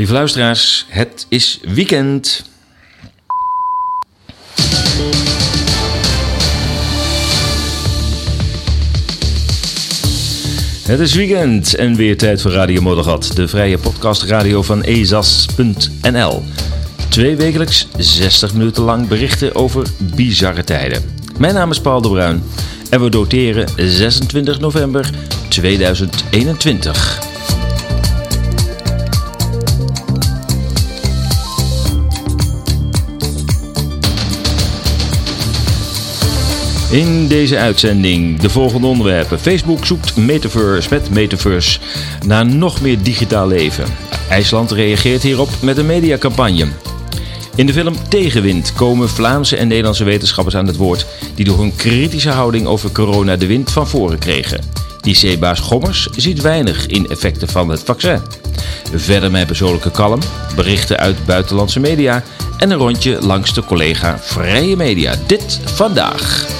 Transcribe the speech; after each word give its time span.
Lieve 0.00 0.14
luisteraars, 0.14 0.86
het 0.88 1.26
is 1.28 1.60
weekend. 1.62 2.44
Het 10.82 11.00
is 11.00 11.14
weekend 11.14 11.74
en 11.74 11.94
weer 11.94 12.16
tijd 12.16 12.40
voor 12.40 12.50
Radio 12.50 12.82
Moddergat, 12.82 13.30
de 13.34 13.48
vrije 13.48 13.78
podcastradio 13.78 14.62
van 14.62 14.82
ezas.nl. 14.82 16.42
Twee 17.08 17.36
wekelijks, 17.36 17.86
60 17.98 18.54
minuten 18.54 18.82
lang 18.82 19.08
berichten 19.08 19.54
over 19.54 19.86
bizarre 20.14 20.64
tijden. 20.64 21.02
Mijn 21.38 21.54
naam 21.54 21.70
is 21.70 21.80
Paul 21.80 22.00
de 22.00 22.08
Bruin 22.08 22.42
en 22.90 23.02
we 23.02 23.10
doteren 23.10 23.68
26 23.76 24.60
november 24.60 25.10
2021. 25.48 27.29
In 36.90 37.28
deze 37.28 37.58
uitzending 37.58 38.40
de 38.40 38.50
volgende 38.50 38.86
onderwerpen. 38.86 39.40
Facebook 39.40 39.86
zoekt 39.86 40.16
Metaverse 40.16 40.88
met 40.90 41.10
Metaverse 41.10 41.78
naar 42.26 42.46
nog 42.46 42.80
meer 42.80 43.02
digitaal 43.02 43.46
leven. 43.46 43.84
IJsland 44.28 44.70
reageert 44.70 45.22
hierop 45.22 45.48
met 45.62 45.76
een 45.76 45.86
mediacampagne. 45.86 46.68
In 47.54 47.66
de 47.66 47.72
film 47.72 47.94
Tegenwind 48.08 48.72
komen 48.72 49.08
Vlaamse 49.08 49.56
en 49.56 49.68
Nederlandse 49.68 50.04
wetenschappers 50.04 50.56
aan 50.56 50.66
het 50.66 50.76
woord 50.76 51.06
die 51.34 51.44
door 51.44 51.58
hun 51.58 51.76
kritische 51.76 52.30
houding 52.30 52.66
over 52.66 52.92
corona 52.92 53.36
de 53.36 53.46
wind 53.46 53.70
van 53.70 53.88
voren 53.88 54.18
kregen. 54.18 54.60
IC-baas 55.02 55.60
Gommers 55.60 56.08
ziet 56.16 56.40
weinig 56.40 56.86
in 56.86 57.08
effecten 57.08 57.48
van 57.48 57.68
het 57.68 57.82
vaccin. 57.82 58.20
Verder 58.94 59.30
mijn 59.30 59.46
persoonlijke 59.46 59.90
kalm, 59.90 60.20
berichten 60.56 60.96
uit 60.96 61.24
buitenlandse 61.26 61.80
media 61.80 62.22
en 62.58 62.70
een 62.70 62.78
rondje 62.78 63.18
langs 63.20 63.54
de 63.54 63.64
collega 63.64 64.18
Vrije 64.20 64.76
Media. 64.76 65.14
Dit 65.26 65.60
vandaag. 65.64 66.59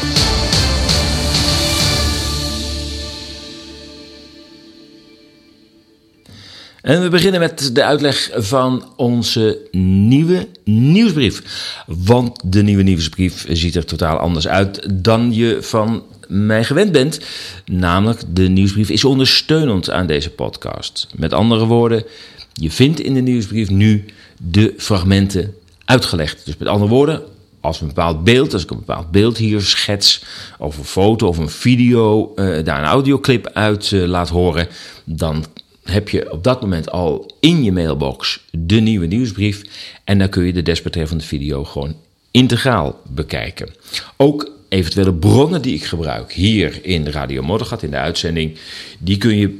En 6.82 7.02
we 7.02 7.08
beginnen 7.08 7.40
met 7.40 7.74
de 7.74 7.84
uitleg 7.84 8.30
van 8.34 8.92
onze 8.96 9.58
nieuwe 9.72 10.48
nieuwsbrief. 10.64 11.42
Want 11.86 12.40
de 12.44 12.62
nieuwe 12.62 12.82
nieuwsbrief 12.82 13.46
ziet 13.48 13.74
er 13.74 13.84
totaal 13.84 14.16
anders 14.16 14.48
uit 14.48 15.02
dan 15.02 15.34
je 15.34 15.58
van 15.60 16.02
mij 16.28 16.64
gewend 16.64 16.92
bent. 16.92 17.20
Namelijk, 17.64 18.22
de 18.28 18.48
nieuwsbrief 18.48 18.90
is 18.90 19.04
ondersteunend 19.04 19.90
aan 19.90 20.06
deze 20.06 20.30
podcast. 20.30 21.08
Met 21.16 21.32
andere 21.32 21.64
woorden, 21.64 22.04
je 22.52 22.70
vindt 22.70 23.00
in 23.00 23.14
de 23.14 23.20
nieuwsbrief 23.20 23.70
nu 23.70 24.04
de 24.42 24.74
fragmenten 24.76 25.54
uitgelegd. 25.84 26.46
Dus 26.46 26.56
met 26.56 26.68
andere 26.68 26.90
woorden, 26.90 27.22
als 27.60 27.80
een 27.80 27.86
bepaald 27.86 28.24
beeld, 28.24 28.52
als 28.52 28.62
ik 28.62 28.70
een 28.70 28.76
bepaald 28.76 29.10
beeld 29.10 29.36
hier 29.36 29.60
schets, 29.60 30.24
of 30.58 30.78
een 30.78 30.84
foto 30.84 31.28
of 31.28 31.38
een 31.38 31.50
video, 31.50 32.32
uh, 32.36 32.64
daar 32.64 32.78
een 32.78 32.88
audioclip 32.88 33.50
uit 33.52 33.90
uh, 33.90 34.06
laat 34.06 34.28
horen, 34.28 34.68
dan 35.04 35.44
heb 35.90 36.08
je 36.08 36.32
op 36.32 36.44
dat 36.44 36.60
moment 36.60 36.90
al 36.90 37.30
in 37.40 37.64
je 37.64 37.72
mailbox 37.72 38.44
de 38.50 38.80
nieuwe 38.80 39.06
nieuwsbrief. 39.06 39.62
En 40.04 40.18
dan 40.18 40.28
kun 40.28 40.44
je 40.44 40.52
de 40.52 40.62
desbetreffende 40.62 41.24
video 41.24 41.64
gewoon 41.64 41.96
integraal 42.30 43.00
bekijken. 43.08 43.68
Ook 44.16 44.50
eventuele 44.68 45.14
bronnen 45.14 45.62
die 45.62 45.74
ik 45.74 45.84
gebruik 45.84 46.32
hier 46.32 46.78
in 46.82 47.06
Radio 47.06 47.42
Moddergat 47.42 47.82
in 47.82 47.90
de 47.90 47.96
uitzending, 47.96 48.58
die 48.98 49.16
kun 49.16 49.36
je 49.36 49.58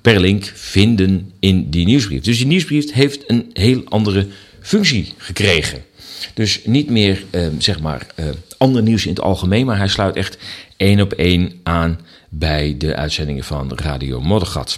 per 0.00 0.20
link 0.20 0.44
vinden 0.54 1.32
in 1.38 1.70
die 1.70 1.84
nieuwsbrief. 1.84 2.22
Dus 2.22 2.38
die 2.38 2.46
nieuwsbrief 2.46 2.92
heeft 2.92 3.30
een 3.30 3.50
heel 3.52 3.82
andere 3.84 4.26
functie 4.60 5.12
gekregen. 5.16 5.84
Dus 6.34 6.60
niet 6.64 6.90
meer 6.90 7.24
eh, 7.30 7.46
zeg 7.58 7.80
maar 7.80 8.06
eh, 8.14 8.24
ander 8.58 8.82
nieuws 8.82 9.04
in 9.04 9.10
het 9.10 9.20
algemeen, 9.20 9.66
maar 9.66 9.78
hij 9.78 9.88
sluit 9.88 10.16
echt 10.16 10.38
één 10.76 11.00
op 11.00 11.12
één 11.12 11.52
aan 11.62 12.00
bij 12.28 12.74
de 12.78 12.94
uitzendingen 12.94 13.44
van 13.44 13.72
Radio 13.74 14.20
Moddergat. 14.20 14.76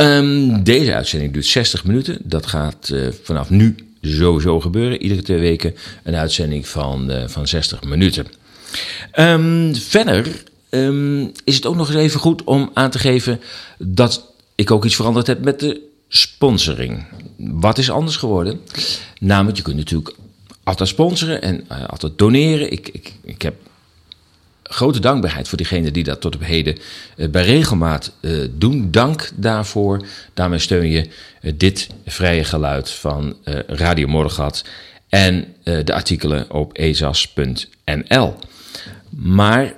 Um, 0.00 0.62
deze 0.62 0.94
uitzending 0.94 1.32
duurt 1.32 1.46
60 1.46 1.84
minuten. 1.84 2.18
Dat 2.22 2.46
gaat 2.46 2.90
uh, 2.92 3.08
vanaf 3.22 3.50
nu 3.50 3.74
sowieso 4.00 4.60
gebeuren. 4.60 5.02
Iedere 5.02 5.22
twee 5.22 5.38
weken 5.38 5.74
een 6.02 6.14
uitzending 6.14 6.68
van, 6.68 7.10
uh, 7.10 7.22
van 7.26 7.48
60 7.48 7.82
minuten. 7.82 8.26
Um, 9.18 9.74
verder 9.74 10.42
um, 10.70 11.32
is 11.44 11.54
het 11.54 11.66
ook 11.66 11.76
nog 11.76 11.88
eens 11.88 12.02
even 12.02 12.20
goed 12.20 12.44
om 12.44 12.70
aan 12.74 12.90
te 12.90 12.98
geven 12.98 13.40
dat 13.78 14.32
ik 14.54 14.70
ook 14.70 14.84
iets 14.84 14.96
veranderd 14.96 15.26
heb 15.26 15.44
met 15.44 15.60
de 15.60 15.80
sponsoring. 16.08 17.04
Wat 17.36 17.78
is 17.78 17.90
anders 17.90 18.16
geworden? 18.16 18.60
Namelijk, 19.20 19.56
je 19.56 19.62
kunt 19.62 19.76
natuurlijk 19.76 20.14
altijd 20.64 20.88
sponsoren 20.88 21.42
en 21.42 21.64
uh, 21.72 21.84
altijd 21.86 22.18
doneren. 22.18 22.72
Ik, 22.72 22.88
ik, 22.88 23.12
ik 23.22 23.42
heb 23.42 23.54
grote 24.68 25.00
dankbaarheid 25.00 25.48
voor 25.48 25.58
diegenen 25.58 25.92
die 25.92 26.04
dat 26.04 26.20
tot 26.20 26.34
op 26.34 26.44
heden 26.44 26.76
uh, 27.16 27.28
bij 27.28 27.44
regelmaat 27.44 28.12
uh, 28.20 28.48
doen. 28.50 28.90
Dank 28.90 29.30
daarvoor. 29.34 30.04
Daarmee 30.34 30.58
steun 30.58 30.90
je 30.90 31.08
uh, 31.42 31.52
dit 31.56 31.88
vrije 32.06 32.44
geluid 32.44 32.90
van 32.90 33.36
Radio 33.66 34.08
Morgengat 34.08 34.64
en 35.08 35.54
de 35.62 35.94
artikelen 35.94 36.50
op 36.50 36.78
ezas.nl. 36.78 38.34
Maar 39.10 39.74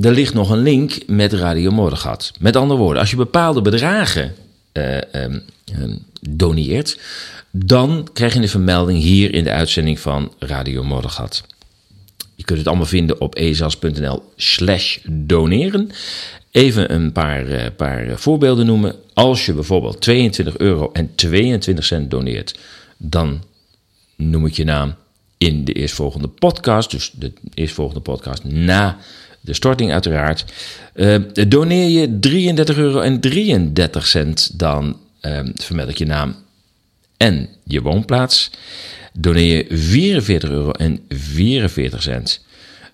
er 0.00 0.12
ligt 0.12 0.34
nog 0.34 0.50
een 0.50 0.62
link 0.62 0.98
met 1.06 1.32
Radio 1.32 1.70
Morgengat. 1.70 2.32
Met 2.38 2.56
andere 2.56 2.80
woorden, 2.80 3.00
als 3.00 3.10
je 3.10 3.16
bepaalde 3.16 3.62
bedragen 3.62 4.34
um, 4.72 5.42
um, 5.80 6.04
doneert, 6.20 6.98
dan 7.50 8.08
krijg 8.12 8.34
je 8.34 8.40
een 8.40 8.48
vermelding 8.48 9.00
hier 9.00 9.34
in 9.34 9.44
de 9.44 9.50
uitzending 9.50 10.00
van 10.00 10.32
Radio 10.38 10.82
Morgengat. 10.82 11.44
Je 12.34 12.44
kunt 12.44 12.58
het 12.58 12.68
allemaal 12.68 12.86
vinden 12.86 13.20
op 13.20 13.36
ezas.nl 13.36 14.22
slash 14.36 14.98
doneren. 15.08 15.90
Even 16.50 16.94
een 16.94 17.12
paar, 17.12 17.46
uh, 17.46 17.62
paar 17.76 18.18
voorbeelden 18.18 18.66
noemen. 18.66 18.94
Als 19.14 19.46
je 19.46 19.52
bijvoorbeeld 19.52 20.00
22 20.00 20.58
euro 20.58 20.90
en 20.92 21.14
22 21.14 21.84
cent 21.84 22.10
doneert, 22.10 22.58
dan 22.96 23.42
noem 24.16 24.46
ik 24.46 24.54
je 24.54 24.64
naam 24.64 24.94
in 25.38 25.64
de 25.64 25.72
eerstvolgende 25.72 26.28
podcast. 26.28 26.90
Dus 26.90 27.12
de 27.14 27.32
eerstvolgende 27.54 28.00
podcast 28.00 28.44
na 28.44 28.98
de 29.40 29.54
storting 29.54 29.92
uiteraard. 29.92 30.44
Uh, 30.94 31.16
doneer 31.48 31.88
je 31.88 32.18
33 32.18 32.76
euro 32.76 33.00
en 33.00 33.20
33 33.20 34.06
cent, 34.06 34.58
dan 34.58 34.96
uh, 35.22 35.40
vermeld 35.54 35.88
ik 35.88 35.98
je 35.98 36.06
naam 36.06 36.36
en 37.16 37.48
je 37.64 37.82
woonplaats 37.82 38.50
doneer 39.18 39.56
je 39.56 39.76
44 39.78 40.50
euro 40.50 40.70
en 40.70 41.00
44 41.08 42.02
cent. 42.02 42.44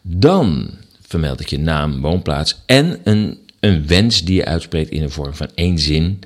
Dan 0.03 0.71
vermeld 1.07 1.41
ik 1.41 1.49
je 1.49 1.59
naam, 1.59 2.01
woonplaats 2.01 2.63
en 2.67 2.99
een, 3.05 3.39
een 3.61 3.87
wens 3.87 4.25
die 4.25 4.35
je 4.35 4.45
uitspreekt 4.45 4.91
in 4.91 5.01
de 5.01 5.09
vorm 5.09 5.35
van 5.35 5.49
één 5.55 5.79
zin. 5.79 6.19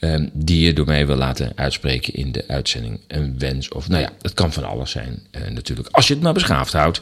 Um, 0.00 0.30
die 0.32 0.64
je 0.64 0.72
door 0.72 0.86
mij 0.86 1.06
wil 1.06 1.16
laten 1.16 1.52
uitspreken 1.54 2.14
in 2.14 2.32
de 2.32 2.44
uitzending. 2.46 3.00
Een 3.06 3.38
wens 3.38 3.68
of, 3.68 3.88
nou 3.88 4.02
ja, 4.02 4.10
het 4.22 4.34
kan 4.34 4.52
van 4.52 4.64
alles 4.64 4.90
zijn 4.90 5.22
uh, 5.32 5.50
natuurlijk. 5.50 5.88
Als 5.90 6.08
je 6.08 6.14
het 6.14 6.22
maar 6.22 6.32
beschaafd 6.32 6.72
houdt. 6.72 7.00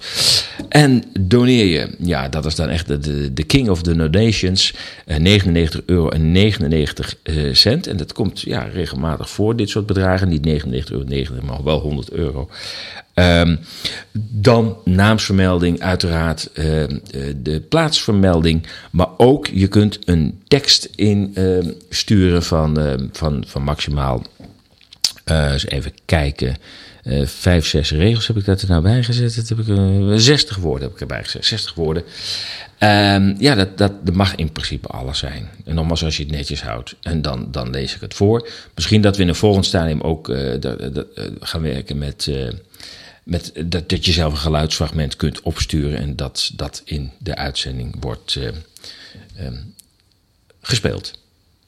En 0.69 1.03
doneer 1.21 1.65
je, 1.65 1.95
ja, 1.99 2.29
dat 2.29 2.47
is 2.47 2.55
dan 2.55 2.69
echt 2.69 2.87
de, 2.87 3.33
de 3.33 3.43
king 3.43 3.69
of 3.69 3.83
the 3.83 3.97
donations. 3.97 4.75
Uh, 5.07 5.17
99 5.17 5.83
euro 5.87 6.09
en 6.09 6.33
99 6.33 7.15
uh, 7.23 7.55
cent. 7.55 7.87
En 7.87 7.97
dat 7.97 8.13
komt 8.13 8.41
ja, 8.41 8.63
regelmatig 8.63 9.31
voor, 9.31 9.57
dit 9.57 9.69
soort 9.69 9.87
bedragen. 9.87 10.29
Niet 10.29 10.45
99 10.45 10.91
euro, 10.91 11.05
99, 11.05 11.51
maar 11.51 11.65
wel 11.65 11.81
100 11.81 12.11
euro. 12.11 12.49
Um, 13.19 13.59
dan 14.29 14.77
naamsvermelding, 14.85 15.81
uiteraard 15.81 16.51
uh, 16.55 16.85
de 17.37 17.61
plaatsvermelding. 17.69 18.67
Maar 18.91 19.09
ook 19.17 19.47
je 19.47 19.69
kunt 19.69 19.99
een 20.05 20.43
tekst 20.49 20.89
insturen 20.95 22.37
uh, 22.37 22.41
van, 22.41 22.81
uh, 22.81 22.95
van, 23.13 23.45
van 23.47 23.63
maximaal. 23.63 24.23
eens 25.25 25.67
even 25.67 25.93
kijken. 26.05 26.57
vijf, 27.25 27.67
zes 27.67 27.91
regels 27.91 28.27
heb 28.27 28.37
ik 28.37 28.45
dat 28.45 28.63
er 28.63 28.69
nou 28.69 28.83
bij 28.83 29.03
gezet. 29.03 29.37
Dat 29.37 29.49
heb 29.49 29.59
ik, 29.59 30.21
60 30.21 30.57
woorden 30.57 30.83
heb 30.83 30.95
ik 30.95 31.01
erbij 31.01 31.25
gezet. 31.25 31.45
60 31.45 31.75
woorden. 31.75 32.03
Ja, 33.39 33.55
dat, 33.55 33.79
dat, 33.79 33.93
dat 34.07 34.15
mag 34.15 34.35
in 34.35 34.53
principe 34.53 34.89
alles 34.89 35.19
zijn. 35.19 35.49
En 35.65 35.75
nogmaals, 35.75 36.05
als 36.05 36.17
je 36.17 36.23
het 36.23 36.33
netjes 36.33 36.63
houdt. 36.63 36.95
En 37.03 37.23
dan, 37.23 37.49
dan 37.51 37.71
lees 37.71 37.95
ik 37.95 38.01
het 38.01 38.15
voor. 38.15 38.49
Misschien 38.75 39.01
dat 39.01 39.17
we 39.17 39.23
in 39.23 39.29
een 39.29 39.35
volgend 39.35 39.67
stadium 39.67 40.01
ook 40.01 40.37
gaan 41.41 41.63
werken 41.63 41.99
met 41.99 42.31
met, 43.27 43.53
dat, 43.65 43.89
dat 43.89 44.05
je 44.05 44.13
zelf 44.13 44.33
een 44.33 44.39
geluidsfragment 44.39 45.17
kunt 45.17 45.41
opsturen 45.41 45.99
en 45.99 46.17
dat 46.17 46.51
dat 46.55 46.83
in 46.85 47.11
de 47.19 47.37
uitzending 47.37 47.97
wordt 48.01 48.35
uh, 48.35 48.49
um, 49.47 49.75
gespeeld. 50.61 51.13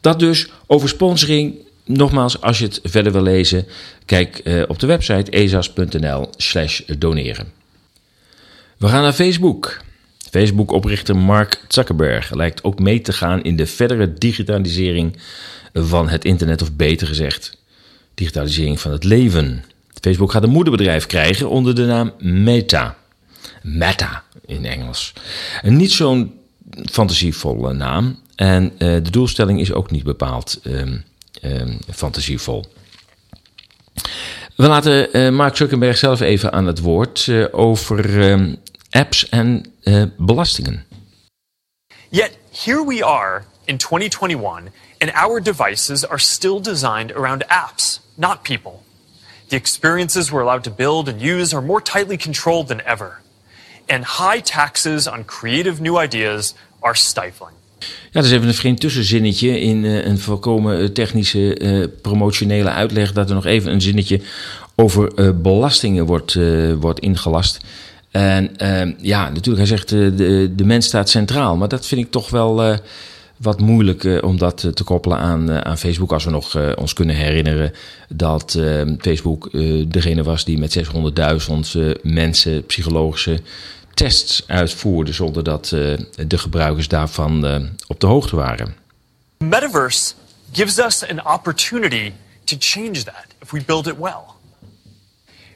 Dat 0.01 0.19
dus 0.19 0.49
over 0.67 0.89
sponsoring. 0.89 1.55
Nogmaals, 1.85 2.41
als 2.41 2.59
je 2.59 2.65
het 2.65 2.81
verder 2.83 3.13
wil 3.13 3.23
lezen, 3.23 3.67
kijk 4.05 4.41
uh, 4.45 4.63
op 4.67 4.79
de 4.79 4.87
website 4.87 5.31
ezas.nl/slash 5.31 6.81
doneren. 6.99 7.53
We 8.77 8.89
gaan 8.89 9.03
naar 9.03 9.13
Facebook. 9.13 9.81
Facebook-oprichter 10.31 11.17
Mark 11.17 11.65
Zuckerberg 11.69 12.35
lijkt 12.35 12.65
ook 12.65 12.79
mee 12.79 13.01
te 13.01 13.13
gaan 13.13 13.43
in 13.43 13.57
de 13.57 13.67
verdere 13.67 14.15
digitalisering 14.15 15.17
van 15.73 16.09
het 16.09 16.25
internet, 16.25 16.63
of 16.63 16.73
beter 16.73 17.07
gezegd, 17.07 17.57
digitalisering 18.15 18.81
van 18.81 18.93
het 18.93 19.05
leven. 19.05 19.65
Facebook 20.01 20.33
gaat 20.33 20.43
een 20.43 20.51
moederbedrijf 20.51 21.07
krijgen 21.07 21.49
onder 21.49 21.75
de 21.75 21.85
naam 21.85 22.13
Meta. 22.19 22.97
Meta 23.63 24.23
in 24.47 24.65
Engels. 24.65 25.13
Een 25.63 25.77
niet 25.77 25.93
zo'n 25.93 26.41
fantasievolle 26.91 27.73
naam. 27.73 28.19
En 28.35 28.73
de 28.79 29.11
doelstelling 29.11 29.61
is 29.61 29.73
ook 29.73 29.91
niet 29.91 30.05
bepaald 30.05 30.61
um, 30.65 31.05
um, 31.43 31.79
fantasievol. 31.95 32.65
We 34.57 34.67
laten 34.67 35.17
uh, 35.17 35.31
Mark 35.31 35.57
Zuckerberg 35.57 35.99
zelf 35.99 36.21
even 36.21 36.53
aan 36.53 36.67
het 36.67 36.81
woord 36.81 37.27
uh, 37.27 37.47
over 37.51 38.31
um, 38.31 38.57
apps 38.91 39.29
en 39.29 39.73
belastingen. 40.17 40.85
Yet 42.09 42.39
here 42.65 42.87
we 42.87 43.05
are 43.05 43.43
in 43.65 43.77
2021 43.77 44.73
and 44.99 45.13
our 45.13 45.43
devices 45.43 46.09
are 46.09 46.19
still 46.19 46.61
designed 46.61 47.13
around 47.13 47.45
apps, 47.49 48.01
not 48.15 48.43
people. 48.43 48.87
The 49.49 49.57
experiences 49.57 50.31
we're 50.31 50.43
allowed 50.43 50.63
to 50.63 50.71
build 50.71 51.09
and 51.09 51.23
use 51.23 51.57
are 51.57 51.65
more 51.65 51.83
tightly 51.83 52.17
controlled 52.17 52.67
than 52.67 52.81
ever. 52.87 53.21
And 53.87 54.05
high 54.05 54.43
taxes 54.43 55.07
on 55.07 55.25
creative 55.25 55.81
new 55.81 56.03
ideas 56.03 56.55
are 56.81 56.95
stifling. 56.95 57.57
Ja, 57.79 58.21
dat 58.21 58.25
is 58.25 58.31
even 58.31 58.49
een 58.49 58.55
vreemd 58.55 58.81
tussenzinnetje 58.81 59.61
in 59.61 59.85
uh, 59.85 60.05
een 60.05 60.19
volkomen 60.19 60.93
technische 60.93 61.61
uh, 61.61 61.87
promotionele 62.03 62.69
uitleg. 62.71 63.13
Dat 63.13 63.29
er 63.29 63.35
nog 63.35 63.47
even 63.47 63.73
een 63.73 63.81
zinnetje 63.81 64.21
over 64.75 65.13
uh, 65.17 65.31
belastingen 65.35 66.07
wordt, 66.07 66.39
wordt 66.81 67.01
ingelast. 67.01 67.59
En 68.11 68.51
ja, 69.01 69.29
natuurlijk, 69.29 69.69
hij 69.69 69.77
zegt 69.77 69.89
de, 69.89 70.53
de 70.57 70.65
mens 70.65 70.87
staat 70.87 71.09
centraal. 71.09 71.57
Maar 71.57 71.69
dat 71.69 71.87
vind 71.87 72.01
ik 72.01 72.11
toch 72.11 72.31
wel 72.31 72.79
wat 73.39 73.61
moeilijk 73.61 74.23
om 74.23 74.39
dat 74.39 74.57
te 74.75 74.85
koppelen 74.85 75.19
aan, 75.19 75.65
aan 75.65 75.79
Facebook. 75.79 76.13
Als 76.13 76.25
we 76.25 76.31
nog 76.31 76.77
ons 76.77 76.93
kunnen 76.93 77.17
herinneren 77.17 77.73
dat 78.09 78.59
Facebook 79.01 79.51
degene 79.89 80.23
was 80.23 80.45
die 80.45 80.59
met 80.59 80.79
600.000 80.79 82.01
mensen 82.03 82.67
psychologische 82.67 83.41
tests 83.95 84.45
uitvoerde 84.47 85.13
zonder 85.13 85.45
dat 85.45 85.69
de 85.69 86.39
gebruikers 86.39 86.89
daarvan 86.89 87.69
op 87.87 88.01
de 88.01 88.07
hoogte 88.07 88.37
waren. 88.37 88.75
Metaverse 89.39 90.15
gives 90.53 90.79
us 90.79 91.05
an 91.09 91.35
opportunity 91.35 92.13
to 92.45 92.57
change 92.59 93.05
that 93.05 93.27
if 93.43 93.51
we 93.51 93.61
build 93.61 93.87
it 93.87 93.99
well. 93.99 94.25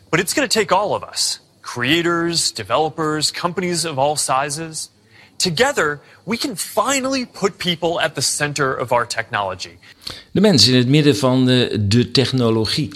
But 0.09 0.21
it's 0.21 0.35
going 0.35 0.51
to 0.51 0.59
take 0.61 0.75
all 0.75 0.95
of 0.95 1.03
us, 1.11 1.41
creators, 1.61 2.53
developers, 2.53 3.31
companies 3.31 3.85
of 3.85 3.99
all 3.99 4.17
sizes. 4.17 4.91
Together, 5.43 6.01
we 6.25 6.37
can 6.37 6.57
finally 6.57 7.27
put 7.27 7.57
people 7.57 8.01
at 8.01 8.15
the 8.15 8.21
center 8.21 8.81
of 8.81 8.93
our 8.93 9.07
technology. 9.07 9.77
De 10.31 10.41
mens 10.41 10.69
in 10.69 10.75
het 10.75 10.89
midden 10.89 11.17
van 11.17 11.47
de, 11.47 12.11
technologie. 12.13 12.91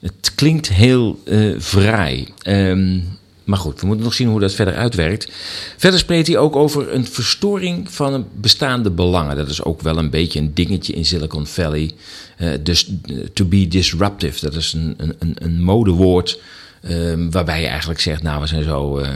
Het 0.00 0.32
klinkt 0.34 0.68
heel 0.68 1.22
uh, 1.24 1.54
vrij. 1.58 2.28
Um, 2.46 3.18
Maar 3.50 3.58
goed, 3.58 3.80
we 3.80 3.86
moeten 3.86 4.04
nog 4.04 4.14
zien 4.14 4.28
hoe 4.28 4.40
dat 4.40 4.54
verder 4.54 4.74
uitwerkt. 4.74 5.28
Verder 5.76 6.00
spreekt 6.00 6.26
hij 6.26 6.36
ook 6.36 6.56
over 6.56 6.94
een 6.94 7.06
verstoring 7.06 7.92
van 7.92 8.28
bestaande 8.34 8.90
belangen. 8.90 9.36
Dat 9.36 9.48
is 9.48 9.64
ook 9.64 9.80
wel 9.80 9.98
een 9.98 10.10
beetje 10.10 10.40
een 10.40 10.54
dingetje 10.54 10.92
in 10.92 11.04
Silicon 11.04 11.46
Valley. 11.46 11.90
Uh, 12.38 12.50
dus 12.62 12.90
uh, 13.06 13.24
to 13.32 13.44
be 13.44 13.68
disruptive, 13.68 14.40
dat 14.40 14.54
is 14.54 14.72
een, 14.72 14.94
een, 14.96 15.36
een 15.38 15.62
modewoord. 15.62 16.40
Um, 16.82 17.30
waarbij 17.30 17.60
je 17.60 17.66
eigenlijk 17.66 18.00
zegt, 18.00 18.22
nou 18.22 18.40
we 18.40 18.46
zijn 18.46 18.62
zo 18.62 18.98
uh, 18.98 19.08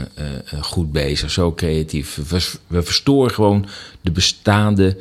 goed 0.61 0.91
bezig, 0.91 1.31
zo 1.31 1.53
creatief. 1.53 2.15
We, 2.67 2.83
verstoren 2.83 3.31
gewoon 3.31 3.67
de 4.01 4.11
bestaande 4.11 4.97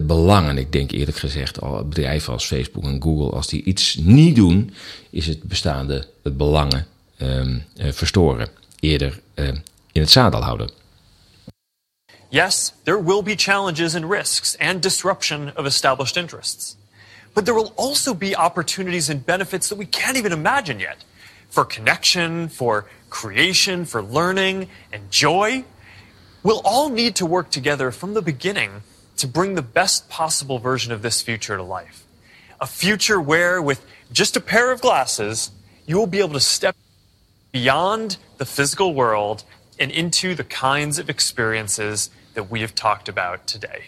belangen. 0.00 0.58
Ik 0.58 0.72
denk 0.72 0.90
eerlijk 0.90 1.16
gezegd, 1.16 1.60
al 1.60 1.84
bedrijven 1.84 2.32
als 2.32 2.46
Facebook 2.46 2.84
en 2.84 3.02
Google, 3.02 3.36
als 3.36 3.46
die 3.46 3.62
iets 3.62 3.96
niet 4.00 4.36
doen, 4.36 4.74
is 5.10 5.26
het 5.26 5.42
bestaande 5.42 6.06
belangen 6.22 6.86
um, 7.18 7.64
verstoren. 7.76 8.48
Eerder 8.80 9.20
uh, 9.34 9.48
in 9.92 10.00
het 10.00 10.10
zadel 10.10 10.42
houden. 10.42 10.70
Yes, 12.28 12.72
there 12.84 13.04
will 13.04 13.22
be 13.22 13.34
challenges 13.36 13.94
and 13.94 14.04
risks 14.10 14.58
and 14.58 14.82
disruption 14.82 15.52
of 15.56 15.66
established 15.66 16.16
interests. 16.16 16.76
But 17.32 17.44
there 17.44 17.56
will 17.56 17.72
also 17.76 18.14
be 18.14 18.36
opportunities 18.36 19.10
and 19.10 19.24
benefits 19.24 19.68
that 19.68 19.78
we 19.78 19.88
can't 19.88 20.16
even 20.16 20.32
imagine 20.32 20.78
yet. 20.78 20.96
For 21.48 21.64
connection, 21.64 22.48
for 22.48 22.86
creation, 23.10 23.84
for 23.84 24.02
learning, 24.02 24.68
and 24.92 25.10
joy. 25.10 25.64
We'll 26.42 26.62
all 26.64 26.88
need 26.88 27.16
to 27.16 27.26
work 27.26 27.50
together 27.50 27.90
from 27.90 28.14
the 28.14 28.22
beginning 28.22 28.82
to 29.16 29.26
bring 29.26 29.54
the 29.54 29.62
best 29.62 30.08
possible 30.08 30.58
version 30.58 30.92
of 30.92 31.02
this 31.02 31.20
future 31.22 31.56
to 31.56 31.62
life. 31.62 32.04
A 32.60 32.66
future 32.66 33.20
where, 33.20 33.60
with 33.60 33.84
just 34.12 34.36
a 34.36 34.40
pair 34.40 34.70
of 34.72 34.80
glasses, 34.80 35.50
you 35.86 35.96
will 35.96 36.06
be 36.06 36.18
able 36.18 36.34
to 36.34 36.40
step 36.40 36.76
beyond 37.50 38.16
the 38.36 38.44
physical 38.44 38.94
world 38.94 39.44
and 39.78 39.90
into 39.90 40.34
the 40.34 40.44
kinds 40.44 40.98
of 40.98 41.08
experiences 41.08 42.10
that 42.34 42.50
we 42.50 42.60
have 42.60 42.74
talked 42.74 43.08
about 43.08 43.46
today. 43.46 43.86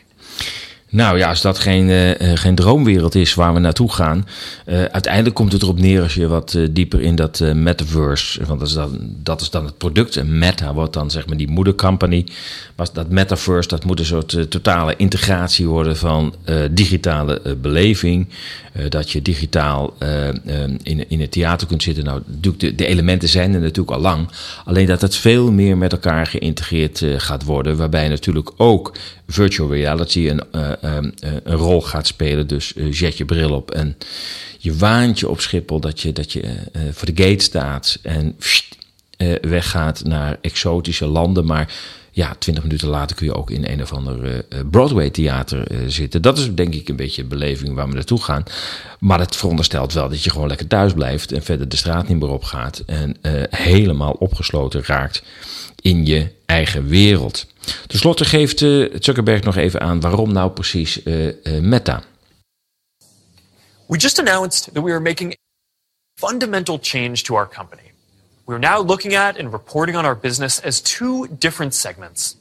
Nou 0.92 1.18
ja, 1.18 1.28
als 1.28 1.40
dat 1.40 1.58
geen, 1.58 1.88
uh, 1.88 2.10
geen 2.34 2.54
droomwereld 2.54 3.14
is 3.14 3.34
waar 3.34 3.54
we 3.54 3.60
naartoe 3.60 3.92
gaan. 3.92 4.26
Uh, 4.66 4.84
uiteindelijk 4.84 5.34
komt 5.34 5.52
het 5.52 5.62
erop 5.62 5.78
neer 5.78 6.02
als 6.02 6.14
je 6.14 6.28
wat 6.28 6.58
dieper 6.70 7.00
in 7.00 7.14
dat 7.14 7.40
metaverse. 7.54 8.44
Want 8.46 8.58
dat 8.60 8.68
is, 8.68 8.74
dan, 8.74 8.98
dat 9.22 9.40
is 9.40 9.50
dan 9.50 9.64
het 9.64 9.78
product. 9.78 10.24
Meta 10.24 10.74
wordt 10.74 10.92
dan 10.92 11.10
zeg 11.10 11.26
maar 11.26 11.36
die 11.36 11.50
moedercompany. 11.50 12.26
Maar 12.76 12.86
dat 12.92 13.08
metaverse, 13.08 13.68
dat 13.68 13.84
moet 13.84 13.98
een 13.98 14.04
soort 14.04 14.50
totale 14.50 14.94
integratie 14.96 15.66
worden 15.66 15.96
van 15.96 16.34
digitale 16.70 17.56
beleving. 17.60 18.28
dat 18.88 19.10
je 19.10 19.22
digitaal 19.22 19.94
in, 20.82 21.08
in 21.08 21.20
het 21.20 21.32
theater 21.32 21.66
kunt 21.66 21.82
zitten. 21.82 22.04
Nou, 22.04 22.22
de, 22.40 22.74
de 22.74 22.86
elementen 22.86 23.28
zijn 23.28 23.54
er 23.54 23.60
natuurlijk 23.60 23.96
al 23.96 24.02
lang. 24.02 24.28
Alleen 24.64 24.86
dat 24.86 25.00
het 25.00 25.16
veel 25.16 25.52
meer 25.52 25.76
met 25.76 25.92
elkaar 25.92 26.26
geïntegreerd 26.26 27.04
gaat 27.16 27.44
worden. 27.44 27.76
Waarbij 27.76 28.08
natuurlijk 28.08 28.50
ook 28.56 28.92
virtual 29.30 29.70
reality 29.70 30.28
een, 30.28 30.42
uh, 30.52 30.96
um, 30.96 31.14
een 31.20 31.56
rol 31.56 31.82
gaat 31.82 32.06
spelen. 32.06 32.46
Dus 32.46 32.72
uh, 32.76 32.92
zet 32.94 33.16
je 33.16 33.24
bril 33.24 33.50
op 33.50 33.70
en 33.70 33.96
je 34.58 34.76
waant 34.76 35.18
je 35.18 35.28
op 35.28 35.40
Schiphol 35.40 35.80
dat 35.80 36.00
je, 36.00 36.12
dat 36.12 36.32
je 36.32 36.42
voor 36.92 37.14
de 37.14 37.22
gate 37.22 37.44
staat 37.44 37.98
en 38.02 38.36
weggaat 39.40 40.04
naar 40.04 40.38
exotische 40.40 41.06
landen. 41.06 41.44
Maar 41.44 41.74
ja, 42.10 42.34
twintig 42.38 42.64
minuten 42.64 42.88
later 42.88 43.16
kun 43.16 43.26
je 43.26 43.34
ook 43.34 43.50
in 43.50 43.66
een 43.66 43.82
of 43.82 43.92
ander 43.92 44.44
Broadway-theater 44.70 45.66
zitten. 45.86 46.22
Dat 46.22 46.38
is 46.38 46.54
denk 46.54 46.74
ik 46.74 46.88
een 46.88 46.96
beetje 46.96 47.22
de 47.22 47.28
beleving 47.28 47.74
waar 47.74 47.88
we 47.88 47.94
naartoe 47.94 48.22
gaan. 48.22 48.42
Maar 48.98 49.18
het 49.18 49.36
veronderstelt 49.36 49.92
wel 49.92 50.08
dat 50.08 50.24
je 50.24 50.30
gewoon 50.30 50.48
lekker 50.48 50.66
thuis 50.66 50.92
blijft 50.92 51.32
en 51.32 51.42
verder 51.42 51.68
de 51.68 51.76
straat 51.76 52.08
niet 52.08 52.20
meer 52.20 52.28
op 52.28 52.44
gaat. 52.44 52.82
En 52.86 53.16
helemaal 53.50 54.12
opgesloten 54.12 54.82
raakt 54.84 55.22
in 55.80 56.06
je 56.06 56.28
eigen 56.46 56.86
wereld. 56.86 57.46
Ten 57.86 57.98
slotte 57.98 58.24
geeft 58.24 58.60
uh, 58.60 58.94
Zuckerberg 58.98 59.42
nog 59.42 59.56
even 59.56 59.80
aan 59.80 60.00
waarom 60.00 60.32
nou 60.32 60.50
precies 60.50 61.02
uh, 61.02 61.26
uh, 61.26 61.60
Meta. 61.60 62.02
We 63.86 63.98
just 63.98 64.18
announced 64.18 64.72
that 64.72 64.82
we 64.82 64.90
are 64.92 65.00
making 65.00 65.36
fundamental 66.14 66.78
change 66.78 67.22
to 67.22 67.34
our 67.34 67.48
company. 67.48 67.92
We 68.46 68.54
are 68.54 68.58
now 68.58 68.86
looking 68.86 69.14
at 69.14 69.38
and 69.38 69.52
reporting 69.52 69.96
on 69.96 70.04
our 70.04 70.14
business 70.14 70.60
as 70.60 70.80
two 70.80 71.26
different 71.38 71.74
segments. 71.74 72.36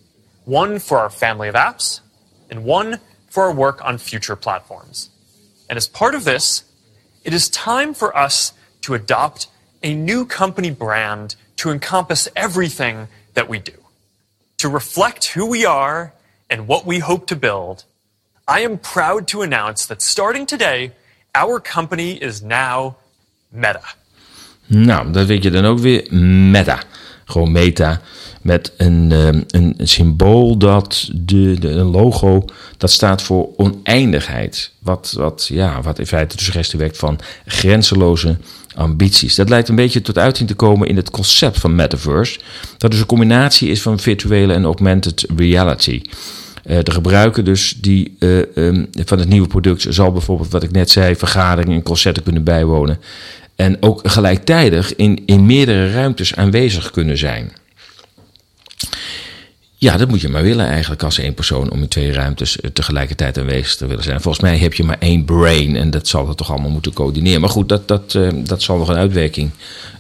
One 0.46 0.80
for 0.80 0.98
our 0.98 1.10
family 1.10 1.48
of 1.48 1.56
apps 1.56 2.02
and 2.50 2.64
one 2.64 3.00
for 3.30 3.44
our 3.44 3.54
work 3.54 3.80
on 3.86 3.98
future 3.98 4.36
platforms. 4.36 5.10
And 5.70 5.78
as 5.78 5.88
part 5.88 6.16
of 6.16 6.24
this, 6.24 6.64
it 7.24 7.34
is 7.34 7.50
time 7.50 7.94
for 7.94 8.16
us 8.18 8.54
to 8.82 8.94
adopt 8.94 9.48
a 9.84 9.94
new 9.94 10.26
company 10.26 10.72
brand 10.72 11.36
to 11.58 11.70
encompass 11.70 12.28
everything 12.36 13.08
that 13.34 13.48
we 13.48 13.60
do. 13.60 13.74
To 14.60 14.70
reflect 14.70 15.34
who 15.36 15.46
we 15.46 15.66
are 15.66 16.12
and 16.50 16.68
what 16.68 16.86
we 16.86 17.00
hope 17.00 17.26
to 17.28 17.36
build, 17.36 17.86
I 18.46 18.60
am 18.60 18.78
proud 18.78 19.26
to 19.28 19.42
announce 19.42 19.86
that 19.86 20.02
starting 20.02 20.46
today, 20.46 20.92
our 21.34 21.62
company 21.62 22.22
is 22.22 22.42
now 22.42 22.96
Meta. 23.52 23.96
Nou, 24.68 25.12
dat 25.12 25.26
weet 25.26 25.44
je 25.44 25.52
dan 25.52 25.66
ook 25.66 25.80
weer. 25.80 26.14
Meta. 26.14 26.80
Gewoon 27.26 27.52
meta. 27.52 28.02
Met 28.42 28.72
een, 28.78 29.12
um, 29.12 29.44
een 29.48 29.76
symbool 29.84 30.58
dat 30.58 31.10
de, 31.14 31.56
de, 31.60 31.70
een 31.70 31.92
logo 31.92 32.46
dat 32.78 32.92
staat 32.92 33.22
voor 33.22 33.50
oneindigheid. 33.56 34.72
Wat, 34.80 35.14
wat, 35.18 35.48
ja, 35.52 35.82
wat 35.82 36.00
in 36.00 36.08
feite 36.08 36.38
de 36.38 36.44
suggestie 36.44 36.80
werkt 36.80 36.98
van 36.98 37.20
grenzeloze 37.46 38.38
ambities. 38.76 39.36
Dat 39.36 39.50
lijkt 39.50 39.70
een 39.70 39.76
beetje 39.76 40.02
tot 40.02 40.18
uiting 40.18 40.48
te 40.48 40.56
komen 40.56 40.88
in 40.88 40.96
het 40.96 41.10
concept 41.10 41.60
van 41.60 41.76
metaverse. 41.76 42.40
Dat 42.78 42.92
dus 42.92 43.00
een 43.00 43.06
combinatie 43.06 43.70
is 43.70 43.82
van 43.82 44.00
virtuele 44.00 44.54
en 44.54 44.64
augmented 44.64 45.26
reality. 45.36 46.02
Uh, 46.66 46.78
de 46.84 46.92
gebruiker 46.92 47.44
dus 47.44 47.76
die 47.82 48.16
uh, 48.20 48.38
um, 48.56 48.90
van 49.06 49.20
het 49.20 49.30
nieuwe 49.30 49.48
product 49.48 49.86
zal 49.90 50.12
bijvoorbeeld, 50.12 50.52
wat 50.52 50.64
ik 50.64 50.72
net 50.72 50.90
zei, 50.90 51.16
vergaderingen 51.16 51.76
en 51.76 51.84
concerten 51.84 52.24
kunnen 52.24 52.44
bijwonen. 52.44 53.00
En 53.56 53.78
ook 53.80 54.00
gelijktijdig 54.04 54.96
in, 54.96 55.24
in 55.26 55.46
meerdere 55.46 55.92
ruimtes 55.92 56.36
aanwezig 56.36 56.92
kunnen 56.92 57.18
zijn. 57.18 57.52
Ja, 59.82 59.98
dat 59.98 60.08
moet 60.08 60.22
je 60.22 60.30
maar 60.30 60.44
willen 60.44 60.68
eigenlijk 60.68 61.04
als 61.04 61.20
één 61.20 61.34
persoon 61.34 61.72
om 61.72 61.82
in 61.82 61.88
twee 61.88 62.14
ruimtes 62.14 62.60
eh, 62.60 62.70
tegelijkertijd 62.72 63.38
aanwezig 63.38 63.76
te 63.76 63.88
willen 63.88 64.04
zijn. 64.04 64.22
Volgens 64.22 64.44
mij 64.44 64.58
heb 64.58 64.74
je 64.74 64.84
maar 64.84 64.98
één 65.00 65.26
brain 65.26 65.76
en 65.76 65.90
dat 65.90 66.08
zal 66.08 66.28
het 66.28 66.38
toch 66.38 66.52
allemaal 66.52 66.70
moeten 66.70 66.94
coördineren. 66.94 67.42
Maar 67.42 67.50
goed, 67.50 67.70
dat, 67.70 67.88
dat, 67.88 68.14
uh, 68.14 68.30
dat 68.36 68.62
zal 68.62 68.78
nog 68.78 68.90
een 68.90 68.96
uitwerking 68.96 69.52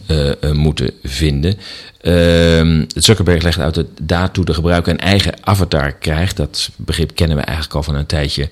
uh, 0.07 0.51
moeten 0.51 0.91
vinden. 1.03 1.57
Uh, 2.01 2.85
Zuckerberg 2.95 3.43
legt 3.43 3.59
uit 3.59 3.75
dat 3.75 3.85
daartoe 4.01 4.45
de 4.45 4.53
gebruiker 4.53 4.93
een 4.93 4.99
eigen 4.99 5.33
avatar 5.41 5.93
krijgt. 5.93 6.37
Dat 6.37 6.69
begrip 6.75 7.15
kennen 7.15 7.37
we 7.37 7.43
eigenlijk 7.43 7.75
al 7.75 7.83
van 7.83 7.95
een 7.95 8.05
tijdje 8.05 8.49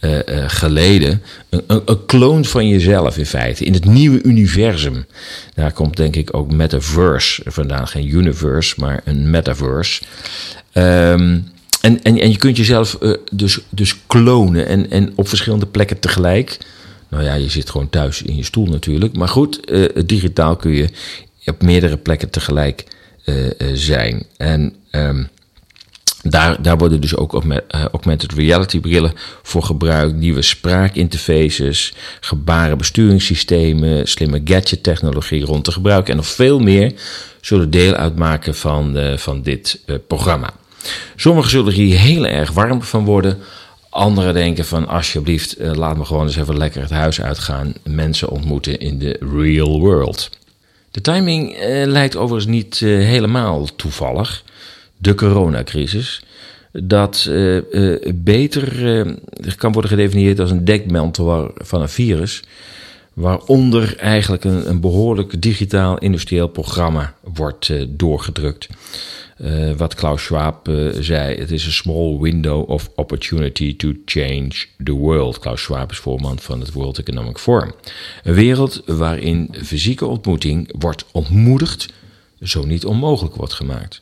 uh, 0.00 0.12
uh, 0.12 0.44
geleden. 0.46 1.22
Een, 1.48 1.62
een, 1.66 2.06
kloon 2.06 2.44
van 2.44 2.68
jezelf 2.68 3.18
in 3.18 3.26
feite. 3.26 3.64
In 3.64 3.72
het 3.72 3.84
nieuwe 3.84 4.22
universum. 4.22 5.06
Daar 5.54 5.72
komt 5.72 5.96
denk 5.96 6.16
ik 6.16 6.36
ook 6.36 6.52
metaverse 6.52 7.42
vandaan. 7.44 7.88
Geen 7.88 8.14
universe, 8.14 8.74
maar 8.78 9.00
een 9.04 9.30
metaverse. 9.30 10.02
Um, 10.74 11.48
en, 11.80 12.02
en, 12.02 12.20
en 12.20 12.30
je 12.30 12.36
kunt 12.36 12.56
jezelf 12.56 12.98
uh, 13.00 13.14
dus, 13.32 13.58
dus 13.68 13.96
klonen 14.06 14.66
en, 14.66 14.90
en 14.90 15.12
op 15.14 15.28
verschillende 15.28 15.66
plekken 15.66 15.98
tegelijk. 15.98 16.58
Nou 17.08 17.24
ja, 17.24 17.34
je 17.34 17.48
zit 17.48 17.70
gewoon 17.70 17.90
thuis 17.90 18.22
in 18.22 18.36
je 18.36 18.44
stoel 18.44 18.66
natuurlijk. 18.66 19.16
Maar 19.16 19.28
goed, 19.28 19.72
digitaal 20.06 20.56
kun 20.56 20.70
je 20.70 20.88
op 21.44 21.62
meerdere 21.62 21.96
plekken 21.96 22.30
tegelijk 22.30 22.84
zijn. 23.74 24.26
En 24.36 24.74
um, 24.90 25.28
daar, 26.22 26.78
worden 26.78 27.00
dus 27.00 27.16
ook 27.16 27.44
augmented 27.68 28.32
reality 28.32 28.80
brillen 28.80 29.12
voor 29.42 29.62
gebruikt. 29.62 30.16
Nieuwe 30.16 30.42
spraakinterfaces, 30.42 31.94
gebarenbesturingssystemen, 32.20 34.08
slimme 34.08 34.40
gadget 34.44 34.82
technologie 34.82 35.44
rond 35.44 35.64
te 35.64 35.72
gebruiken. 35.72 36.10
En 36.10 36.16
nog 36.16 36.26
veel 36.26 36.58
meer 36.58 36.92
zullen 37.40 37.70
deel 37.70 37.94
uitmaken 37.94 38.54
van, 38.54 38.96
uh, 38.96 39.16
van 39.16 39.42
dit 39.42 39.80
uh, 39.86 39.96
programma. 40.06 40.52
Sommigen 41.16 41.50
zullen 41.50 41.72
hier 41.72 41.98
heel 41.98 42.26
erg 42.26 42.52
warm 42.52 42.82
van 42.82 43.04
worden. 43.04 43.38
Anderen 43.90 44.34
denken 44.34 44.64
van 44.64 44.88
alsjeblieft, 44.88 45.56
laat 45.58 45.96
me 45.96 46.04
gewoon 46.04 46.26
eens 46.26 46.36
even 46.36 46.56
lekker 46.56 46.80
het 46.80 46.90
huis 46.90 47.20
uitgaan. 47.20 47.72
Mensen 47.84 48.28
ontmoeten 48.28 48.78
in 48.78 48.98
de 48.98 49.20
real 49.32 49.80
world. 49.80 50.30
De 50.90 51.00
timing 51.00 51.56
lijkt 51.84 52.16
overigens 52.16 52.52
niet 52.52 52.78
helemaal 52.78 53.68
toevallig 53.76 54.42
de 55.00 55.14
coronacrisis, 55.14 56.22
dat 56.72 57.26
uh, 57.28 57.60
uh, 57.70 58.12
beter 58.14 58.82
uh, 59.06 59.12
kan 59.56 59.72
worden 59.72 59.90
gedefinieerd 59.90 60.40
als 60.40 60.50
een 60.50 60.64
dekmantel 60.64 61.52
van 61.54 61.80
een 61.80 61.88
virus, 61.88 62.42
waaronder 63.12 63.96
eigenlijk 63.96 64.44
een, 64.44 64.68
een 64.68 64.80
behoorlijk 64.80 65.42
digitaal 65.42 65.98
industrieel 65.98 66.48
programma 66.48 67.14
wordt 67.34 67.72
doorgedrukt. 67.88 68.68
wat 69.76 69.94
Klaus 69.94 70.22
Schwab 70.22 70.70
zei, 71.00 71.38
het 71.38 71.50
is 71.50 71.66
een 71.66 71.72
small 71.72 72.18
window 72.18 72.70
of 72.70 72.90
opportunity 72.94 73.76
to 73.76 73.92
change 74.04 74.50
the 74.84 74.92
world. 74.92 75.38
Klaus 75.38 75.62
Schwab 75.62 75.90
is 75.90 75.98
voorman 75.98 76.38
van 76.38 76.60
het 76.60 76.72
World 76.72 76.98
Economic 76.98 77.38
Forum. 77.38 77.72
Een 78.22 78.34
wereld 78.34 78.82
waarin 78.86 79.54
fysieke 79.62 80.06
ontmoeting 80.06 80.74
wordt 80.78 81.04
ontmoedigd, 81.12 81.92
zo 82.40 82.64
niet 82.64 82.84
onmogelijk 82.84 83.36
wordt 83.36 83.52
gemaakt. 83.52 83.98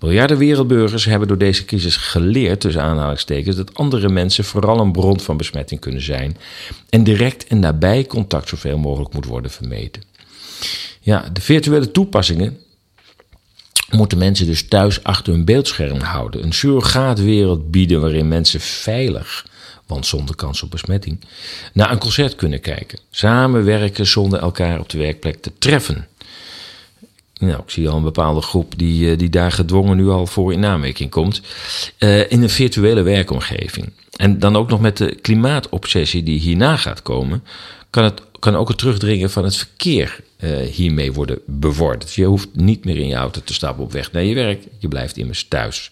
Miljarden 0.00 0.38
wereldburgers 0.38 1.04
hebben 1.04 1.28
door 1.28 1.38
deze 1.38 1.64
crisis 1.64 1.96
geleerd, 1.96 2.60
tussen 2.60 2.82
aanhalingstekens, 2.82 3.56
dat 3.56 3.74
andere 3.74 4.08
mensen 4.08 4.44
vooral 4.44 4.80
een 4.80 4.92
bron 4.92 5.20
van 5.20 5.36
besmetting 5.36 5.80
kunnen 5.80 6.02
zijn 6.02 6.36
en 6.88 7.04
direct 7.04 7.46
en 7.46 7.58
nabij 7.58 8.06
contact 8.06 8.48
zoveel 8.48 8.78
mogelijk 8.78 9.14
moet 9.14 9.24
worden 9.24 9.50
vermeden. 9.50 10.02
Ja, 11.00 11.28
de 11.32 11.40
virtuele 11.40 11.90
toepassingen 11.90 12.58
moeten 13.90 14.18
mensen 14.18 14.46
dus 14.46 14.68
thuis 14.68 15.02
achter 15.04 15.32
hun 15.32 15.44
beeldscherm 15.44 16.00
houden. 16.00 16.42
Een 16.42 16.52
surrogaatwereld 16.52 17.70
bieden 17.70 18.00
waarin 18.00 18.28
mensen 18.28 18.60
veilig, 18.60 19.46
want 19.86 20.06
zonder 20.06 20.34
kans 20.34 20.62
op 20.62 20.70
besmetting, 20.70 21.20
naar 21.72 21.90
een 21.90 21.98
concert 21.98 22.34
kunnen 22.34 22.60
kijken. 22.60 22.98
Samenwerken 23.10 24.06
zonder 24.06 24.40
elkaar 24.40 24.80
op 24.80 24.88
de 24.88 24.98
werkplek 24.98 25.42
te 25.42 25.52
treffen. 25.58 26.06
Nou, 27.38 27.62
ik 27.62 27.70
zie 27.70 27.88
al 27.88 27.96
een 27.96 28.02
bepaalde 28.02 28.40
groep 28.40 28.78
die, 28.78 29.16
die 29.16 29.30
daar 29.30 29.52
gedwongen 29.52 29.96
nu 29.96 30.08
al 30.08 30.26
voor 30.26 30.52
in 30.52 30.64
aanmerking 30.64 31.10
komt. 31.10 31.40
Uh, 31.98 32.30
in 32.30 32.42
een 32.42 32.50
virtuele 32.50 33.02
werkomgeving. 33.02 33.92
En 34.16 34.38
dan 34.38 34.56
ook 34.56 34.68
nog 34.68 34.80
met 34.80 34.96
de 34.96 35.14
klimaatobsessie 35.14 36.22
die 36.22 36.40
hierna 36.40 36.76
gaat 36.76 37.02
komen, 37.02 37.44
kan, 37.90 38.04
het, 38.04 38.22
kan 38.38 38.56
ook 38.56 38.68
het 38.68 38.78
terugdringen 38.78 39.30
van 39.30 39.44
het 39.44 39.56
verkeer 39.56 40.20
uh, 40.40 40.56
hiermee 40.58 41.12
worden 41.12 41.38
bevorderd. 41.46 42.14
Je 42.14 42.24
hoeft 42.24 42.48
niet 42.52 42.84
meer 42.84 42.96
in 42.96 43.08
je 43.08 43.14
auto 43.14 43.40
te 43.44 43.54
stappen 43.54 43.84
op 43.84 43.92
weg 43.92 44.12
naar 44.12 44.22
je 44.22 44.34
werk, 44.34 44.64
je 44.78 44.88
blijft 44.88 45.16
immers 45.16 45.48
thuis. 45.48 45.90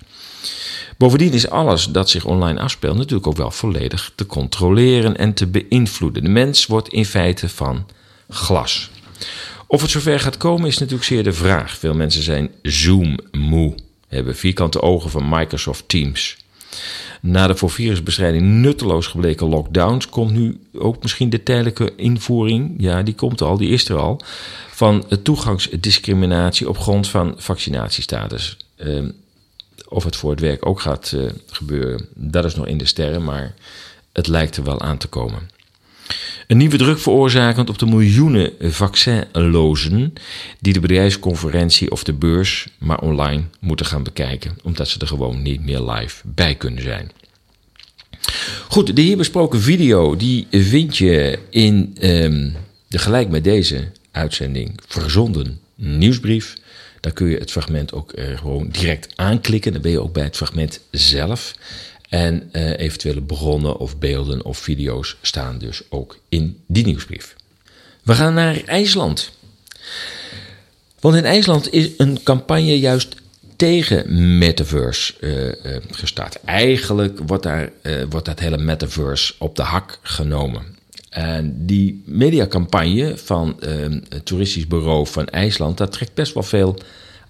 Bovendien 0.98 1.32
is 1.32 1.50
alles 1.50 1.84
dat 1.84 2.10
zich 2.10 2.24
online 2.24 2.60
afspeelt 2.60 2.96
natuurlijk 2.96 3.26
ook 3.26 3.36
wel 3.36 3.50
volledig 3.50 4.12
te 4.14 4.26
controleren 4.26 5.16
en 5.16 5.34
te 5.34 5.46
beïnvloeden. 5.46 6.22
De 6.22 6.28
mens 6.28 6.66
wordt 6.66 6.88
in 6.88 7.04
feite 7.04 7.48
van 7.48 7.86
glas. 8.28 8.90
Of 9.66 9.82
het 9.82 9.90
zover 9.90 10.20
gaat 10.20 10.36
komen 10.36 10.66
is 10.66 10.78
natuurlijk 10.78 11.06
zeer 11.06 11.22
de 11.22 11.32
vraag. 11.32 11.78
Veel 11.78 11.94
mensen 11.94 12.22
zijn 12.22 12.50
Zoom-moe, 12.62 13.74
hebben 14.08 14.36
vierkante 14.36 14.82
ogen 14.82 15.10
van 15.10 15.28
Microsoft 15.28 15.88
Teams. 15.88 16.36
Na 17.20 17.46
de 17.46 17.56
voor 17.56 17.70
virusbestrijding 17.70 18.44
nutteloos 18.44 19.06
gebleken 19.06 19.48
lockdowns 19.48 20.08
komt 20.08 20.30
nu 20.30 20.60
ook 20.72 21.02
misschien 21.02 21.30
de 21.30 21.42
tijdelijke 21.42 21.92
invoering, 21.96 22.74
ja, 22.78 23.02
die 23.02 23.14
komt 23.14 23.40
al, 23.40 23.56
die 23.56 23.68
is 23.68 23.88
er 23.88 23.96
al, 23.96 24.20
van 24.70 25.04
toegangsdiscriminatie 25.22 26.68
op 26.68 26.78
grond 26.78 27.08
van 27.08 27.34
vaccinatiestatus. 27.36 28.56
Uh, 28.76 29.08
of 29.88 30.04
het 30.04 30.16
voor 30.16 30.30
het 30.30 30.40
werk 30.40 30.66
ook 30.66 30.80
gaat 30.80 31.12
uh, 31.14 31.30
gebeuren, 31.50 32.06
dat 32.14 32.44
is 32.44 32.54
nog 32.54 32.66
in 32.66 32.78
de 32.78 32.86
sterren, 32.86 33.24
maar 33.24 33.54
het 34.12 34.26
lijkt 34.26 34.56
er 34.56 34.64
wel 34.64 34.80
aan 34.80 34.98
te 34.98 35.08
komen. 35.08 35.55
Een 36.46 36.56
nieuwe 36.56 36.76
druk 36.76 36.98
veroorzakend 36.98 37.68
op 37.68 37.78
de 37.78 37.86
miljoenen 37.86 38.52
vaccinlozen 38.60 40.12
die 40.60 40.72
de 40.72 40.80
bedrijfsconferentie 40.80 41.90
of 41.90 42.04
de 42.04 42.12
beurs 42.12 42.68
maar 42.78 42.98
online 42.98 43.42
moeten 43.60 43.86
gaan 43.86 44.02
bekijken, 44.02 44.58
omdat 44.62 44.88
ze 44.88 44.98
er 44.98 45.06
gewoon 45.06 45.42
niet 45.42 45.64
meer 45.64 45.80
live 45.80 46.22
bij 46.24 46.54
kunnen 46.54 46.82
zijn. 46.82 47.10
Goed, 48.68 48.96
de 48.96 49.02
hier 49.02 49.16
besproken 49.16 49.60
video 49.60 50.16
die 50.16 50.46
vind 50.50 50.96
je 50.96 51.38
in 51.50 51.96
um, 52.02 52.54
de 52.88 52.98
gelijk 52.98 53.28
met 53.28 53.44
deze 53.44 53.92
uitzending 54.10 54.80
verzonden 54.86 55.60
nieuwsbrief. 55.74 56.54
Daar 57.00 57.12
kun 57.12 57.26
je 57.26 57.36
het 57.36 57.50
fragment 57.50 57.92
ook 57.92 58.12
uh, 58.14 58.38
gewoon 58.38 58.68
direct 58.68 59.12
aanklikken. 59.16 59.72
Dan 59.72 59.82
ben 59.82 59.90
je 59.90 60.02
ook 60.02 60.12
bij 60.12 60.24
het 60.24 60.36
fragment 60.36 60.80
zelf. 60.90 61.54
En 62.08 62.48
uh, 62.52 62.78
eventuele 62.78 63.22
bronnen 63.22 63.76
of 63.76 63.98
beelden 63.98 64.44
of 64.44 64.58
video's 64.58 65.16
staan 65.22 65.58
dus 65.58 65.82
ook 65.88 66.18
in 66.28 66.60
die 66.66 66.84
nieuwsbrief. 66.84 67.36
We 68.02 68.14
gaan 68.14 68.34
naar 68.34 68.64
IJsland. 68.64 69.30
Want 71.00 71.16
in 71.16 71.24
IJsland 71.24 71.72
is 71.72 71.90
een 71.96 72.22
campagne 72.22 72.78
juist 72.78 73.14
tegen 73.56 74.38
metaverse 74.38 75.14
uh, 75.20 75.72
uh, 75.72 75.82
gestart. 75.90 76.38
Eigenlijk 76.44 77.18
wordt, 77.26 77.42
daar, 77.42 77.70
wordt 78.08 78.26
dat 78.26 78.38
hele 78.38 78.58
metaverse 78.58 79.34
op 79.38 79.56
de 79.56 79.62
hak 79.62 79.98
genomen. 80.02 80.62
En 81.10 81.66
die 81.66 82.02
mediacampagne 82.04 83.16
van 83.16 83.56
het 84.08 84.24
toeristisch 84.24 84.66
bureau 84.66 85.06
van 85.06 85.26
IJsland, 85.26 85.78
dat 85.78 85.92
trekt 85.92 86.14
best 86.14 86.34
wel 86.34 86.42
veel 86.42 86.78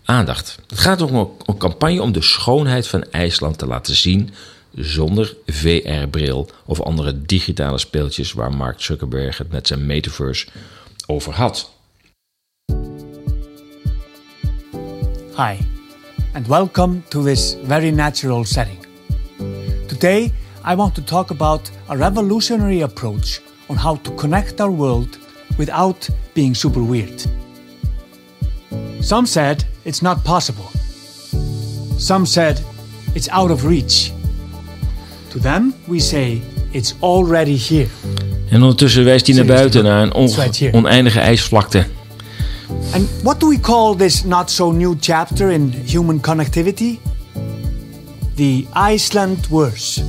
aandacht. 0.04 0.58
Het 0.66 0.78
gaat 0.78 1.00
om 1.00 1.36
een 1.46 1.56
campagne 1.56 2.02
om 2.02 2.12
de 2.12 2.22
schoonheid 2.22 2.86
van 2.86 3.04
IJsland 3.10 3.58
te 3.58 3.66
laten 3.66 3.94
zien 3.94 4.30
zonder 4.76 5.36
VR-bril 5.46 6.48
of 6.66 6.80
andere 6.80 7.22
digitale 7.22 7.78
speeltjes 7.78 8.32
waar 8.32 8.54
Mark 8.54 8.80
Zuckerberg 8.80 9.38
het 9.38 9.52
met 9.52 9.66
zijn 9.66 9.86
metaverse 9.86 10.46
over 11.06 11.32
had. 11.32 11.70
Hi, 15.36 15.56
and 16.32 16.46
welcome 16.46 17.02
to 17.08 17.22
this 17.22 17.56
very 17.64 17.90
natural 17.90 18.44
setting. 18.44 18.86
Today, 19.86 20.32
I 20.64 20.74
want 20.74 20.94
to 20.94 21.02
talk 21.02 21.30
about 21.30 21.70
a 21.88 21.96
revolutionary 21.96 22.82
approach 22.82 23.40
on 23.66 23.76
how 23.76 23.98
to 24.02 24.14
connect 24.14 24.60
our 24.60 24.76
world 24.76 25.18
without 25.58 26.08
being 26.32 26.56
super 26.56 26.82
weird. 26.82 27.24
Some 29.00 29.26
said 29.26 29.64
it's 29.82 30.00
not 30.00 30.24
possible. 30.24 30.68
Some 31.98 32.26
said 32.26 32.60
it's 33.14 33.28
out 33.28 33.50
of 33.50 33.64
reach. 33.64 34.12
To 35.36 35.42
them 35.42 35.74
we 35.86 36.00
say 36.00 36.40
it's 36.70 36.94
already 37.00 37.58
here. 37.58 37.86
En 38.50 38.62
ondertussen 38.62 39.04
wijst 39.04 39.26
hij 39.26 39.36
naar 39.36 39.44
buiten 39.44 39.84
naar 39.84 40.02
een 40.02 40.14
on 40.14 40.30
oneindige 40.72 41.20
ijsvlakte. 41.20 41.86
And 42.92 43.08
what 43.22 43.40
do 43.40 43.48
we 43.48 43.60
call 43.60 43.96
this 43.96 44.24
not 44.24 44.50
so 44.50 44.70
new 44.70 44.94
chapter 45.00 45.50
in 45.50 45.74
human 45.86 46.20
connectivity? 46.20 46.98
The 48.34 48.64
Iceland 48.94 49.46
verse. 49.50 50.02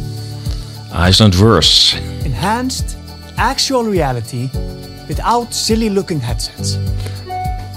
Iceland 1.08 1.36
verse. 1.36 1.98
Enhanced 2.24 2.98
actual 3.36 3.90
reality 3.90 4.50
without 5.08 5.56
silly 5.56 5.90
looking 5.90 6.22
headsets. 6.22 6.78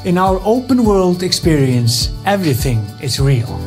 In 0.03 0.19
our 0.19 0.41
open 0.45 0.83
world 0.83 1.23
experience, 1.23 2.11
everything 2.25 2.81
is 3.01 3.19
real. 3.19 3.59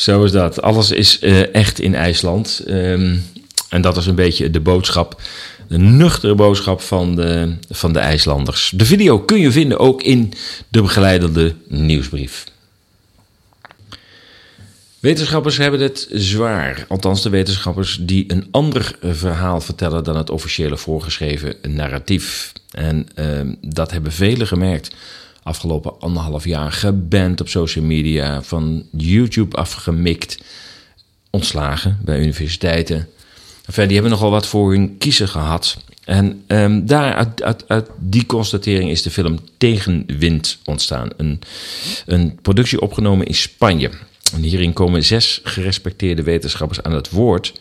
Zo 0.00 0.24
is 0.24 0.32
dat. 0.32 0.62
Alles 0.62 0.90
is 0.90 1.22
uh, 1.22 1.54
echt 1.54 1.80
in 1.80 1.94
IJsland. 1.94 2.62
Um, 2.68 3.24
en 3.68 3.80
dat 3.80 3.96
is 3.96 4.06
een 4.06 4.14
beetje 4.14 4.50
de 4.50 4.60
boodschap, 4.60 5.20
de 5.68 5.78
nuchtere 5.78 6.34
boodschap 6.34 6.80
van 6.80 7.16
de, 7.16 7.54
van 7.70 7.92
de 7.92 7.98
IJslanders. 7.98 8.72
De 8.74 8.84
video 8.84 9.18
kun 9.18 9.40
je 9.40 9.50
vinden 9.50 9.78
ook 9.78 10.02
in 10.02 10.32
de 10.68 10.82
begeleidende 10.82 11.54
nieuwsbrief. 11.68 12.44
Wetenschappers 15.00 15.56
hebben 15.56 15.80
het 15.80 16.08
zwaar. 16.12 16.84
Althans, 16.88 17.22
de 17.22 17.30
wetenschappers 17.30 17.98
die 18.00 18.32
een 18.32 18.48
ander 18.50 18.96
verhaal 19.02 19.60
vertellen 19.60 20.04
dan 20.04 20.16
het 20.16 20.30
officiële 20.30 20.76
voorgeschreven 20.76 21.54
narratief. 21.68 22.52
En 22.70 23.08
uh, 23.14 23.26
dat 23.60 23.90
hebben 23.90 24.12
velen 24.12 24.46
gemerkt. 24.46 24.90
Afgelopen 25.42 26.00
anderhalf 26.00 26.44
jaar 26.44 26.72
geband 26.72 27.40
op 27.40 27.48
social 27.48 27.84
media, 27.84 28.42
van 28.42 28.86
YouTube 28.90 29.56
afgemikt, 29.56 30.42
ontslagen 31.30 31.98
bij 32.02 32.20
universiteiten. 32.20 33.08
Enfin, 33.64 33.84
die 33.84 33.94
hebben 33.94 34.12
nogal 34.12 34.30
wat 34.30 34.46
voor 34.46 34.70
hun 34.70 34.98
kiezen 34.98 35.28
gehad. 35.28 35.76
En 36.04 36.44
um, 36.46 36.86
daar, 36.86 37.14
uit, 37.14 37.42
uit, 37.42 37.64
uit, 37.68 37.88
die 37.98 38.26
constatering 38.26 38.90
is 38.90 39.02
de 39.02 39.10
film 39.10 39.38
Tegenwind 39.58 40.58
ontstaan. 40.64 41.08
Een, 41.16 41.40
een 42.06 42.38
productie 42.42 42.80
opgenomen 42.80 43.26
in 43.26 43.34
Spanje. 43.34 43.90
En 44.34 44.42
hierin 44.42 44.72
komen 44.72 45.04
zes 45.04 45.40
gerespecteerde 45.44 46.22
wetenschappers 46.22 46.82
aan 46.82 46.92
het 46.92 47.10
woord. 47.10 47.60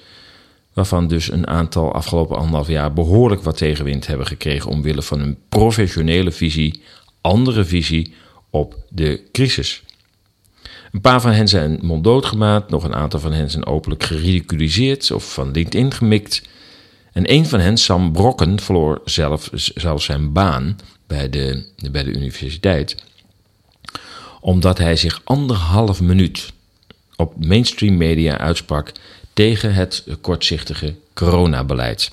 Waarvan 0.73 1.07
dus 1.07 1.31
een 1.31 1.47
aantal 1.47 1.93
afgelopen 1.93 2.37
anderhalf 2.37 2.67
jaar 2.67 2.93
behoorlijk 2.93 3.41
wat 3.41 3.57
tegenwind 3.57 4.07
hebben 4.07 4.27
gekregen. 4.27 4.71
omwille 4.71 5.01
van 5.01 5.19
een 5.19 5.37
professionele 5.49 6.31
visie, 6.31 6.81
andere 7.21 7.65
visie 7.65 8.13
op 8.49 8.75
de 8.89 9.21
crisis. 9.31 9.83
Een 10.91 11.01
paar 11.01 11.21
van 11.21 11.31
hen 11.31 11.47
zijn 11.47 11.79
monddood 11.81 12.25
gemaakt, 12.25 12.69
nog 12.69 12.83
een 12.83 12.95
aantal 12.95 13.19
van 13.19 13.31
hen 13.31 13.49
zijn 13.49 13.65
openlijk 13.65 14.03
geridiculiseerd 14.03 15.11
of 15.11 15.33
van 15.33 15.51
LinkedIn 15.51 15.91
gemikt. 15.91 16.41
En 17.11 17.31
een 17.31 17.45
van 17.45 17.59
hen, 17.59 17.77
Sam 17.77 18.11
Brokken, 18.11 18.59
verloor 18.59 19.01
zelf, 19.05 19.49
zelfs 19.53 20.05
zijn 20.05 20.33
baan 20.33 20.77
bij 21.07 21.29
de, 21.29 21.65
bij 21.91 22.03
de 22.03 22.13
universiteit. 22.13 23.03
Omdat 24.41 24.77
hij 24.77 24.95
zich 24.95 25.21
anderhalf 25.23 26.01
minuut 26.01 26.53
op 27.15 27.45
mainstream 27.45 27.97
media 27.97 28.37
uitsprak 28.37 28.91
tegen 29.33 29.73
het 29.73 30.03
kortzichtige 30.21 30.95
coronabeleid. 31.13 32.09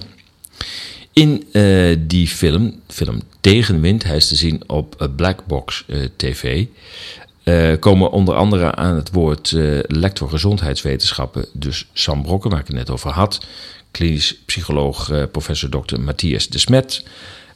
In 1.18 1.44
uh, 1.52 1.96
die 1.99 2.28
film, 2.28 2.80
film 2.88 3.20
Tegenwind, 3.40 4.04
hij 4.04 4.16
is 4.16 4.28
te 4.28 4.37
zien 4.37 4.62
op 4.66 5.11
Blackbox 5.16 5.85
uh, 5.87 6.04
TV, 6.16 6.64
komen 7.80 8.11
onder 8.11 8.35
andere 8.35 8.75
aan 8.75 8.94
het 8.94 9.11
woord 9.12 9.50
lector 9.87 10.28
gezondheidswetenschappen, 10.28 11.46
dus 11.52 11.87
Sam 11.92 12.23
Brokken, 12.23 12.50
waar 12.50 12.61
ik 12.61 12.66
het 12.66 12.76
net 12.76 12.90
over 12.90 13.11
had, 13.11 13.46
klinisch 13.90 14.37
psycholoog 14.46 15.30
professor 15.30 15.70
Dr. 15.70 16.00
Matthias 16.00 16.49
de 16.49 16.58
Smet, 16.58 17.04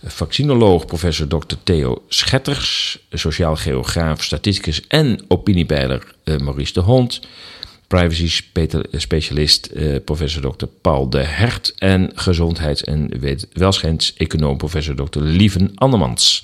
vaccinoloog 0.05 0.87
professor 0.87 1.26
Dr. 1.26 1.55
Theo 1.62 2.02
Schetters, 2.09 2.99
sociaal 3.12 3.57
geograaf, 3.57 4.23
statisticus 4.23 4.87
en 4.88 5.25
opiniepeiler 5.29 6.14
Maurice 6.25 6.73
de 6.73 6.81
Hond, 6.81 7.21
privacy 7.90 8.42
specialist 8.92 9.70
professor 10.04 10.56
Dr. 10.56 10.66
Paul 10.80 11.09
de 11.09 11.18
Hert 11.18 11.75
en 11.78 12.11
gezondheids- 12.14 12.85
en 12.85 13.11
welschijnseconoom 13.52 14.56
professor 14.56 14.94
Dr. 14.94 15.20
Lieven 15.20 15.73
Annemans. 15.75 16.42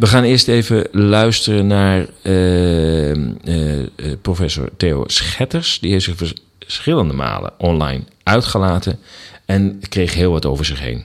We 0.00 0.06
gaan 0.06 0.22
eerst 0.22 0.48
even 0.48 0.88
luisteren 0.92 1.66
naar 1.66 2.06
uh, 2.22 3.10
uh, 3.14 3.86
professor 4.22 4.68
Theo 4.76 5.04
Schetters. 5.06 5.78
Die 5.80 5.92
heeft 5.92 6.04
zich 6.04 6.16
verschillende 6.58 7.14
malen 7.14 7.52
online 7.58 8.02
uitgelaten 8.22 8.98
en 9.44 9.80
kreeg 9.88 10.14
heel 10.14 10.32
wat 10.32 10.46
over 10.46 10.64
zich 10.64 10.80
heen. 10.80 11.04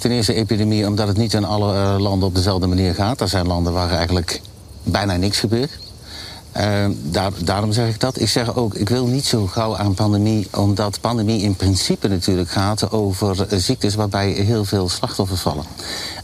Ten 0.00 0.10
eerste 0.10 0.34
epidemie 0.34 0.86
omdat 0.86 1.08
het 1.08 1.16
niet 1.16 1.32
in 1.32 1.44
alle 1.44 2.00
landen 2.00 2.28
op 2.28 2.34
dezelfde 2.34 2.66
manier 2.66 2.94
gaat. 2.94 3.20
Er 3.20 3.28
zijn 3.28 3.46
landen 3.46 3.72
waar 3.72 3.90
eigenlijk 3.90 4.40
bijna 4.82 5.16
niks 5.16 5.38
gebeurt. 5.38 5.78
Uh, 6.56 6.86
daar, 7.02 7.32
daarom 7.44 7.72
zeg 7.72 7.88
ik 7.88 8.00
dat. 8.00 8.20
Ik 8.20 8.28
zeg 8.28 8.56
ook, 8.56 8.74
ik 8.74 8.88
wil 8.88 9.06
niet 9.06 9.24
zo 9.24 9.46
gauw 9.46 9.76
aan 9.76 9.94
pandemie, 9.94 10.48
omdat 10.54 11.00
pandemie 11.00 11.42
in 11.42 11.56
principe 11.56 12.08
natuurlijk 12.08 12.50
gaat 12.50 12.90
over 12.90 13.46
ziektes 13.50 13.94
waarbij 13.94 14.30
heel 14.30 14.64
veel 14.64 14.88
slachtoffers 14.88 15.40
vallen. 15.40 15.64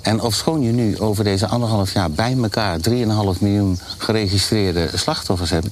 En 0.02 0.20
ofschoon 0.20 0.62
je 0.62 0.72
nu 0.72 0.98
over 0.98 1.24
deze 1.24 1.46
anderhalf 1.46 1.92
jaar 1.92 2.10
bij 2.10 2.36
elkaar 2.42 2.78
3,5 2.88 2.94
miljoen 3.40 3.78
geregistreerde 3.98 4.88
slachtoffers 4.94 5.50
hebt, 5.50 5.68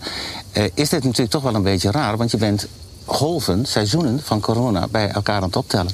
uh, 0.53 0.65
is 0.75 0.89
dit 0.89 1.05
natuurlijk 1.05 1.31
toch 1.31 1.43
wel 1.43 1.55
een 1.55 1.63
beetje 1.63 1.91
raar, 1.91 2.17
want 2.17 2.31
je 2.31 2.37
bent 2.37 2.67
golven, 3.11 3.67
seizoenen 3.67 4.21
van 4.23 4.41
corona 4.41 4.89
bij 4.91 5.09
elkaar 5.09 5.37
aan 5.37 5.43
het 5.43 5.57
optellen. 5.57 5.93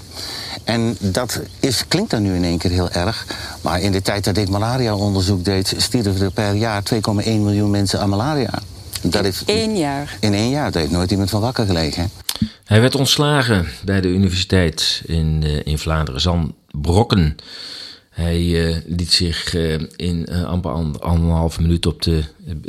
En 0.64 0.96
dat 1.00 1.40
is, 1.60 1.88
klinkt 1.88 2.10
dan 2.10 2.22
nu 2.22 2.34
in 2.34 2.44
één 2.44 2.58
keer 2.58 2.70
heel 2.70 2.90
erg. 2.90 3.26
Maar 3.60 3.80
in 3.80 3.92
de 3.92 4.02
tijd 4.02 4.24
dat 4.24 4.36
ik 4.36 4.48
malaria-onderzoek 4.48 5.44
deed, 5.44 5.74
stierven 5.76 6.20
er 6.20 6.30
per 6.30 6.54
jaar 6.54 6.82
2,1 6.94 7.00
miljoen 7.24 7.70
mensen 7.70 8.00
aan 8.00 8.08
malaria. 8.08 8.62
Dat 9.02 9.24
in 9.24 9.32
één 9.46 9.76
jaar? 9.76 10.16
In 10.20 10.34
één 10.34 10.50
jaar. 10.50 10.70
Daar 10.70 10.80
heeft 10.80 10.94
nooit 10.94 11.10
iemand 11.10 11.30
van 11.30 11.40
wakker 11.40 11.66
gelegen. 11.66 12.10
Hij 12.64 12.80
werd 12.80 12.94
ontslagen 12.94 13.66
bij 13.84 14.00
de 14.00 14.08
universiteit 14.08 15.02
in, 15.06 15.42
uh, 15.44 15.60
in 15.64 15.78
Vlaanderen, 15.78 16.20
Zan 16.20 16.54
Brokken. 16.70 17.36
Hij 18.10 18.40
uh, 18.40 18.76
liet 18.86 19.12
zich 19.12 19.54
uh, 19.54 19.80
in 19.96 20.28
amper 20.46 20.70
anderhalve 21.00 21.60
minuut 21.62 21.86
op 21.86 22.02
de 22.02 22.24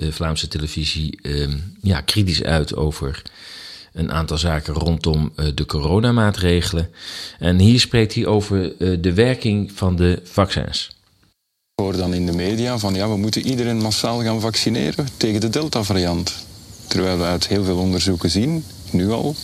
Vlaamse 0.09 0.47
televisie 0.47 1.19
ja, 1.81 2.01
kritisch 2.01 2.43
uit 2.43 2.75
over 2.75 3.21
een 3.97 4.11
aantal 4.11 4.37
zaken 4.37 4.73
rondom 4.73 5.31
uh, 5.35 5.45
de 5.55 5.65
coronamaatregelen. 5.65 6.89
En 7.39 7.59
hier 7.59 7.79
spreekt 7.79 8.13
hij 8.13 8.25
over 8.25 8.73
uh, 8.77 8.97
de 9.01 9.13
werking 9.13 9.71
van 9.75 9.95
de 9.95 10.21
vaccins. 10.23 10.89
Ik 11.75 11.83
hoor 11.83 11.97
dan 11.97 12.13
in 12.13 12.25
de 12.25 12.31
media 12.31 12.77
van 12.77 12.93
ja, 12.93 13.09
we 13.09 13.17
moeten 13.17 13.47
iedereen 13.47 13.77
massaal 13.77 14.21
gaan 14.21 14.41
vaccineren 14.41 15.07
tegen 15.17 15.41
de 15.41 15.49
Delta-variant. 15.49 16.33
Terwijl 16.87 17.17
we 17.17 17.23
uit 17.23 17.47
heel 17.47 17.63
veel 17.63 17.77
onderzoeken 17.77 18.29
zien, 18.29 18.63
nu 18.91 19.11
al, 19.11 19.35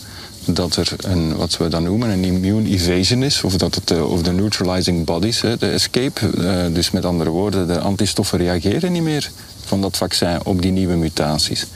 dat 0.44 0.76
er 0.76 0.92
een, 0.98 1.36
wat 1.36 1.56
we 1.56 1.68
dan 1.68 1.82
noemen, 1.82 2.10
een 2.10 2.24
immune 2.24 2.68
evasion 2.68 3.22
is, 3.22 3.42
of 3.42 3.56
dat 3.56 3.74
het 3.74 3.90
uh, 3.90 4.10
of 4.10 4.22
de 4.22 4.32
neutralizing 4.32 5.04
bodies, 5.04 5.40
de 5.40 5.70
escape, 5.70 6.30
dus 6.72 6.90
met 6.90 7.04
andere 7.04 7.30
woorden, 7.30 7.66
de 7.66 7.80
antistoffen 7.80 8.38
reageren 8.38 8.92
niet 8.92 9.02
meer 9.02 9.30
van 9.64 9.80
dat 9.80 9.96
vaccin 9.96 10.44
op 10.44 10.62
die 10.62 10.72
nieuwe 10.72 10.94
mutaties. 10.96 11.66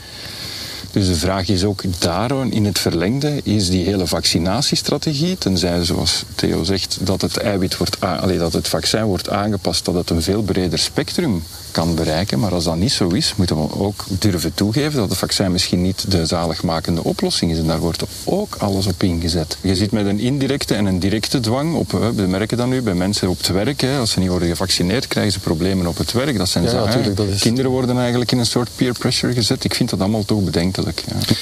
Dus 0.91 1.07
de 1.07 1.15
vraag 1.15 1.47
is 1.47 1.63
ook 1.63 1.83
daar 1.99 2.31
in 2.49 2.65
het 2.65 2.79
verlengde, 2.79 3.39
is 3.43 3.69
die 3.69 3.85
hele 3.85 4.07
vaccinatiestrategie, 4.07 5.37
tenzij 5.37 5.83
zoals 5.83 6.23
Theo 6.35 6.63
zegt, 6.63 6.97
dat 7.01 7.21
het 7.21 7.37
eiwit 7.37 7.77
wordt, 7.77 8.01
allee, 8.01 8.37
dat 8.37 8.53
het 8.53 8.67
vaccin 8.67 9.03
wordt 9.03 9.29
aangepast, 9.29 9.85
dat 9.85 9.95
het 9.95 10.09
een 10.09 10.21
veel 10.21 10.41
breder 10.41 10.79
spectrum 10.79 11.43
kan 11.71 11.95
bereiken. 11.95 12.39
Maar 12.39 12.53
als 12.53 12.63
dat 12.63 12.75
niet 12.75 12.91
zo 12.91 13.07
is, 13.07 13.33
moeten 13.35 13.55
we 13.55 13.79
ook 13.79 14.05
durven 14.07 14.53
toegeven 14.53 14.99
dat 14.99 15.09
het 15.09 15.17
vaccin 15.17 15.51
misschien 15.51 15.81
niet 15.81 16.11
de 16.11 16.25
zaligmakende 16.25 17.03
oplossing 17.03 17.51
is. 17.51 17.57
En 17.57 17.67
daar 17.67 17.79
wordt 17.79 18.03
ook 18.23 18.55
alles 18.55 18.87
op 18.87 19.03
ingezet. 19.03 19.57
Je 19.61 19.75
zit 19.75 19.91
met 19.91 20.05
een 20.05 20.19
indirecte 20.19 20.75
en 20.75 20.85
een 20.85 20.99
directe 20.99 21.39
dwang 21.39 21.75
op, 21.75 21.91
we 22.15 22.27
merken 22.27 22.57
dat 22.57 22.67
nu 22.67 22.81
bij 22.81 22.93
mensen 22.93 23.29
op 23.29 23.37
het 23.37 23.47
werk. 23.47 23.81
Hè. 23.81 23.97
Als 23.97 24.11
ze 24.11 24.19
niet 24.19 24.29
worden 24.29 24.47
gevaccineerd, 24.47 25.07
krijgen 25.07 25.31
ze 25.31 25.39
problemen 25.39 25.87
op 25.87 25.97
het 25.97 26.11
werk. 26.11 26.37
Dat 26.37 26.49
zijn 26.49 26.63
ja, 26.63 26.73
natuurlijk, 26.73 27.17
dat 27.17 27.27
is... 27.27 27.41
Kinderen 27.41 27.71
worden 27.71 27.97
eigenlijk 27.97 28.31
in 28.31 28.37
een 28.37 28.45
soort 28.45 28.69
peer 28.75 28.93
pressure 28.93 29.33
gezet. 29.33 29.63
Ik 29.63 29.73
vind 29.73 29.89
dat 29.89 29.99
allemaal 29.99 30.25
toch 30.25 30.43
bedenkelijk. 30.43 31.03
Ja. 31.07 31.35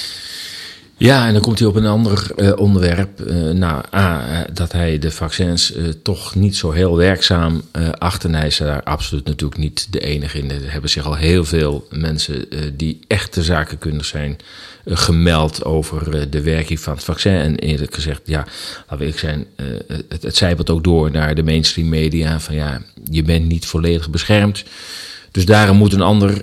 Ja, 0.98 1.26
en 1.26 1.32
dan 1.32 1.42
komt 1.42 1.58
hij 1.58 1.68
op 1.68 1.74
een 1.74 1.86
ander 1.86 2.30
uh, 2.36 2.52
onderwerp. 2.56 3.20
Uh, 3.20 3.50
nou, 3.50 3.84
A, 3.94 4.46
dat 4.52 4.72
hij 4.72 4.98
de 4.98 5.10
vaccins 5.10 5.76
uh, 5.76 5.88
toch 6.02 6.34
niet 6.34 6.56
zo 6.56 6.70
heel 6.70 6.96
werkzaam 6.96 7.62
acht. 7.98 8.24
En 8.24 8.34
hij 8.34 8.46
is 8.46 8.56
daar 8.56 8.82
absoluut 8.82 9.24
natuurlijk 9.24 9.60
niet 9.60 9.86
de 9.90 10.00
enige 10.00 10.38
in. 10.38 10.50
Er 10.50 10.72
hebben 10.72 10.90
zich 10.90 11.06
al 11.06 11.14
heel 11.14 11.44
veel 11.44 11.86
mensen 11.90 12.48
die 12.76 13.00
echte 13.06 13.42
zakenkundig 13.42 14.06
zijn 14.06 14.36
gemeld 14.84 15.64
over 15.64 16.30
de 16.30 16.42
werking 16.42 16.80
van 16.80 16.94
het 16.94 17.04
vaccin. 17.04 17.32
En 17.32 17.56
eerlijk 17.56 17.94
gezegd, 17.94 18.20
ja, 18.24 18.46
we 18.98 19.06
ik 19.06 19.18
zijn, 19.18 19.46
het, 20.08 20.22
het 20.22 20.36
zijpelt 20.36 20.70
ook 20.70 20.84
door 20.84 21.10
naar 21.10 21.34
de 21.34 21.42
mainstream 21.42 21.88
media. 21.88 22.40
Van 22.40 22.54
ja, 22.54 22.82
je 23.10 23.22
bent 23.22 23.46
niet 23.46 23.66
volledig 23.66 24.10
beschermd. 24.10 24.64
Dus 25.30 25.44
daarom 25.44 25.76
moet 25.76 25.92
een 25.92 26.02
ander, 26.02 26.42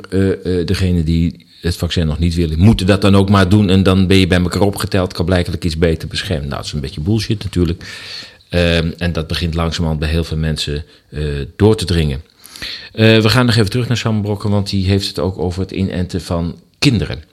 degene 0.66 1.04
die 1.04 1.46
het 1.66 1.78
vaccin 1.78 2.08
nog 2.08 2.20
niet 2.20 2.36
willen, 2.36 2.60
moeten 2.60 2.86
dat 2.86 3.02
dan 3.02 3.16
ook 3.16 3.30
maar 3.30 3.50
doen. 3.50 3.70
En 3.70 3.84
dan 3.84 4.08
ben 4.08 4.18
je 4.18 4.28
bij 4.28 4.42
elkaar 4.42 4.62
opgeteld, 4.62 5.14
kan 5.14 5.26
blijkbaar 5.26 5.56
iets 5.60 5.78
beter 5.78 6.08
beschermen. 6.08 6.48
Nou, 6.48 6.58
dat 6.58 6.66
is 6.66 6.72
een 6.72 6.80
beetje 6.80 7.02
bullshit 7.02 7.44
natuurlijk. 7.44 7.84
Um, 8.50 8.94
en 8.98 9.14
dat 9.14 9.28
begint 9.28 9.54
langzamerhand 9.54 10.00
bij 10.00 10.10
heel 10.10 10.24
veel 10.24 10.38
mensen 10.38 10.84
uh, 11.10 11.46
door 11.56 11.76
te 11.76 11.86
dringen. 11.86 12.22
Uh, 12.94 13.22
we 13.22 13.30
gaan 13.30 13.46
nog 13.46 13.56
even 13.56 13.70
terug 13.70 13.88
naar 13.88 13.98
Sam 13.98 14.22
Brokken, 14.22 14.50
want 14.50 14.70
die 14.70 14.86
heeft 14.86 15.08
het 15.08 15.20
ook 15.20 15.38
over 15.38 15.62
het 15.62 15.72
inenten 15.72 16.22
van 16.22 16.60
kinderen. 16.80 17.24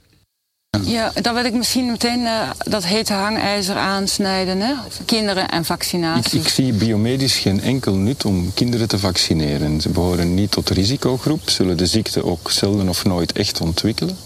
Ja, 0.81 1.13
dan 1.23 1.35
wil 1.35 1.45
ik 1.45 1.53
misschien 1.53 1.87
meteen 1.87 2.21
uh, 2.21 2.51
dat 2.59 2.85
hete 2.85 3.13
hangijzer 3.13 3.77
aansnijden. 3.77 4.61
Hè? 4.61 4.75
Kinderen 5.05 5.49
en 5.49 5.65
vaccinatie. 5.65 6.39
Ik, 6.39 6.45
ik, 6.45 6.53
zie 6.53 6.73
biomedisch 6.73 7.37
geen 7.37 7.61
enkel 7.61 7.95
nut 7.95 8.25
om 8.25 8.55
kinderen 8.55 8.89
te 8.89 8.99
vaccineren. 8.99 9.81
Ze 9.81 9.89
behoren 9.89 10.35
niet 10.35 10.51
tot 10.51 10.67
de 10.67 10.75
risicogroep, 10.75 11.51
zullen 11.51 11.77
de 11.77 11.87
ziekte 11.87 12.25
ook 12.25 12.51
zelden 12.51 12.89
of 12.89 13.05
nooit 13.05 13.33
echt 13.33 13.61
ontwikkelen. 13.61 14.17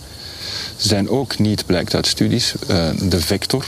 zijn 0.76 1.08
ook 1.08 1.38
niet, 1.38 1.66
blijkt 1.66 1.94
uit 1.94 2.06
studies, 2.06 2.54
uh, 2.70 2.88
de 3.00 3.20
vector 3.20 3.64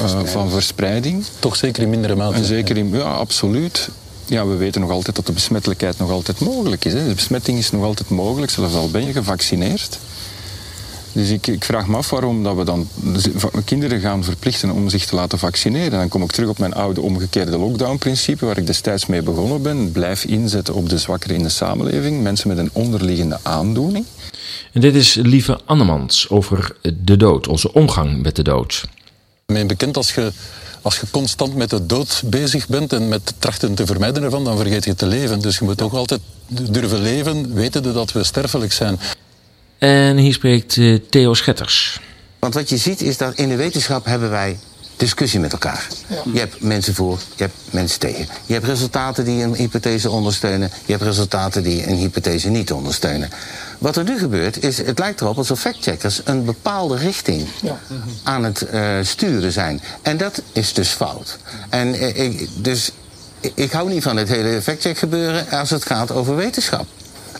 uh, 0.00 0.24
van 0.24 0.50
verspreiding. 0.50 1.24
Toch 1.38 1.56
zeker 1.56 1.82
in 1.82 1.90
mindere 1.90 2.14
mate? 2.14 2.36
En 2.36 2.44
zeker 2.44 2.76
in, 2.76 2.90
ja, 2.90 3.02
absoluut. 3.02 3.88
Ja, 4.24 4.46
we 4.46 4.56
weten 4.56 4.80
nog 4.80 4.90
altijd 4.90 5.16
dat 5.16 5.26
de 5.26 5.32
besmettelijkheid 5.32 5.98
nog 5.98 6.10
altijd 6.10 6.38
mogelijk 6.40 6.84
is. 6.84 6.92
Hè. 6.92 7.08
De 7.08 7.14
besmetting 7.14 7.58
is 7.58 7.70
nog 7.70 7.84
altijd 7.84 8.08
mogelijk, 8.08 8.52
zelfs 8.52 8.74
al 8.74 8.90
ben 8.90 9.06
je 9.06 9.12
gevaccineerd. 9.12 9.98
Dus 11.14 11.30
ik, 11.30 11.46
ik, 11.46 11.64
vraag 11.64 11.86
me 11.86 11.96
af 11.96 12.10
waarom 12.10 12.42
dat 12.42 12.56
we 12.56 12.64
dan 12.64 12.88
kinderen 13.64 14.00
gaan 14.00 14.24
verplichten 14.24 14.70
om 14.70 14.88
zich 14.88 15.06
te 15.06 15.14
laten 15.14 15.38
vaccineren. 15.38 15.98
Dan 15.98 16.08
kom 16.08 16.22
ik 16.22 16.32
terug 16.32 16.48
op 16.48 16.58
mijn 16.58 16.74
oude 16.74 17.00
omgekeerde 17.00 17.58
lockdown-principe, 17.58 18.46
waar 18.46 18.58
ik 18.58 18.66
destijds 18.66 19.06
mee 19.06 19.22
begonnen 19.22 19.62
ben. 19.62 19.92
Blijf 19.92 20.24
inzetten 20.24 20.74
op 20.74 20.88
de 20.88 20.98
zwakkeren 20.98 21.36
in 21.36 21.42
de 21.42 21.48
samenleving, 21.48 22.22
mensen 22.22 22.48
met 22.48 22.58
een 22.58 22.70
onderliggende 22.72 23.38
aandoening. 23.42 24.04
En 24.72 24.80
dit 24.80 24.94
is 24.94 25.14
Lieve 25.14 25.60
Annemans 25.64 26.28
over 26.28 26.76
de 27.04 27.16
dood, 27.16 27.48
onze 27.48 27.72
omgang 27.72 28.22
met 28.22 28.36
de 28.36 28.42
dood. 28.42 28.84
Mijn 29.46 29.66
bekend 29.66 29.96
als 29.96 30.14
je 30.14 30.32
als 30.84 31.00
je 31.00 31.06
constant 31.10 31.54
met 31.56 31.70
de 31.70 31.86
dood 31.86 32.22
bezig 32.24 32.68
bent 32.68 32.92
en 32.92 33.08
met 33.08 33.34
trachten 33.38 33.74
te 33.74 33.86
vermijden 33.86 34.22
ervan, 34.22 34.44
dan 34.44 34.56
vergeet 34.56 34.84
je 34.84 34.94
te 34.94 35.06
leven. 35.06 35.40
Dus 35.40 35.58
je 35.58 35.64
moet 35.64 35.82
ook 35.82 35.92
altijd 35.92 36.20
durven 36.48 37.00
leven, 37.00 37.54
wetende 37.54 37.92
dat 37.92 38.12
we 38.12 38.24
sterfelijk 38.24 38.72
zijn. 38.72 38.98
En 39.84 40.16
hier 40.16 40.32
spreekt 40.32 40.76
uh, 40.76 40.98
Theo 41.10 41.34
Schetters. 41.34 42.00
Want 42.38 42.54
wat 42.54 42.68
je 42.68 42.76
ziet 42.76 43.00
is 43.00 43.16
dat 43.16 43.34
in 43.34 43.48
de 43.48 43.56
wetenschap 43.56 44.04
hebben 44.04 44.30
wij 44.30 44.58
discussie 44.96 45.40
met 45.40 45.52
elkaar. 45.52 45.88
Ja. 46.06 46.22
Je 46.32 46.38
hebt 46.38 46.60
mensen 46.60 46.94
voor, 46.94 47.18
je 47.36 47.42
hebt 47.42 47.54
mensen 47.70 48.00
tegen. 48.00 48.26
Je 48.46 48.52
hebt 48.52 48.66
resultaten 48.66 49.24
die 49.24 49.42
een 49.42 49.54
hypothese 49.54 50.10
ondersteunen. 50.10 50.70
Je 50.86 50.92
hebt 50.92 51.04
resultaten 51.04 51.62
die 51.62 51.86
een 51.86 51.96
hypothese 51.96 52.48
niet 52.48 52.72
ondersteunen. 52.72 53.30
Wat 53.78 53.96
er 53.96 54.04
nu 54.04 54.18
gebeurt 54.18 54.62
is, 54.62 54.78
het 54.78 54.98
lijkt 54.98 55.20
erop 55.20 55.36
alsof 55.36 55.60
factcheckers 55.60 56.20
een 56.24 56.44
bepaalde 56.44 56.96
richting 56.96 57.48
ja. 57.62 57.80
aan 58.22 58.44
het 58.44 58.66
uh, 58.72 58.96
sturen 59.02 59.52
zijn. 59.52 59.80
En 60.02 60.16
dat 60.16 60.42
is 60.52 60.72
dus 60.72 60.88
fout. 60.88 61.38
En 61.68 61.94
uh, 61.94 62.16
ik, 62.16 62.48
dus 62.56 62.90
ik 63.54 63.72
hou 63.72 63.88
niet 63.88 64.02
van 64.02 64.16
het 64.16 64.28
hele 64.28 64.62
factcheck 64.62 64.98
gebeuren 64.98 65.50
als 65.50 65.70
het 65.70 65.86
gaat 65.86 66.10
over 66.10 66.36
wetenschap. 66.36 66.86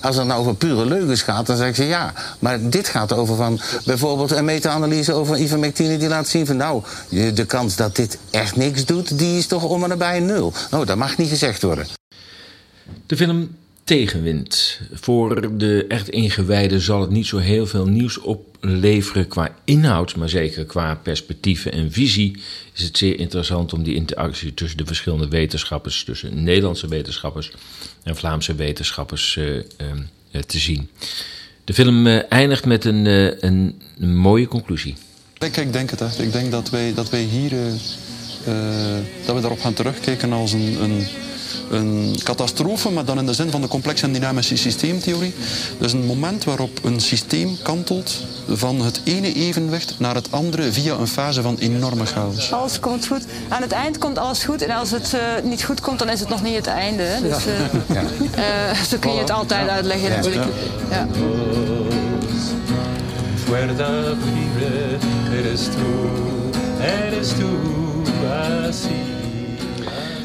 Als 0.00 0.16
het 0.16 0.26
nou 0.26 0.40
over 0.40 0.54
pure 0.54 0.86
leugens 0.86 1.22
gaat, 1.22 1.46
dan 1.46 1.56
zeg 1.56 1.74
ze 1.74 1.84
ja. 1.84 2.12
Maar 2.38 2.70
dit 2.70 2.88
gaat 2.88 3.12
over 3.12 3.36
van 3.36 3.60
bijvoorbeeld 3.84 4.30
een 4.30 4.44
meta-analyse 4.44 5.12
over 5.12 5.38
ivermectine 5.38 5.96
die 5.96 6.08
laat 6.08 6.28
zien 6.28 6.46
van 6.46 6.56
nou, 6.56 6.82
de 7.08 7.44
kans 7.46 7.76
dat 7.76 7.96
dit 7.96 8.18
echt 8.30 8.56
niks 8.56 8.84
doet, 8.84 9.18
die 9.18 9.38
is 9.38 9.46
toch 9.46 9.64
om 9.64 9.82
en 9.82 9.88
nabij 9.88 10.20
nul. 10.20 10.52
Nou, 10.70 10.84
dat 10.84 10.96
mag 10.96 11.16
niet 11.16 11.28
gezegd 11.28 11.62
worden. 11.62 11.86
De 13.06 13.16
film 13.16 13.48
Tegenwind. 13.84 14.80
Voor 14.92 15.58
de 15.58 15.84
echt 15.88 16.08
ingewijden 16.08 16.80
zal 16.80 17.00
het 17.00 17.10
niet 17.10 17.26
zo 17.26 17.38
heel 17.38 17.66
veel 17.66 17.86
nieuws 17.86 18.20
opleveren 18.64 19.28
qua 19.28 19.54
inhoud, 19.64 20.16
maar 20.16 20.28
zeker 20.28 20.64
qua 20.64 20.94
perspectieven 20.94 21.72
en 21.72 21.92
visie 21.92 22.36
is 22.72 22.82
het 22.82 22.98
zeer 22.98 23.18
interessant 23.18 23.72
om 23.72 23.82
die 23.82 23.94
interactie 23.94 24.54
tussen 24.54 24.78
de 24.78 24.86
verschillende 24.86 25.28
wetenschappers, 25.28 26.04
tussen 26.04 26.42
Nederlandse 26.42 26.88
wetenschappers 26.88 27.52
en 28.02 28.16
Vlaamse 28.16 28.54
wetenschappers 28.54 29.36
uh, 29.36 29.54
uh, 29.54 29.62
te 30.46 30.58
zien. 30.58 30.90
De 31.64 31.74
film 31.74 32.06
uh, 32.06 32.20
eindigt 32.28 32.64
met 32.64 32.84
een, 32.84 33.06
een, 33.46 33.80
een, 33.98 34.16
mooie 34.16 34.48
conclusie. 34.48 34.94
Ik, 35.38 35.56
ik 35.56 35.72
denk 35.72 35.90
het 35.90 36.00
echt. 36.00 36.20
Ik 36.20 36.32
denk 36.32 36.50
dat 36.50 36.70
wij, 36.70 36.94
dat 36.94 37.10
wij 37.10 37.22
hier 37.22 37.50
dat 39.26 39.34
we 39.34 39.40
daarop 39.40 39.60
gaan 39.60 39.74
terugkijken 39.74 40.32
als 40.32 40.52
een 40.52 41.06
een 41.70 42.16
catastrofe, 42.22 42.90
maar 42.90 43.04
dan 43.04 43.18
in 43.18 43.26
de 43.26 43.32
zin 43.32 43.50
van 43.50 43.60
de 43.60 43.68
complexe 43.68 44.04
en 44.04 44.12
dynamische 44.12 44.56
systeemtheorie. 44.56 45.34
Dus 45.78 45.92
een 45.92 46.06
moment 46.06 46.44
waarop 46.44 46.78
een 46.82 47.00
systeem 47.00 47.58
kantelt 47.62 48.20
van 48.48 48.80
het 48.80 49.00
ene 49.04 49.32
evenwicht 49.34 49.94
naar 49.98 50.14
het 50.14 50.32
andere 50.32 50.72
via 50.72 50.94
een 50.94 51.08
fase 51.08 51.42
van 51.42 51.56
enorme 51.58 52.06
chaos. 52.06 52.52
Alles 52.52 52.80
komt 52.80 53.06
goed. 53.06 53.22
Aan 53.48 53.62
het 53.62 53.72
eind 53.72 53.98
komt 53.98 54.18
alles 54.18 54.44
goed. 54.44 54.62
En 54.62 54.70
als 54.70 54.90
het 54.90 55.12
uh, 55.14 55.20
niet 55.50 55.64
goed 55.64 55.80
komt, 55.80 55.98
dan 55.98 56.08
is 56.08 56.20
het 56.20 56.28
nog 56.28 56.42
niet 56.42 56.56
het 56.56 56.66
einde. 56.66 57.06
Dus 57.22 57.46
uh, 57.46 57.52
ja. 57.92 58.02
uh, 58.72 58.82
zo 58.90 58.96
kun 58.98 59.12
je 59.12 59.18
het 59.18 59.30
altijd 59.30 59.68
uitleggen 59.68 60.08
ja. 60.08 60.16
natuurlijk. 60.16 60.44
Ja. 60.90 61.06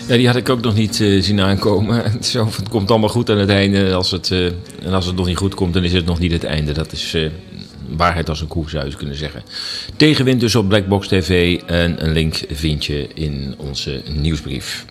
Ja, 0.10 0.16
die 0.16 0.28
had 0.28 0.36
ik 0.36 0.50
ook 0.50 0.62
nog 0.62 0.76
niet 0.76 1.00
uh, 1.00 1.24
zien 1.24 1.42
aankomen. 1.42 2.04
Zo, 2.24 2.46
het 2.46 2.70
komt 2.70 2.90
allemaal 2.90 3.10
goed 3.10 3.30
aan 3.30 3.38
het 3.38 3.50
einde. 3.50 3.94
Als 3.94 4.12
het, 4.12 4.30
uh, 4.30 4.46
en 4.82 4.94
als 4.94 5.06
het 5.06 5.16
nog 5.16 5.26
niet 5.26 5.38
goed 5.38 5.56
komt, 5.56 5.74
dan 5.74 5.84
is 5.84 5.94
het 5.94 6.06
nog 6.06 6.20
niet 6.20 6.32
het 6.32 6.44
einde. 6.44 6.72
Dat 6.72 6.92
is 6.92 7.16
uh, 7.16 7.30
waarheid 7.90 8.30
als 8.30 8.42
een 8.42 8.48
koe, 8.48 8.70
zou 8.70 8.90
je 8.90 8.96
kunnen 8.96 9.16
zeggen. 9.16 9.44
Tegenwind 9.96 10.40
dus 10.40 10.56
op 10.56 10.68
Blackbox 10.68 11.08
TV. 11.08 11.62
En 11.66 12.06
een 12.06 12.12
link 12.12 12.44
vind 12.50 12.86
je 12.86 13.08
in 13.14 13.56
onze 13.58 14.02
nieuwsbrief. 14.12 14.86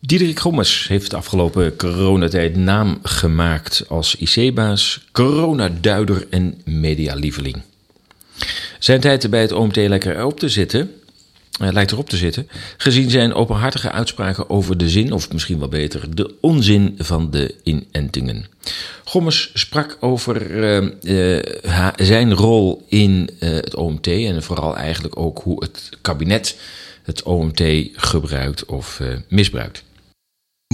Diederik 0.00 0.40
Gommers 0.40 0.88
heeft 0.88 1.10
de 1.10 1.16
afgelopen 1.16 1.76
coronatijd 1.76 2.56
naam 2.56 2.98
gemaakt 3.02 3.84
als 3.88 4.16
IC-baas, 4.16 5.08
coronaduider 5.12 6.26
en 6.30 6.60
medialieveling. 6.64 7.62
Zijn 8.78 9.00
tijd 9.00 9.30
bij 9.30 9.40
het 9.40 9.52
OMT 9.52 9.76
lekker 9.76 10.24
op 10.24 10.38
te 10.38 10.48
zitten 10.48 10.99
lijkt 11.58 11.92
erop 11.92 12.08
te 12.08 12.16
zitten, 12.16 12.48
gezien 12.76 13.10
zijn 13.10 13.34
openhartige 13.34 13.90
uitspraken 13.90 14.50
over 14.50 14.76
de 14.76 14.88
zin, 14.88 15.12
of 15.12 15.32
misschien 15.32 15.58
wel 15.58 15.68
beter, 15.68 16.14
de 16.14 16.34
onzin 16.40 16.94
van 16.98 17.30
de 17.30 17.54
inentingen. 17.62 18.46
Gommers 19.04 19.50
sprak 19.54 19.96
over 20.00 20.50
uh, 20.50 20.90
uh, 21.02 21.88
zijn 21.96 22.34
rol 22.34 22.84
in 22.88 23.30
het 23.38 23.74
OMT 23.74 24.06
en 24.06 24.42
vooral 24.42 24.76
eigenlijk 24.76 25.18
ook 25.18 25.40
hoe 25.42 25.62
het 25.62 25.88
kabinet 26.00 26.56
het 27.02 27.22
OMT 27.22 27.62
gebruikt 27.94 28.64
of 28.64 29.00
misbruikt 29.28 29.82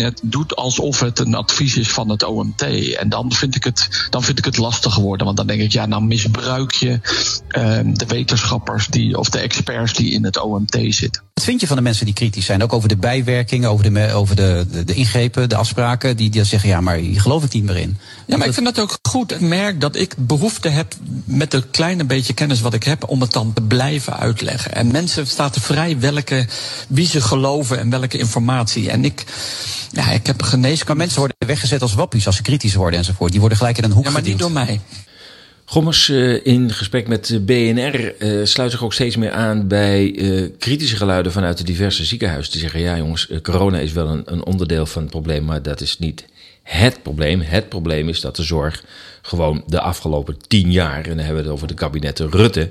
het 0.02 0.20
doet 0.22 0.56
alsof 0.56 1.00
het 1.00 1.18
een 1.18 1.34
advies 1.34 1.76
is 1.76 1.90
van 1.90 2.08
het 2.08 2.22
OMT. 2.22 2.62
En 2.94 3.08
dan 3.08 3.32
vind 3.32 3.54
ik 3.54 3.64
het, 3.64 4.06
dan 4.10 4.22
vind 4.22 4.38
ik 4.38 4.44
het 4.44 4.56
lastig 4.56 4.92
geworden. 4.92 5.26
Want 5.26 5.38
dan 5.38 5.46
denk 5.46 5.60
ik, 5.60 5.72
ja, 5.72 5.86
nou 5.86 6.02
misbruik 6.04 6.72
je 6.72 6.90
uh, 6.90 7.80
de 7.94 8.06
wetenschappers 8.06 8.86
die, 8.86 9.18
of 9.18 9.28
de 9.28 9.38
experts 9.38 9.92
die 9.92 10.12
in 10.12 10.24
het 10.24 10.38
OMT 10.38 10.76
zitten. 10.88 11.25
Wat 11.36 11.44
vind 11.44 11.60
je 11.60 11.66
van 11.66 11.76
de 11.76 11.82
mensen 11.82 12.04
die 12.04 12.14
kritisch 12.14 12.44
zijn? 12.44 12.62
Ook 12.62 12.72
over 12.72 12.88
de 12.88 12.96
bijwerkingen, 12.96 13.70
over 13.70 13.92
de, 13.92 14.12
over 14.12 14.36
de, 14.36 14.66
de, 14.70 14.84
de 14.84 14.94
ingrepen, 14.94 15.48
de 15.48 15.56
afspraken. 15.56 16.16
Die, 16.16 16.30
die 16.30 16.44
zeggen, 16.44 16.68
ja, 16.68 16.80
maar 16.80 16.96
hier 16.96 17.20
geloof 17.20 17.44
ik 17.44 17.52
niet 17.52 17.64
meer 17.64 17.76
in. 17.76 17.98
Ja, 18.26 18.36
maar 18.36 18.46
ik 18.46 18.52
vind 18.54 18.66
dat 18.66 18.78
ook 18.78 18.98
goed. 19.02 19.32
Ik 19.32 19.40
merk 19.40 19.80
dat 19.80 19.96
ik 19.96 20.14
behoefte 20.18 20.68
heb 20.68 20.94
met 21.24 21.54
een 21.54 21.70
kleine 21.70 22.04
beetje 22.04 22.32
kennis 22.32 22.60
wat 22.60 22.74
ik 22.74 22.82
heb... 22.82 23.08
om 23.08 23.20
het 23.20 23.32
dan 23.32 23.52
te 23.52 23.60
blijven 23.62 24.18
uitleggen. 24.18 24.74
En 24.74 24.86
mensen 24.86 25.26
staan 25.26 25.50
vrij 25.52 25.98
welke, 25.98 26.46
wie 26.88 27.06
ze 27.06 27.20
geloven 27.20 27.78
en 27.78 27.90
welke 27.90 28.18
informatie. 28.18 28.90
En 28.90 29.04
ik... 29.04 29.24
Ja, 29.92 30.10
ik 30.10 30.26
heb 30.26 30.42
geneeskunde. 30.42 30.86
Maar 30.86 30.96
mensen 30.96 31.18
worden 31.18 31.36
weggezet 31.46 31.82
als 31.82 31.94
wappies 31.94 32.26
als 32.26 32.36
ze 32.36 32.42
kritisch 32.42 32.74
worden 32.74 32.98
enzovoort. 32.98 33.30
Die 33.30 33.40
worden 33.40 33.58
gelijk 33.58 33.78
in 33.78 33.84
een 33.84 33.92
hoek 33.92 34.04
Ja, 34.04 34.10
maar 34.10 34.22
niet 34.22 34.38
door 34.38 34.52
mij. 34.52 34.80
Gommers 35.68 36.08
uh, 36.08 36.46
in 36.46 36.70
gesprek 36.70 37.08
met 37.08 37.38
BNR 37.46 38.14
uh, 38.18 38.44
sluit 38.44 38.70
zich 38.70 38.82
ook 38.82 38.92
steeds 38.92 39.16
meer 39.16 39.30
aan 39.30 39.68
bij 39.68 40.12
uh, 40.12 40.50
kritische 40.58 40.96
geluiden 40.96 41.32
vanuit 41.32 41.58
de 41.58 41.64
diverse 41.64 42.04
ziekenhuizen. 42.04 42.52
Die 42.52 42.60
zeggen: 42.60 42.80
ja, 42.80 42.96
jongens, 42.96 43.28
corona 43.42 43.78
is 43.78 43.92
wel 43.92 44.22
een, 44.24 44.44
onderdeel 44.44 44.86
van 44.86 45.02
het 45.02 45.10
probleem, 45.10 45.44
maar 45.44 45.62
dat 45.62 45.80
is 45.80 45.98
niet 45.98 46.24
het 46.62 47.02
probleem. 47.02 47.40
Het 47.40 47.68
probleem 47.68 48.08
is 48.08 48.20
dat 48.20 48.36
de 48.36 48.42
zorg 48.42 48.84
gewoon 49.22 49.62
de 49.66 49.80
afgelopen 49.80 50.36
tien 50.46 50.72
jaar, 50.72 51.04
en 51.04 51.16
dan 51.16 51.18
hebben 51.18 51.36
we 51.36 51.42
het 51.42 51.50
over 51.52 51.66
de 51.66 51.74
kabinetten 51.74 52.30
Rutte, 52.30 52.70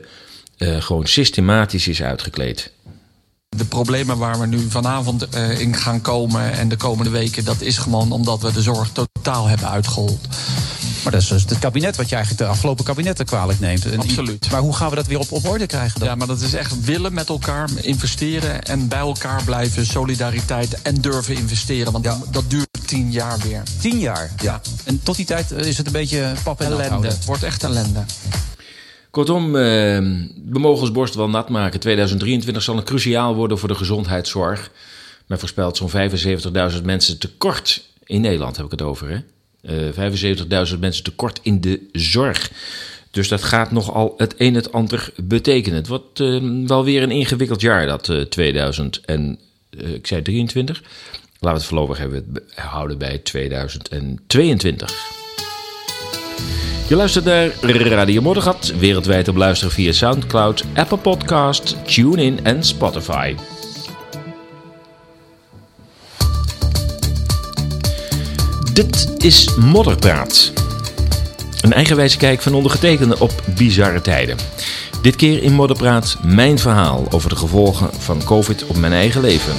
gewoon 0.58 1.06
systematisch 1.06 1.88
is 1.88 2.04
uitgekleed. 2.04 2.72
De 3.50 3.66
problemen 3.66 4.18
waar 4.18 4.40
we 4.40 4.48
nu 4.48 4.60
vanavond 4.70 5.36
in 5.60 5.76
gaan 5.76 6.02
komen 6.02 6.52
en 6.52 6.70
de 6.70 6.78
komende 6.78 7.12
weken, 7.12 7.46
dat 7.46 7.62
is 7.62 7.78
gewoon 7.78 8.12
omdat 8.12 8.42
we 8.42 8.52
de 8.52 8.62
zorg 8.62 8.90
totaal 8.90 9.48
hebben 9.48 9.70
uitgehold. 9.70 10.28
Maar 11.06 11.14
dat 11.14 11.24
is 11.24 11.28
dus 11.28 11.44
het 11.44 11.60
kabinet 11.60 11.96
wat 11.96 12.10
je 12.10 12.16
eigenlijk 12.16 12.46
de 12.46 12.52
afgelopen 12.52 12.86
kabinetten 12.86 13.26
kwalijk 13.26 13.60
neemt. 13.60 13.86
En 13.86 14.00
Absoluut. 14.00 14.52
Maar 14.52 14.62
hoe 14.62 14.76
gaan 14.76 14.90
we 14.90 14.96
dat 14.96 15.08
weer 15.08 15.20
op, 15.20 15.32
op 15.32 15.48
orde 15.48 15.66
krijgen 15.66 16.00
dan? 16.00 16.08
Ja, 16.08 16.16
maar 16.16 16.28
dat 16.28 16.42
is 16.42 16.54
echt 16.54 16.84
willen 16.86 17.14
met 17.14 17.30
elkaar 17.30 17.70
investeren 17.82 18.64
en 18.64 18.88
bij 18.88 19.00
elkaar 19.00 19.44
blijven, 19.44 19.86
solidariteit 19.86 20.82
en 20.82 21.02
durven 21.02 21.36
investeren. 21.36 21.92
Want 21.92 22.06
ja. 22.06 22.18
dat 22.32 22.50
duurt 22.50 22.68
tien 22.86 23.12
jaar 23.12 23.40
weer. 23.40 23.64
Tien 23.82 24.00
jaar? 24.00 24.32
Ja. 24.42 24.62
En 24.84 25.04
tot 25.04 25.16
die 25.16 25.26
tijd 25.26 25.52
is 25.52 25.78
het 25.78 25.86
een 25.86 25.92
beetje 25.92 26.34
pap 26.44 26.62
en 26.62 26.72
ellende. 26.72 27.08
Het 27.08 27.26
wordt 27.26 27.44
echt 27.44 27.64
ellende. 27.64 28.04
Kortom, 29.12 29.46
uh, 29.46 29.54
we 29.54 30.60
mogen 30.60 30.82
ons 30.82 30.92
borst 30.92 31.16
wel 31.16 31.30
nat 31.30 31.50
maken. 31.50 31.80
2023 31.80 32.64
zal 32.64 32.78
een 32.78 32.84
cruciaal 32.84 33.36
worden 33.36 33.58
voor 33.60 33.68
de 33.68 33.76
gezondheidszorg. 33.76 34.72
Men 35.26 35.40
voorspelt 35.40 35.78
zo'n 35.78 35.92
75.000 36.74 36.84
mensen 36.84 37.20
tekort. 37.20 37.86
In 38.04 38.22
Nederland 38.22 38.56
heb 38.56 38.66
ik 38.66 38.72
het 38.72 38.82
over, 38.82 39.10
hè? 39.10 39.18
Uh, 39.70 40.70
75.000 40.72 40.80
mensen 40.80 41.04
tekort 41.04 41.40
in 41.44 41.62
de 41.62 41.80
zorg. 41.92 42.52
Dus 43.12 43.28
dat 43.28 43.44
gaat 43.44 43.72
nogal 43.72 44.14
het 44.18 44.36
een 44.38 44.56
het 44.56 44.72
ander 44.72 45.10
betekenen. 45.16 45.78
Het 45.78 45.88
wordt 45.88 46.20
uh, 46.20 46.68
wel 46.68 46.84
weer 46.84 47.04
een 47.04 47.12
ingewikkeld 47.12 47.62
jaar, 47.62 47.86
dat 47.86 48.08
uh, 48.08 48.22
2000 48.22 49.02
en 49.06 49.40
ik 49.78 50.08
zei 50.08 50.22
23. 50.22 50.82
Laten 50.82 50.90
we 51.40 51.48
het 51.48 51.64
voorlopig 51.64 51.98
hebben, 51.98 52.44
houden 52.56 52.98
bij 52.98 53.18
2022. 53.18 54.94
Je 56.88 56.96
luistert 56.96 57.26
naar 57.26 57.50
Radio 57.90 58.22
Moddergat, 58.22 58.74
wereldwijd 58.80 59.28
op 59.28 59.36
luisteren 59.36 59.74
via 59.74 59.92
Soundcloud, 59.92 60.64
Apple 60.74 60.98
Podcast, 60.98 61.76
TuneIn 61.86 62.46
en 62.46 62.64
Spotify. 62.64 63.36
Dit 68.76 69.24
is 69.24 69.56
Modderpraat. 69.56 70.54
Een 71.62 71.74
eigenwijze 71.74 72.18
kijk 72.18 72.42
van 72.42 72.54
ondergetekende 72.54 73.20
op 73.20 73.32
bizarre 73.58 74.02
tijden. 74.02 74.38
Dit 75.02 75.16
keer 75.16 75.44
in 75.44 75.54
Modderpraat 75.54 76.18
mijn 76.24 76.60
verhaal 76.60 77.12
over 77.12 77.30
de 77.30 77.36
gevolgen 77.36 77.94
van 77.94 78.24
COVID 78.24 78.66
op 78.66 78.76
mijn 78.78 78.94
eigen 78.94 79.22
leven. 79.22 79.54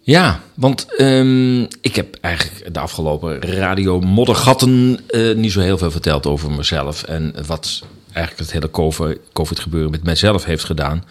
Ja, 0.00 0.40
want 0.54 0.86
um, 1.00 1.62
ik 1.80 1.96
heb 1.96 2.16
eigenlijk 2.20 2.74
de 2.74 2.80
afgelopen 2.80 3.40
radio 3.40 4.00
moddergatten 4.00 5.00
uh, 5.10 5.34
niet 5.36 5.52
zo 5.52 5.60
heel 5.60 5.78
veel 5.78 5.90
verteld 5.90 6.26
over 6.26 6.50
mezelf. 6.50 7.02
En 7.02 7.34
wat 7.46 7.82
eigenlijk 8.12 8.38
het 8.38 8.52
hele 8.52 9.00
COVID-gebeuren 9.32 9.90
met 9.90 10.02
mijzelf 10.02 10.44
heeft 10.44 10.64
gedaan. 10.64 11.04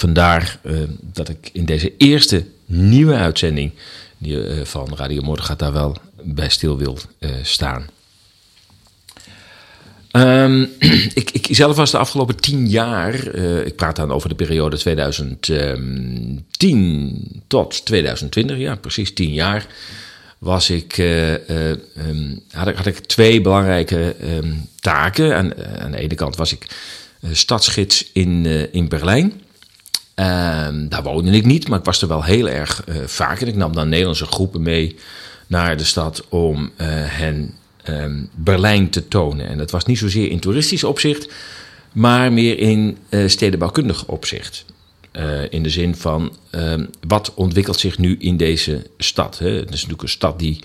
Vandaar 0.00 0.58
uh, 0.62 0.78
dat 1.00 1.28
ik 1.28 1.50
in 1.52 1.64
deze 1.64 1.92
eerste 1.96 2.44
nieuwe 2.66 3.14
uitzending 3.14 3.72
uh, 4.18 4.64
van 4.64 4.96
Radio 4.96 5.22
Moddergat 5.22 5.58
daar 5.58 5.72
wel 5.72 5.96
bij 6.22 6.48
stil 6.48 6.78
wil 6.78 6.98
staan. 7.42 7.86
Um, 10.12 10.68
ik, 11.20 11.30
ik 11.30 11.46
zelf 11.50 11.76
was 11.76 11.90
de 11.90 11.98
afgelopen 11.98 12.36
tien 12.36 12.68
jaar, 12.68 13.34
ik 13.64 13.76
praat 13.76 13.96
dan 13.96 14.12
over 14.12 14.28
de 14.28 14.34
periode 14.34 14.76
2010 14.76 17.42
tot 17.46 17.84
2020, 17.84 18.56
ja 18.56 18.74
precies 18.74 19.14
tien 19.14 19.32
jaar, 19.32 19.66
was 20.38 20.70
ik, 20.70 20.98
um, 20.98 22.42
had, 22.50 22.68
ik 22.68 22.76
had 22.76 22.86
ik 22.86 22.98
twee 22.98 23.40
belangrijke 23.40 24.16
taken. 24.80 25.36
Aan, 25.36 25.52
aan, 25.80 25.90
de 25.90 25.98
ene 25.98 26.14
kant 26.14 26.36
was 26.36 26.52
ik 26.52 26.66
stadsgids 27.32 28.10
in, 28.12 28.46
in 28.72 28.88
Berlijn. 28.88 29.32
Daar 30.88 31.02
woonde 31.02 31.30
ik 31.30 31.44
niet, 31.44 31.68
maar 31.68 31.78
ik 31.78 31.84
was 31.84 32.02
er 32.02 32.08
wel 32.08 32.24
heel 32.24 32.48
erg 32.48 32.84
vaak. 33.06 33.40
En 33.40 33.46
ik 33.46 33.56
nam 33.56 33.72
dan 33.72 33.88
Nederlandse 33.88 34.26
groepen 34.26 34.62
mee 34.62 34.96
naar 35.46 35.76
de 35.76 35.84
stad 35.84 36.24
om 36.28 36.70
hen 36.76 37.54
um, 37.88 38.28
Berlijn 38.34 38.90
te 38.90 39.08
tonen. 39.08 39.48
En 39.48 39.58
dat 39.58 39.70
was 39.70 39.84
niet 39.84 39.98
zozeer 39.98 40.30
in 40.30 40.40
toeristisch 40.40 40.84
opzicht, 40.84 41.32
maar 41.92 42.32
meer 42.32 42.58
in 42.58 42.96
uh, 43.10 43.28
stedenbouwkundig 43.28 44.06
opzicht. 44.06 44.64
In 45.50 45.62
de 45.62 45.70
zin 45.70 45.96
van 45.96 46.36
um, 46.50 46.90
wat 47.06 47.34
ontwikkelt 47.34 47.78
zich 47.78 47.98
nu 47.98 48.16
in 48.18 48.36
deze 48.36 48.86
stad? 48.98 49.38
Hè? 49.38 49.50
Het 49.50 49.64
is 49.64 49.70
natuurlijk 49.70 50.02
een 50.02 50.08
stad 50.08 50.38
die 50.38 50.60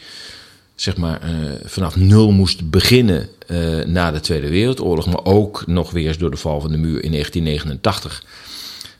zeg 0.75 0.97
maar, 0.97 1.21
vanaf 1.65 1.95
nul 1.95 2.31
moest 2.31 2.69
beginnen 2.69 3.29
na 3.85 4.11
de 4.11 4.19
Tweede 4.19 4.49
Wereldoorlog, 4.49 5.05
maar 5.05 5.25
ook 5.25 5.67
nog 5.67 5.91
weer 5.91 6.17
door 6.17 6.31
de 6.31 6.37
val 6.37 6.61
van 6.61 6.71
de 6.71 6.77
muur 6.77 7.03
in 7.03 7.11
1989 7.11 8.23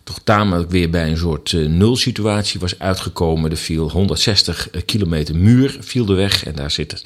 toch 0.05 0.19
tamelijk 0.23 0.69
weer 0.71 0.89
bij 0.89 1.09
een 1.09 1.17
soort 1.17 1.51
uh, 1.51 1.69
nulsituatie 1.69 2.59
was 2.59 2.79
uitgekomen. 2.79 3.51
Er 3.51 3.57
viel 3.57 3.91
160 3.91 4.69
eh, 4.69 4.81
kilometer 4.85 5.35
muur 5.35 5.77
viel 5.79 6.05
de 6.05 6.13
weg 6.13 6.45
en 6.45 6.55
daar 6.55 6.71
zit 6.71 6.91
er 6.91 7.01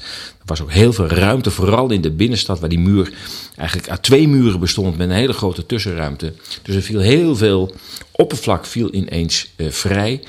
was 0.45 0.61
ook 0.61 0.71
heel 0.71 0.93
veel 0.93 1.07
ruimte, 1.07 1.51
vooral 1.51 1.91
in 1.91 2.01
de 2.01 2.11
binnenstad 2.11 2.59
waar 2.59 2.69
die 2.69 2.79
muur 2.79 3.13
eigenlijk 3.55 3.89
uit 3.89 4.03
twee 4.03 4.27
muren 4.27 4.59
bestond 4.59 4.97
met 4.97 5.09
een 5.09 5.15
hele 5.15 5.33
grote 5.33 5.65
tussenruimte. 5.65 6.33
Dus 6.61 6.75
er 6.75 6.81
viel 6.81 6.99
heel 6.99 7.35
veel 7.35 7.75
oppervlak 8.11 8.65
viel 8.65 8.93
ineens 8.93 9.49
uh, 9.55 9.69
vrij 9.69 10.23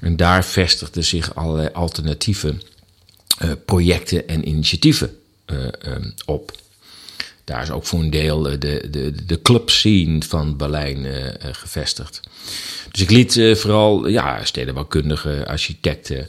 en 0.00 0.16
daar 0.16 0.44
vestigden 0.44 1.04
zich 1.04 1.34
allerlei 1.34 1.68
alternatieve 1.72 2.54
projecten 3.64 4.28
en 4.28 4.48
initiatieven 4.48 5.16
op 6.24 6.52
daar 7.44 7.62
is 7.62 7.70
ook 7.70 7.84
voor 7.84 8.00
een 8.00 8.10
deel 8.10 8.42
de, 8.42 8.58
de, 8.90 9.24
de 9.26 9.42
clubscene 9.42 10.22
van 10.22 10.56
Berlijn 10.56 11.04
uh, 11.04 11.12
gevestigd. 11.40 12.20
Dus 12.90 13.00
ik 13.00 13.10
liet 13.10 13.32
vooral 13.54 14.08
ja, 14.08 14.44
stedenbouwkundigen, 14.44 15.46
architecten, 15.46 16.28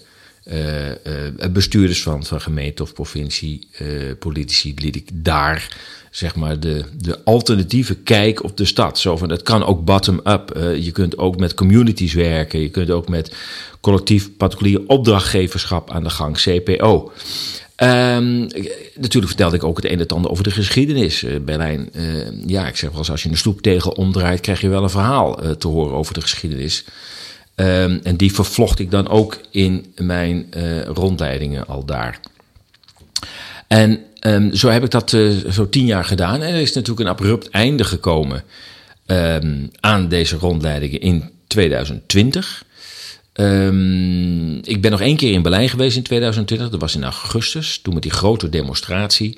bestuurders 1.51 2.01
van, 2.01 2.25
van 2.25 2.41
gemeente 2.41 2.83
of 2.83 2.93
provincie, 2.93 3.67
politici, 4.19 4.73
liet 4.77 4.95
ik 4.95 5.09
daar 5.13 5.77
zeg 6.15 6.35
maar 6.35 6.59
de, 6.59 6.83
de 6.93 7.23
alternatieve 7.23 7.95
kijk 7.95 8.43
op 8.43 8.57
de 8.57 8.65
stad. 8.65 8.99
Zo 8.99 9.17
van, 9.17 9.29
het 9.29 9.41
kan 9.41 9.63
ook 9.63 9.85
bottom-up. 9.85 10.57
je 10.79 10.91
kunt 10.91 11.17
ook 11.17 11.37
met 11.37 11.53
communities 11.53 12.13
werken. 12.13 12.59
Je 12.59 12.69
kunt 12.69 12.89
ook 12.89 13.09
met 13.09 13.35
collectief 13.81 14.37
particulier 14.37 14.81
opdrachtgeverschap 14.87 15.91
aan 15.91 16.03
de 16.03 16.09
gang, 16.09 16.37
CPO. 16.37 17.11
Um, 17.83 18.47
natuurlijk 18.95 19.27
vertelde 19.27 19.55
ik 19.55 19.63
ook 19.63 19.75
het 19.75 19.85
een 19.85 19.91
en 19.91 19.99
het 19.99 20.13
ander 20.13 20.31
over 20.31 20.43
de 20.43 20.51
geschiedenis. 20.51 21.23
Uh, 21.23 21.39
Berlijn, 21.39 21.89
uh, 21.93 22.03
ja, 22.45 22.67
ik 22.67 22.75
zeg 22.75 22.89
wel 22.89 22.99
eens, 22.99 23.11
als 23.11 23.23
je 23.23 23.29
een 23.29 23.37
stoeptegel 23.37 23.91
omdraait, 23.91 24.39
krijg 24.39 24.61
je 24.61 24.69
wel 24.69 24.83
een 24.83 24.89
verhaal 24.89 25.43
uh, 25.43 25.51
te 25.51 25.67
horen 25.67 25.95
over 25.95 26.13
de 26.13 26.21
geschiedenis. 26.21 26.85
Um, 27.55 27.99
en 28.03 28.15
die 28.15 28.33
vervlocht 28.33 28.79
ik 28.79 28.91
dan 28.91 29.07
ook 29.07 29.39
in 29.51 29.93
mijn 29.95 30.47
rondleidingen 30.87 31.67
al 31.67 31.85
daar. 31.85 32.19
En 33.67 33.99
zo 34.53 34.69
heb 34.69 34.83
ik 34.83 34.91
dat 34.91 35.09
zo 35.49 35.69
tien 35.69 35.85
jaar 35.85 36.05
gedaan. 36.05 36.41
En 36.41 36.53
er 36.53 36.61
is 36.61 36.73
natuurlijk 36.73 36.99
een 36.99 37.15
abrupt 37.15 37.49
einde 37.49 37.83
gekomen 37.83 38.43
aan 39.79 40.07
deze 40.07 40.37
rondleidingen 40.37 40.99
in 40.99 41.29
2020. 41.47 42.63
Um, 43.39 44.55
ik 44.63 44.81
ben 44.81 44.91
nog 44.91 45.01
één 45.01 45.15
keer 45.15 45.31
in 45.31 45.41
Berlijn 45.41 45.69
geweest 45.69 45.97
in 45.97 46.03
2020. 46.03 46.69
Dat 46.69 46.81
was 46.81 46.95
in 46.95 47.03
augustus. 47.03 47.79
Toen 47.81 47.93
met 47.93 48.03
die 48.03 48.11
grote 48.11 48.49
demonstratie. 48.49 49.37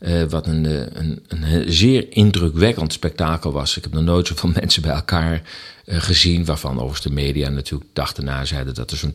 Uh, 0.00 0.22
wat 0.22 0.46
een, 0.46 0.66
eh, 0.66 0.80
een, 0.92 1.24
een, 1.28 1.72
zeer 1.72 2.06
indrukwekkend 2.10 2.92
spektakel 2.92 3.52
was. 3.52 3.76
Ik 3.76 3.82
heb 3.82 3.92
nog 3.92 4.02
nooit 4.02 4.26
zoveel 4.26 4.50
mensen 4.60 4.82
bij 4.82 4.92
elkaar 4.92 5.42
uh, 5.84 6.00
gezien. 6.00 6.44
Waarvan 6.44 6.74
overigens 6.74 7.02
de 7.02 7.12
media 7.12 7.48
natuurlijk 7.48 7.90
dag 7.92 8.12
daarna 8.12 8.44
zeiden 8.44 8.74
dat 8.74 8.90
er 8.90 8.96
zo'n 8.96 9.14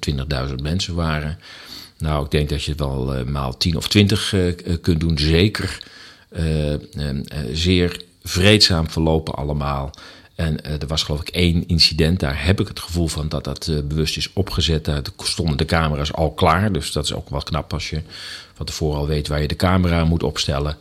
20.000 0.50 0.56
mensen 0.62 0.96
waren. 0.96 1.40
Nou, 1.98 2.26
ik 2.26 2.32
denk 2.32 2.50
dat 2.50 2.64
je 2.64 2.72
het 2.72 2.80
wel 2.80 3.26
maal 3.26 3.58
10 3.58 3.78
of 3.78 3.88
20 3.88 4.36
kunt 4.82 5.00
doen. 5.00 5.18
Zeker 5.18 5.78
zeer 7.54 8.02
vreedzaam 8.24 8.90
verlopen 8.90 9.34
allemaal. 9.34 9.92
En 10.36 10.58
uh, 10.66 10.82
er 10.82 10.88
was 10.88 11.04
geloof 11.04 11.22
ik 11.22 11.30
één 11.30 11.68
incident, 11.68 12.20
daar 12.20 12.46
heb 12.46 12.60
ik 12.60 12.68
het 12.68 12.80
gevoel 12.80 13.08
van 13.08 13.30
dat 13.30 13.44
dat 13.44 13.68
uh, 13.68 13.80
bewust 13.84 14.18
is 14.18 14.34
opgezet. 14.34 14.86
Daar 14.86 15.02
stonden 15.18 15.58
de 15.58 15.66
camera's 15.66 16.14
al 16.14 16.32
klaar, 16.32 16.72
dus 16.72 16.92
dat 16.92 17.04
is 17.04 17.14
ook 17.14 17.30
wel 17.30 17.42
knap 17.42 17.74
als 17.74 17.90
je 17.90 18.02
van 18.54 18.66
tevoren 18.66 19.00
al 19.00 19.08
weet 19.08 19.28
waar 19.28 19.42
je 19.42 19.48
de 19.48 19.56
camera 19.56 20.04
moet 20.04 20.24
opstellen. 20.24 20.78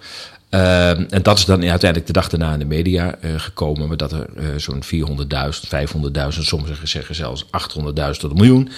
Uh, 0.51 1.13
en 1.13 1.23
dat 1.23 1.39
is 1.39 1.45
dan 1.45 1.65
uiteindelijk 1.65 2.07
de 2.07 2.13
dag 2.13 2.29
daarna 2.29 2.53
in 2.53 2.59
de 2.59 2.65
media 2.65 3.15
uh, 3.25 3.31
gekomen, 3.37 3.89
maar 3.89 3.97
dat 3.97 4.13
er 4.13 4.27
uh, 4.37 4.45
zo'n 4.57 4.83
400.000, 4.85 6.35
500.000, 6.35 6.39
sommigen 6.41 6.89
zeggen 6.89 7.15
zelfs 7.15 7.45
800.000 7.45 7.51
tot 7.93 8.23
een 8.23 8.37
miljoen 8.37 8.69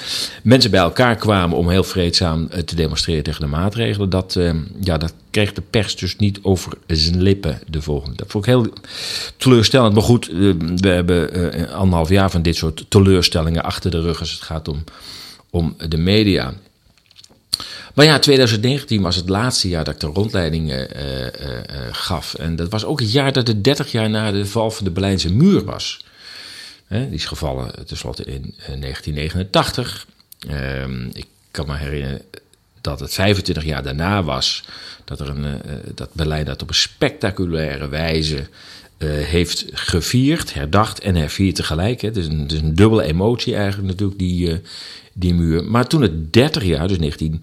mensen 0.42 0.70
bij 0.70 0.80
elkaar 0.80 1.16
kwamen 1.16 1.56
om 1.56 1.68
heel 1.68 1.84
vreedzaam 1.84 2.48
uh, 2.50 2.58
te 2.58 2.76
demonstreren 2.76 3.22
tegen 3.22 3.40
de 3.40 3.46
maatregelen. 3.46 4.10
Dat, 4.10 4.36
ehm, 4.36 4.58
ja, 4.80 4.98
dat 4.98 5.14
kreeg 5.30 5.52
de 5.52 5.62
pers 5.70 5.96
dus 5.96 6.16
niet 6.16 6.38
over 6.42 6.72
zijn 6.86 7.22
lippen 7.22 7.60
de 7.68 7.82
volgende. 7.82 8.16
Dat 8.16 8.30
vond 8.30 8.46
ik 8.46 8.50
heel 8.50 8.66
teleurstellend. 9.36 9.94
Maar 9.94 10.02
goed, 10.02 10.26
we 10.76 10.88
hebben 10.88 11.30
anderhalf 11.72 12.08
jaar 12.08 12.30
van 12.30 12.42
dit 12.42 12.56
soort 12.56 12.84
teleurstellingen 12.88 13.62
achter 13.62 13.90
de 13.90 14.00
rug 14.00 14.20
als 14.20 14.32
het 14.32 14.42
gaat 14.42 14.68
om, 14.68 14.84
om 15.50 15.76
de 15.88 15.98
media. 15.98 16.54
Maar 17.94 18.04
ja, 18.04 18.18
2019 18.18 19.02
was 19.02 19.16
het 19.16 19.28
laatste 19.28 19.68
jaar 19.68 19.84
dat 19.84 19.94
ik 19.94 20.00
de 20.00 20.06
rondleidingen 20.06 20.88
uh, 20.96 21.20
uh, 21.20 21.28
gaf. 21.90 22.34
En 22.34 22.56
dat 22.56 22.70
was 22.70 22.84
ook 22.84 23.00
het 23.00 23.12
jaar 23.12 23.32
dat 23.32 23.46
het 23.46 23.64
30 23.64 23.92
jaar 23.92 24.10
na 24.10 24.30
de 24.30 24.46
val 24.46 24.70
van 24.70 24.84
de 24.84 24.90
Berlijnse 24.90 25.32
muur 25.32 25.64
was. 25.64 26.04
Die 26.88 27.10
is 27.10 27.24
gevallen 27.24 27.86
tenslotte 27.86 28.24
in 28.24 28.54
1989. 28.56 30.06
Ehm, 30.48 31.06
ik 31.12 31.26
kan 31.50 31.66
me 31.66 31.76
herinneren 31.76 32.22
dat 32.80 33.00
het 33.00 33.14
25 33.14 33.64
jaar 33.64 33.82
daarna 33.82 34.22
was 34.22 34.64
dat, 35.04 35.20
er 35.20 35.28
een, 35.28 35.60
dat 35.94 36.14
Berlijn 36.14 36.44
dat 36.44 36.62
op 36.62 36.68
een 36.68 36.74
spectaculaire 36.74 37.88
wijze 37.88 38.46
heeft 39.06 39.64
gevierd, 39.72 40.54
herdacht 40.54 41.00
en 41.00 41.14
hervierd 41.14 41.54
tegelijk. 41.54 42.00
Het 42.00 42.16
is, 42.16 42.26
een, 42.26 42.74
dubbele 42.74 43.02
emotie 43.02 43.54
eigenlijk 43.54 43.88
natuurlijk, 43.88 44.18
die, 44.18 44.60
die 45.12 45.34
muur. 45.34 45.64
Maar 45.64 45.86
toen 45.86 46.02
het 46.02 46.32
30 46.32 46.64
jaar, 46.64 46.88
dus 46.88 46.98
19, 46.98 47.40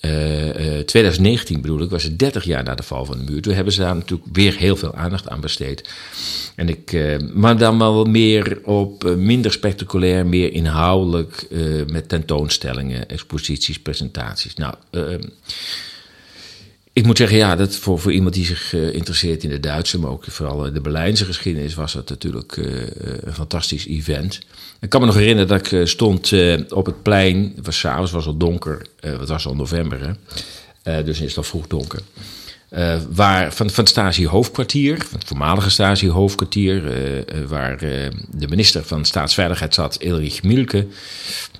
uh, 0.00 0.76
uh, 0.76 0.78
2019 0.78 1.60
bedoel 1.60 1.80
ik, 1.80 1.90
was 1.90 2.02
het 2.02 2.18
30 2.18 2.44
jaar 2.44 2.64
na 2.64 2.74
de 2.74 2.82
val 2.82 3.04
van 3.04 3.18
de 3.18 3.32
muur. 3.32 3.42
Toen 3.42 3.54
hebben 3.54 3.72
ze 3.72 3.80
daar 3.80 3.94
natuurlijk 3.94 4.28
weer 4.32 4.56
heel 4.56 4.76
veel 4.76 4.94
aandacht 4.94 5.28
aan 5.28 5.40
besteed. 5.40 5.90
En 6.56 6.68
ik, 6.68 6.96
maar 7.34 7.58
dan 7.58 7.78
wel 7.78 8.04
meer 8.04 8.58
op 8.64 9.14
minder 9.16 9.52
spectaculair, 9.52 10.26
meer 10.26 10.52
inhoudelijk, 10.52 11.46
met 11.90 12.08
tentoonstellingen, 12.08 13.08
exposities, 13.08 13.78
presentaties. 13.78 14.54
Nou, 14.54 14.74
ik 16.94 17.06
moet 17.06 17.16
zeggen, 17.16 17.36
ja, 17.36 17.56
dat 17.56 17.76
voor, 17.76 18.00
voor 18.00 18.12
iemand 18.12 18.34
die 18.34 18.44
zich 18.44 18.72
uh, 18.72 18.94
interesseert 18.94 19.42
in 19.42 19.50
de 19.50 19.60
Duitse, 19.60 19.98
maar 19.98 20.10
ook 20.10 20.24
vooral 20.28 20.72
de 20.72 20.80
Berlijnse 20.80 21.24
geschiedenis, 21.24 21.74
was 21.74 21.92
het 21.92 22.08
natuurlijk 22.08 22.56
uh, 22.56 22.66
een 23.20 23.34
fantastisch 23.34 23.86
event. 23.86 24.40
Ik 24.80 24.88
kan 24.88 25.00
me 25.00 25.06
nog 25.06 25.16
herinneren 25.16 25.48
dat 25.48 25.72
ik 25.72 25.88
stond 25.88 26.32
op 26.72 26.86
het 26.86 27.02
plein. 27.02 27.52
Het 27.56 27.66
was 27.66 27.78
s'avonds, 27.78 28.10
was 28.10 28.26
al 28.26 28.36
donker. 28.36 28.86
het 29.00 29.28
was 29.28 29.46
al 29.46 29.54
november, 29.54 30.16
hè? 30.82 31.04
dus 31.04 31.20
is 31.20 31.28
het 31.28 31.36
al 31.36 31.42
vroeg 31.42 31.66
donker. 31.66 32.00
Uh, 32.76 33.00
waar, 33.10 33.52
van, 33.52 33.70
van 33.70 33.84
het 33.84 33.88
Stasi-hoofdkwartier, 33.88 34.98
van 35.08 35.18
het 35.18 35.28
voormalige 35.28 35.70
Stasi-hoofdkwartier, 35.70 36.82
uh, 36.84 37.46
waar 37.46 37.78
de 37.78 38.48
minister 38.48 38.84
van 38.84 39.04
Staatsveiligheid 39.04 39.74
zat, 39.74 40.04
Ulrich 40.04 40.42
Mielke. 40.42 40.78
En 40.78 40.86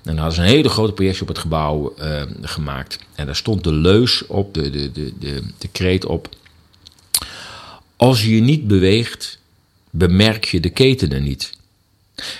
dan 0.03 0.17
hadden 0.17 0.35
ze 0.35 0.41
een 0.41 0.47
hele 0.47 0.69
grote 0.69 0.93
projectie 0.93 1.21
op 1.21 1.27
het 1.27 1.37
gebouw 1.37 1.93
gemaakt. 2.41 2.99
En 3.15 3.25
daar 3.25 3.35
stond 3.35 3.63
de 3.63 3.73
leus 3.73 4.27
op, 4.27 4.53
de, 4.53 4.69
de, 4.69 4.91
de, 4.91 5.13
de, 5.19 5.43
de 5.57 5.67
kreet 5.67 6.05
op. 6.05 6.29
Als 7.95 8.23
je 8.23 8.35
je 8.35 8.41
niet 8.41 8.67
beweegt, 8.67 9.39
bemerk 9.89 10.45
je 10.45 10.59
de 10.59 10.69
ketenen 10.69 11.23
niet. 11.23 11.53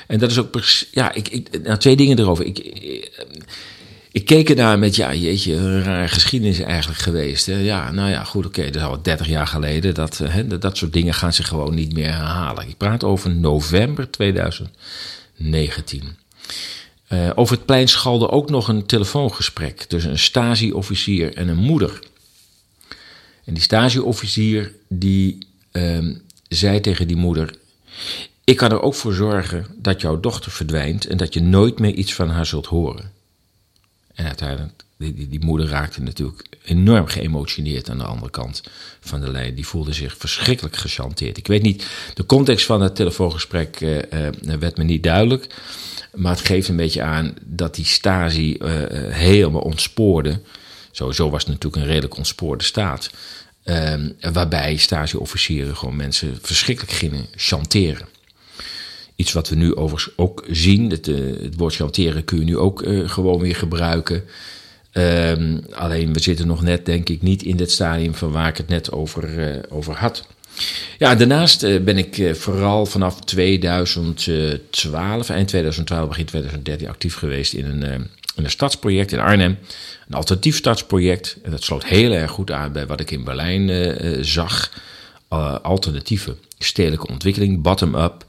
En 0.07 0.19
dat 0.19 0.31
is 0.31 0.37
ook, 0.37 0.63
ja, 0.91 1.13
ik, 1.13 1.27
ik, 1.27 1.63
nou, 1.63 1.77
twee 1.77 1.95
dingen 1.95 2.19
erover. 2.19 2.45
Ik 2.45 2.57
keek 4.23 4.49
ernaar 4.49 4.79
met, 4.79 4.95
ja, 4.95 5.13
jeetje, 5.13 5.53
een 5.53 5.83
rare 5.83 6.07
geschiedenis 6.07 6.59
eigenlijk 6.59 6.99
geweest. 6.99 7.45
Hè? 7.45 7.57
Ja, 7.57 7.91
nou 7.91 8.09
ja, 8.09 8.23
goed, 8.23 8.45
oké, 8.45 8.63
dat 8.63 8.75
is 8.75 8.81
al 8.81 9.01
30 9.01 9.27
jaar 9.27 9.47
geleden. 9.47 9.93
Dat, 9.93 10.17
hè, 10.17 10.57
dat 10.57 10.77
soort 10.77 10.93
dingen 10.93 11.13
gaan 11.13 11.33
zich 11.33 11.47
gewoon 11.47 11.73
niet 11.73 11.93
meer 11.93 12.13
herhalen. 12.13 12.67
Ik 12.67 12.77
praat 12.77 13.03
over 13.03 13.35
november 13.35 14.11
2019. 14.11 16.03
Uh, 17.09 17.29
over 17.35 17.55
het 17.55 17.65
plein 17.65 17.87
schalde 17.87 18.29
ook 18.29 18.49
nog 18.49 18.67
een 18.67 18.85
telefoongesprek 18.85 19.81
tussen 19.81 20.11
een 20.11 20.19
Stasi-officier 20.19 21.33
en 21.33 21.47
een 21.47 21.57
moeder. 21.57 21.99
En 23.43 23.53
die 23.53 23.63
Stasi-officier 23.63 24.71
die 24.87 25.37
uh, 25.71 26.15
zei 26.47 26.79
tegen 26.79 27.07
die 27.07 27.17
moeder: 27.17 27.55
Ik 28.43 28.57
kan 28.57 28.71
er 28.71 28.81
ook 28.81 28.95
voor 28.95 29.13
zorgen 29.13 29.65
dat 29.77 30.01
jouw 30.01 30.19
dochter 30.19 30.51
verdwijnt 30.51 31.07
en 31.07 31.17
dat 31.17 31.33
je 31.33 31.41
nooit 31.41 31.79
meer 31.79 31.93
iets 31.93 32.13
van 32.13 32.29
haar 32.29 32.45
zult 32.45 32.65
horen. 32.65 33.14
En 34.15 34.25
uiteindelijk, 34.25 34.83
die, 34.97 35.27
die, 35.27 35.45
moeder 35.45 35.67
raakte 35.67 36.01
natuurlijk 36.01 36.45
enorm 36.63 37.07
geëmotioneerd 37.07 37.89
aan 37.89 37.97
de 37.97 38.03
andere 38.03 38.31
kant 38.31 38.63
van 38.99 39.21
de 39.21 39.31
lijn. 39.31 39.55
Die 39.55 39.67
voelde 39.67 39.93
zich 39.93 40.17
verschrikkelijk 40.17 40.75
gechanteerd. 40.75 41.37
Ik 41.37 41.47
weet 41.47 41.61
niet, 41.61 41.85
de 42.13 42.25
context 42.25 42.65
van 42.65 42.81
het 42.81 42.95
telefoongesprek 42.95 43.81
uh, 43.81 43.95
uh, 43.95 44.01
werd 44.59 44.77
me 44.77 44.83
niet 44.83 45.03
duidelijk. 45.03 45.55
Maar 46.13 46.31
het 46.31 46.45
geeft 46.45 46.67
een 46.67 46.75
beetje 46.75 47.01
aan 47.01 47.33
dat 47.45 47.75
die 47.75 47.85
Stasi 47.85 48.57
uh, 48.59 48.69
helemaal 49.13 49.61
ontspoorde. 49.61 50.41
Sowieso 50.91 51.29
was 51.29 51.43
het 51.43 51.51
natuurlijk 51.51 51.81
een 51.81 51.87
redelijk 51.87 52.17
ontspoorde 52.17 52.63
staat. 52.63 53.09
waarbij 54.33 54.75
Stasi-officieren 54.75 55.77
gewoon 55.77 55.95
mensen 55.95 56.37
verschrikkelijk 56.41 56.93
gingen 56.93 57.25
chanteren. 57.35 58.07
Iets 59.15 59.33
wat 59.33 59.49
we 59.49 59.55
nu 59.55 59.75
overigens 59.75 60.17
ook 60.17 60.45
zien. 60.49 60.89
Het, 60.89 61.07
uh, 61.07 61.41
het 61.41 61.55
woord 61.55 61.75
chanteren 61.75 62.25
kun 62.25 62.39
je 62.39 62.45
nu 62.45 62.57
ook 62.57 62.81
uh, 62.81 63.09
gewoon 63.09 63.39
weer 63.39 63.55
gebruiken. 63.55 64.23
Um, 64.93 65.61
alleen 65.71 66.13
we 66.13 66.21
zitten 66.21 66.47
nog 66.47 66.61
net, 66.61 66.85
denk 66.85 67.09
ik, 67.09 67.21
niet 67.21 67.43
in 67.43 67.59
het 67.59 67.71
stadium 67.71 68.13
van 68.13 68.31
waar 68.31 68.47
ik 68.47 68.57
het 68.57 68.67
net 68.67 68.91
over, 68.91 69.39
uh, 69.39 69.55
over 69.69 69.93
had. 69.93 70.27
Ja, 70.97 71.15
daarnaast 71.15 71.61
ben 71.61 71.97
ik 71.97 72.35
vooral 72.35 72.85
vanaf 72.85 73.19
2012, 73.19 75.29
eind 75.29 75.47
2012, 75.47 76.07
begin 76.07 76.25
2013 76.25 76.87
actief 76.87 77.15
geweest 77.15 77.53
in 77.53 77.65
een, 77.65 77.83
in 78.35 78.43
een 78.43 78.49
stadsproject 78.49 79.11
in 79.11 79.19
Arnhem. 79.19 79.57
Een 80.07 80.15
alternatief 80.15 80.55
stadsproject. 80.55 81.37
En 81.43 81.51
dat 81.51 81.63
sloot 81.63 81.85
heel 81.85 82.11
erg 82.11 82.31
goed 82.31 82.51
aan 82.51 82.71
bij 82.71 82.87
wat 82.87 82.99
ik 82.99 83.11
in 83.11 83.23
Berlijn 83.23 84.25
zag. 84.25 84.71
alternatieve 85.61 86.35
stedelijke 86.59 87.07
ontwikkeling, 87.07 87.61
bottom-up. 87.61 88.23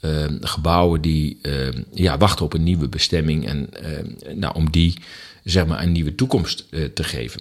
Uh, 0.00 0.24
gebouwen 0.40 1.00
die 1.00 1.38
uh, 1.42 1.68
ja, 1.92 2.18
wachten 2.18 2.44
op 2.44 2.52
een 2.52 2.62
nieuwe 2.62 2.88
bestemming 2.88 3.46
en 3.46 3.68
uh, 3.82 4.34
nou, 4.34 4.54
om 4.54 4.70
die 4.70 4.98
zeg 5.44 5.66
maar 5.66 5.82
een 5.82 5.92
nieuwe 5.92 6.14
toekomst 6.14 6.64
eh, 6.70 6.84
te 6.84 7.04
geven. 7.04 7.40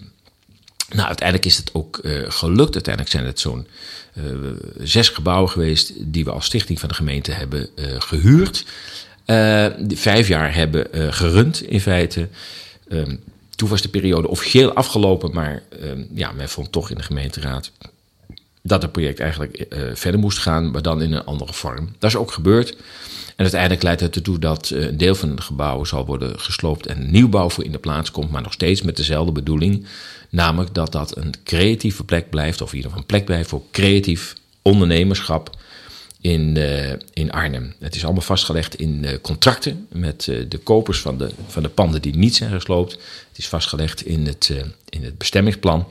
Nou, 0.89 1.07
uiteindelijk 1.07 1.47
is 1.47 1.57
het 1.57 1.73
ook 1.73 1.99
gelukt. 2.27 2.73
Uiteindelijk 2.73 3.13
zijn 3.13 3.25
het 3.25 3.39
zo'n 3.39 3.67
zes 4.77 5.09
gebouwen 5.09 5.49
geweest 5.49 5.93
die 5.97 6.25
we 6.25 6.31
als 6.31 6.45
stichting 6.45 6.79
van 6.79 6.89
de 6.89 6.95
gemeente 6.95 7.31
hebben 7.31 7.69
gehuurd. 7.99 8.65
vijf 9.87 10.27
jaar 10.27 10.55
hebben 10.55 11.13
gerund 11.13 11.61
in 11.61 11.81
feite. 11.81 12.29
Ehm, 12.87 13.15
toen 13.55 13.69
was 13.69 13.81
de 13.81 13.89
periode 13.89 14.27
officieel 14.27 14.73
afgelopen, 14.73 15.33
maar 15.33 15.63
ehm, 15.81 16.03
ja, 16.13 16.31
men 16.31 16.49
vond 16.49 16.71
toch 16.71 16.89
in 16.89 16.97
de 16.97 17.03
gemeenteraad 17.03 17.71
dat 18.61 18.81
het 18.81 18.91
project 18.91 19.19
eigenlijk 19.19 19.65
uh, 19.69 19.81
verder 19.93 20.19
moest 20.19 20.37
gaan, 20.37 20.71
maar 20.71 20.81
dan 20.81 21.01
in 21.01 21.13
een 21.13 21.25
andere 21.25 21.53
vorm. 21.53 21.89
Dat 21.99 22.09
is 22.09 22.15
ook 22.15 22.31
gebeurd. 22.31 22.69
En 23.35 23.45
uiteindelijk 23.45 23.83
leidt 23.83 24.01
het 24.01 24.15
ertoe 24.15 24.39
dat 24.39 24.69
uh, 24.69 24.85
een 24.85 24.97
deel 24.97 25.15
van 25.15 25.29
het 25.29 25.41
gebouw 25.41 25.83
zal 25.83 26.05
worden 26.05 26.39
gesloopt 26.39 26.85
en 26.85 27.01
een 27.01 27.11
nieuwbouw 27.11 27.49
voor 27.49 27.63
in 27.63 27.71
de 27.71 27.77
plaats 27.77 28.11
komt, 28.11 28.31
maar 28.31 28.41
nog 28.41 28.53
steeds 28.53 28.81
met 28.81 28.95
dezelfde 28.95 29.31
bedoeling. 29.31 29.85
Namelijk 30.29 30.73
dat 30.73 30.91
dat 30.91 31.17
een 31.17 31.33
creatieve 31.43 32.03
plek 32.03 32.29
blijft, 32.29 32.61
of 32.61 32.69
in 32.69 32.75
ieder 32.75 32.91
geval 32.91 33.03
een 33.03 33.13
plek 33.13 33.25
blijft 33.25 33.49
voor 33.49 33.63
creatief 33.71 34.35
ondernemerschap 34.61 35.57
in, 36.21 36.55
uh, 36.55 36.91
in 37.13 37.31
Arnhem. 37.31 37.73
Het 37.79 37.95
is 37.95 38.03
allemaal 38.03 38.21
vastgelegd 38.21 38.75
in 38.75 39.19
contracten 39.21 39.87
met 39.89 40.23
de 40.47 40.59
kopers 40.63 40.99
van 40.99 41.17
de, 41.17 41.29
van 41.47 41.63
de 41.63 41.69
panden 41.69 42.01
die 42.01 42.15
niet 42.15 42.35
zijn 42.35 42.51
gesloopt. 42.51 42.91
Het 43.29 43.37
is 43.37 43.47
vastgelegd 43.47 44.05
in 44.05 44.25
het, 44.25 44.53
in 44.89 45.03
het 45.03 45.17
bestemmingsplan. 45.17 45.87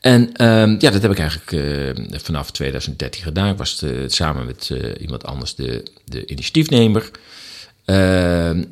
En 0.00 0.44
um, 0.44 0.76
ja, 0.78 0.90
dat 0.90 1.02
heb 1.02 1.10
ik 1.10 1.18
eigenlijk 1.18 1.52
uh, 1.52 2.18
vanaf 2.20 2.50
2013 2.50 3.22
gedaan. 3.22 3.50
Ik 3.50 3.58
was 3.58 3.82
uh, 3.82 4.04
samen 4.06 4.46
met 4.46 4.68
uh, 4.72 4.92
iemand 5.00 5.24
anders 5.24 5.54
de, 5.54 5.82
de 6.04 6.26
initiatiefnemer. 6.26 7.10
Um, 7.84 8.68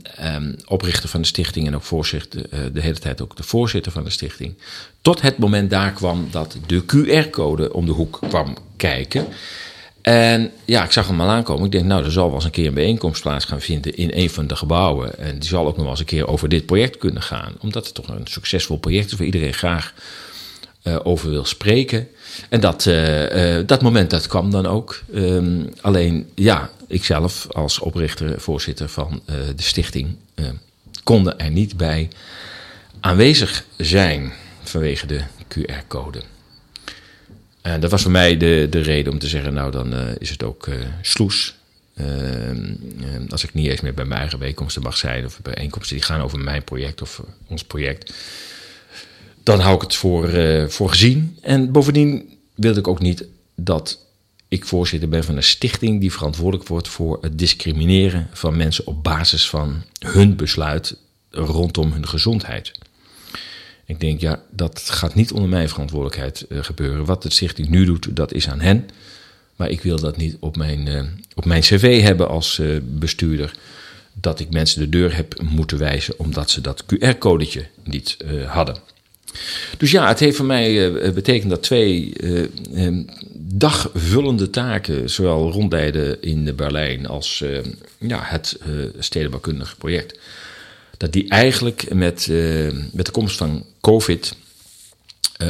oprichter 0.67 1.09
van 1.09 1.21
de 1.21 1.27
stichting 1.27 1.67
en 1.67 1.75
ook 1.75 1.83
voorzitter, 1.83 2.73
de 2.73 2.81
hele 2.81 2.99
tijd 2.99 3.23
ook 3.23 3.37
de 3.37 3.43
voorzitter 3.43 3.93
van 3.93 4.05
de 4.05 4.11
stichting. 4.11 4.55
Tot 5.03 5.21
het 5.21 5.39
moment 5.39 5.71
daar 5.71 5.93
kwam 5.93 6.29
dat 6.31 6.57
de 6.67 6.83
QR-code 6.83 7.73
om 7.73 7.87
de 7.87 7.93
hoek 7.93 8.19
kwam 8.29 8.57
kijken. 8.77 9.27
En 10.05 10.51
ja, 10.65 10.85
ik 10.85 10.93
zag 10.93 11.07
hem 11.07 11.21
al 11.21 11.29
aankomen. 11.29 11.65
Ik 11.65 11.73
denk, 11.73 11.85
nou, 11.85 12.05
er 12.05 12.13
zal 12.13 12.27
wel 12.27 12.35
eens 12.35 12.45
een 12.45 12.51
keer 12.51 12.67
een 12.67 12.75
bijeenkomst 12.75 13.23
plaats 13.23 13.45
gaan 13.45 13.61
vinden 13.61 13.97
in 13.97 14.11
een 14.15 14.31
van 14.31 14.47
de 14.47 14.57
gebouwen. 14.57 15.19
En 15.19 15.39
die 15.39 15.49
zal 15.49 15.67
ook 15.67 15.75
nog 15.75 15.83
wel 15.83 15.91
eens 15.91 16.01
een 16.01 16.07
keer 16.07 16.29
over 16.29 16.49
dit 16.49 16.67
project 16.67 16.99
kunnen 16.99 17.23
gaan. 17.23 17.53
Omdat 17.61 17.85
het 17.85 17.95
toch 17.95 18.09
een 18.09 18.27
succesvol 18.27 18.79
project 18.79 19.07
is 19.07 19.13
waar 19.13 19.27
iedereen 19.27 19.55
graag 19.55 19.95
uh, 20.85 20.97
over 21.03 21.31
wil 21.31 21.45
spreken. 21.45 22.09
En 22.49 22.61
dat, 22.61 22.85
uh, 22.87 23.59
uh, 23.59 23.67
dat 23.67 23.83
moment 23.83 24.11
dat 24.11 24.27
kwam 24.27 24.51
dan 24.51 24.67
ook. 24.67 25.03
Um, 25.15 25.69
alleen 25.81 26.31
ja, 26.35 26.71
ikzelf 26.89 27.47
als 27.51 27.79
oprichter, 27.79 28.41
voorzitter 28.41 28.89
van 28.89 29.23
de 29.57 29.63
stichting, 29.63 30.17
konden 31.03 31.39
er 31.39 31.51
niet 31.51 31.77
bij 31.77 32.09
aanwezig 33.01 33.65
zijn 33.77 34.33
vanwege 34.63 35.07
de 35.07 35.21
QR-code. 35.49 36.23
En 37.61 37.81
dat 37.81 37.91
was 37.91 38.03
voor 38.03 38.11
mij 38.11 38.37
de, 38.37 38.67
de 38.71 38.81
reden 38.81 39.13
om 39.13 39.19
te 39.19 39.29
zeggen, 39.29 39.55
nou 39.55 39.71
dan 39.71 39.95
is 40.19 40.31
het 40.31 40.43
ook 40.43 40.69
sloes. 41.03 41.55
Ehm, 41.95 42.75
als 43.29 43.45
ik 43.45 43.55
niet 43.55 43.69
eens 43.69 43.81
meer 43.81 43.95
bij 43.95 44.05
mijn 44.05 44.21
eigen 44.21 44.39
bijeenkomsten 44.39 44.83
mag 44.83 44.97
zijn 44.97 45.25
of 45.25 45.41
bijeenkomsten 45.43 45.97
die 45.97 46.05
gaan 46.05 46.21
over 46.21 46.39
mijn 46.39 46.65
project 46.65 47.03
of 47.03 47.23
ons 47.47 47.65
project 47.65 48.13
dan 49.45 49.61
hou 49.61 49.75
ik 49.75 49.81
het 49.81 49.95
voor, 49.95 50.31
uh, 50.31 50.65
gezien. 50.69 51.39
En 51.41 51.73
bovendien 51.73 52.39
wilde 52.55 52.79
ik 52.79 52.89
ook 52.89 53.01
niet 53.01 53.25
dat 53.55 54.07
ik 54.49 54.65
voorzitter 54.65 55.09
ben 55.09 55.25
van 55.25 55.37
een 55.37 55.43
stichting 55.43 56.01
die 56.01 56.13
verantwoordelijk 56.13 56.69
wordt 56.69 56.89
voor 56.89 57.19
het 57.21 57.39
discrimineren 57.39 58.29
van 58.33 58.57
mensen 58.57 58.87
op 58.87 59.03
basis 59.03 59.49
van 59.49 59.83
hun 59.99 60.37
besluit 60.37 60.97
rondom 61.31 61.93
hun 61.93 62.09
gezondheid. 62.09 62.73
Ik 63.87 64.01
denk, 64.01 64.21
ja, 64.21 64.43
dat 64.51 64.81
gaat 64.81 65.15
niet 65.15 65.33
onder 65.33 65.49
mijn 65.49 65.69
verantwoordelijkheid 65.69 66.47
uh, 66.49 66.63
gebeuren. 66.63 67.05
Wat 67.05 67.23
de 67.23 67.31
stichting 67.31 67.69
nu 67.69 67.85
doet, 67.85 68.17
dat 68.17 68.33
is 68.33 68.49
aan 68.49 68.61
hen. 68.61 68.89
Maar 69.57 69.71
ik 69.71 69.81
wil 69.81 70.01
dat 70.01 70.17
niet 70.17 70.37
op 70.41 70.57
mijn, 70.57 70.87
uh, 70.87 71.03
op 71.35 71.45
mijn 71.45 71.61
cv 71.61 72.03
hebben 72.03 72.29
als 72.29 72.61
bestuurder. 72.83 73.55
Dat 74.13 74.41
ik 74.41 74.51
mensen 74.51 74.81
de 74.81 74.89
deur 74.89 75.17
heb 75.17 75.43
moeten 75.43 75.79
wijzen 75.79 76.19
omdat 76.19 76.51
ze 76.51 76.61
dat 76.61 76.85
QR-codetje 76.85 77.67
niet 77.83 78.17
hadden. 78.47 78.94
Dus 79.79 79.91
ja, 79.91 80.09
het 80.09 80.19
heeft 80.19 80.37
voor 80.37 80.47
mij 80.47 80.93
uh, 80.93 81.13
betekend 81.13 81.51
dat 81.51 81.63
twee 81.63 82.13
uh, 82.21 82.99
dagvullende 83.37 84.51
taken, 84.51 85.11
zowel 85.11 85.51
rondleiden 85.51 86.23
in 86.23 86.57
Berlijn 86.57 87.07
als 87.07 87.41
uh, 87.45 87.59
ja, 87.99 88.21
het 88.23 88.59
stedenbouwkundige 88.99 89.77
project, 89.77 90.19
dat 90.97 91.13
die 91.13 91.29
eigenlijk 91.29 91.95
met, 91.95 92.29
met 92.93 93.07
de 93.07 93.13
komst 93.13 93.37
van 93.37 93.65
COVID 93.81 94.35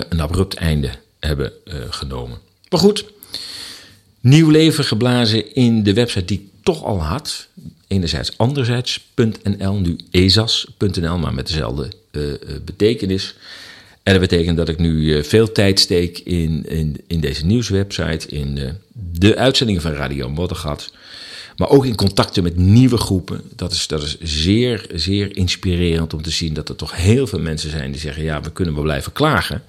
een 0.09 0.21
abrupt 0.21 0.55
einde 0.55 0.91
hebben 1.21 1.53
genomen. 1.91 2.39
Maar 2.69 2.81
goed, 2.81 3.05
nieuw 4.21 4.51
leven 4.51 4.85
geblazen 4.85 5.55
in 5.55 5.83
de 5.83 5.95
website 5.95 6.25
die 6.25 6.39
ik 6.39 6.63
toch 6.63 6.85
al 6.85 7.03
had. 7.03 7.47
Enerzijds 7.87 8.39
anderzijds.nl, 8.39 9.81
nu 9.81 9.97
ezas.nl, 10.11 11.19
maar 11.19 11.35
met 11.35 11.47
dezelfde 11.47 11.93
betekenis. 12.65 13.35
En 14.05 14.13
dat 14.13 14.21
betekent 14.21 14.57
dat 14.57 14.69
ik 14.69 14.79
nu 14.79 15.17
eh, 15.17 15.23
veel 15.23 15.53
tijd 15.53 15.81
steek 15.81 16.19
in, 16.19 16.65
in, 17.07 17.21
deze 17.21 17.45
nieuwswebsite, 17.45 18.29
in 18.29 18.55
de, 18.55 18.75
de 18.93 19.37
uitzendingen 19.37 19.83
van 19.83 19.93
Radio 19.93 20.29
Moddergat. 20.29 20.93
Maar 21.57 21.69
ook 21.69 21.87
in 21.87 21.95
contacten 21.95 22.43
met 22.43 22.57
nieuwe 22.57 22.97
groepen. 22.97 23.41
Dat 23.57 23.73
is, 23.73 23.87
dat 23.87 24.03
is 24.03 24.19
zeer, 24.21 24.87
zeer 24.95 25.37
inspirerend 25.37 26.15
om 26.15 26.23
te 26.23 26.31
zien 26.31 26.55
dat 26.55 26.69
er 26.69 26.77
toch 26.77 26.97
heel 26.97 27.27
veel 27.27 27.39
mensen 27.39 27.71
zijn 27.71 27.91
die 27.91 28.01
zeggen: 28.01 28.23
ja, 28.23 28.41
we 28.41 28.53
kunnen 28.53 28.75
wel 28.75 28.83
blijven 28.83 29.13
klagen. 29.13 29.63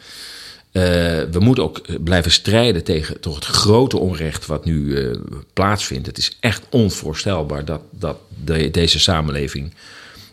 Uh, 0.71 0.83
we 1.31 1.39
moeten 1.39 1.63
ook 1.63 2.03
blijven 2.03 2.31
strijden 2.31 2.83
tegen 2.83 3.19
toch 3.19 3.35
het 3.35 3.45
grote 3.45 3.97
onrecht 3.97 4.45
wat 4.45 4.65
nu 4.65 5.11
plaatsvindt. 5.53 6.07
Het 6.07 6.17
is 6.17 6.37
echt 6.39 6.63
onvoorstelbaar 6.69 7.65
dat, 7.65 7.81
dat 7.89 8.17
de, 8.43 8.71
deze 8.71 8.99
samenleving, 8.99 9.73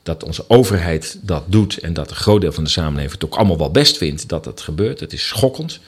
dat 0.03 0.25
onze 0.25 0.45
overheid 0.49 1.19
dat 1.23 1.43
doet 1.47 1.79
en 1.79 1.93
dat 1.93 2.11
een 2.11 2.17
groot 2.17 2.41
deel 2.41 2.53
van 2.53 2.65
de 2.65 2.71
samenleving 2.71 3.13
het 3.13 3.25
ook 3.25 3.35
allemaal 3.35 3.59
wel 3.59 3.71
best 3.71 3.97
vindt 3.97 4.29
dat 4.29 4.45
dat 4.45 4.61
gebeurt. 4.61 5.01
Het 5.01 5.13
is 5.13 5.29
schokkend. 5.29 5.81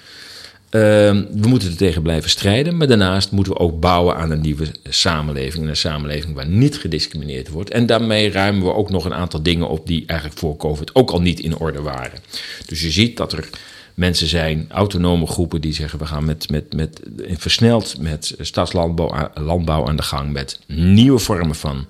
Uh, 0.71 0.81
we 0.81 1.47
moeten 1.49 1.69
er 1.71 1.77
tegen 1.77 2.03
blijven 2.03 2.31
strijden, 2.31 2.77
maar 2.77 2.87
daarnaast 2.87 3.31
moeten 3.31 3.53
we 3.53 3.59
ook 3.59 3.81
bouwen 3.81 4.17
aan 4.17 4.31
een 4.31 4.41
nieuwe 4.41 4.67
samenleving. 4.89 5.69
Een 5.69 5.77
samenleving 5.77 6.35
waar 6.35 6.49
niet 6.49 6.79
gediscrimineerd 6.79 7.49
wordt. 7.49 7.71
En 7.71 7.87
daarmee 7.87 8.31
ruimen 8.31 8.65
we 8.65 8.75
ook 8.75 8.91
nog 8.91 9.05
een 9.05 9.15
aantal 9.15 9.43
dingen 9.43 9.69
op 9.69 9.87
die 9.87 10.05
eigenlijk 10.07 10.39
voor 10.39 10.57
COVID 10.57 10.95
ook 10.95 11.11
al 11.11 11.21
niet 11.21 11.41
in 11.41 11.59
orde 11.59 11.81
waren. 11.81 12.19
Dus 12.67 12.81
je 12.81 12.91
ziet 12.91 13.17
dat 13.17 13.33
er 13.33 13.49
mensen 13.95 14.27
zijn, 14.27 14.67
autonome 14.69 15.27
groepen 15.27 15.61
die 15.61 15.73
zeggen 15.73 15.99
we 15.99 16.07
gaan 16.07 16.25
met, 16.25 16.51
met, 16.51 16.73
met, 16.73 17.01
versneld 17.29 17.99
met 17.99 18.35
stadslandbouw 18.41 19.31
landbouw 19.35 19.87
aan 19.89 19.97
de 19.97 20.03
gang, 20.03 20.33
met 20.33 20.61
nieuwe 20.67 21.19
vormen 21.19 21.55
van, 21.55 21.87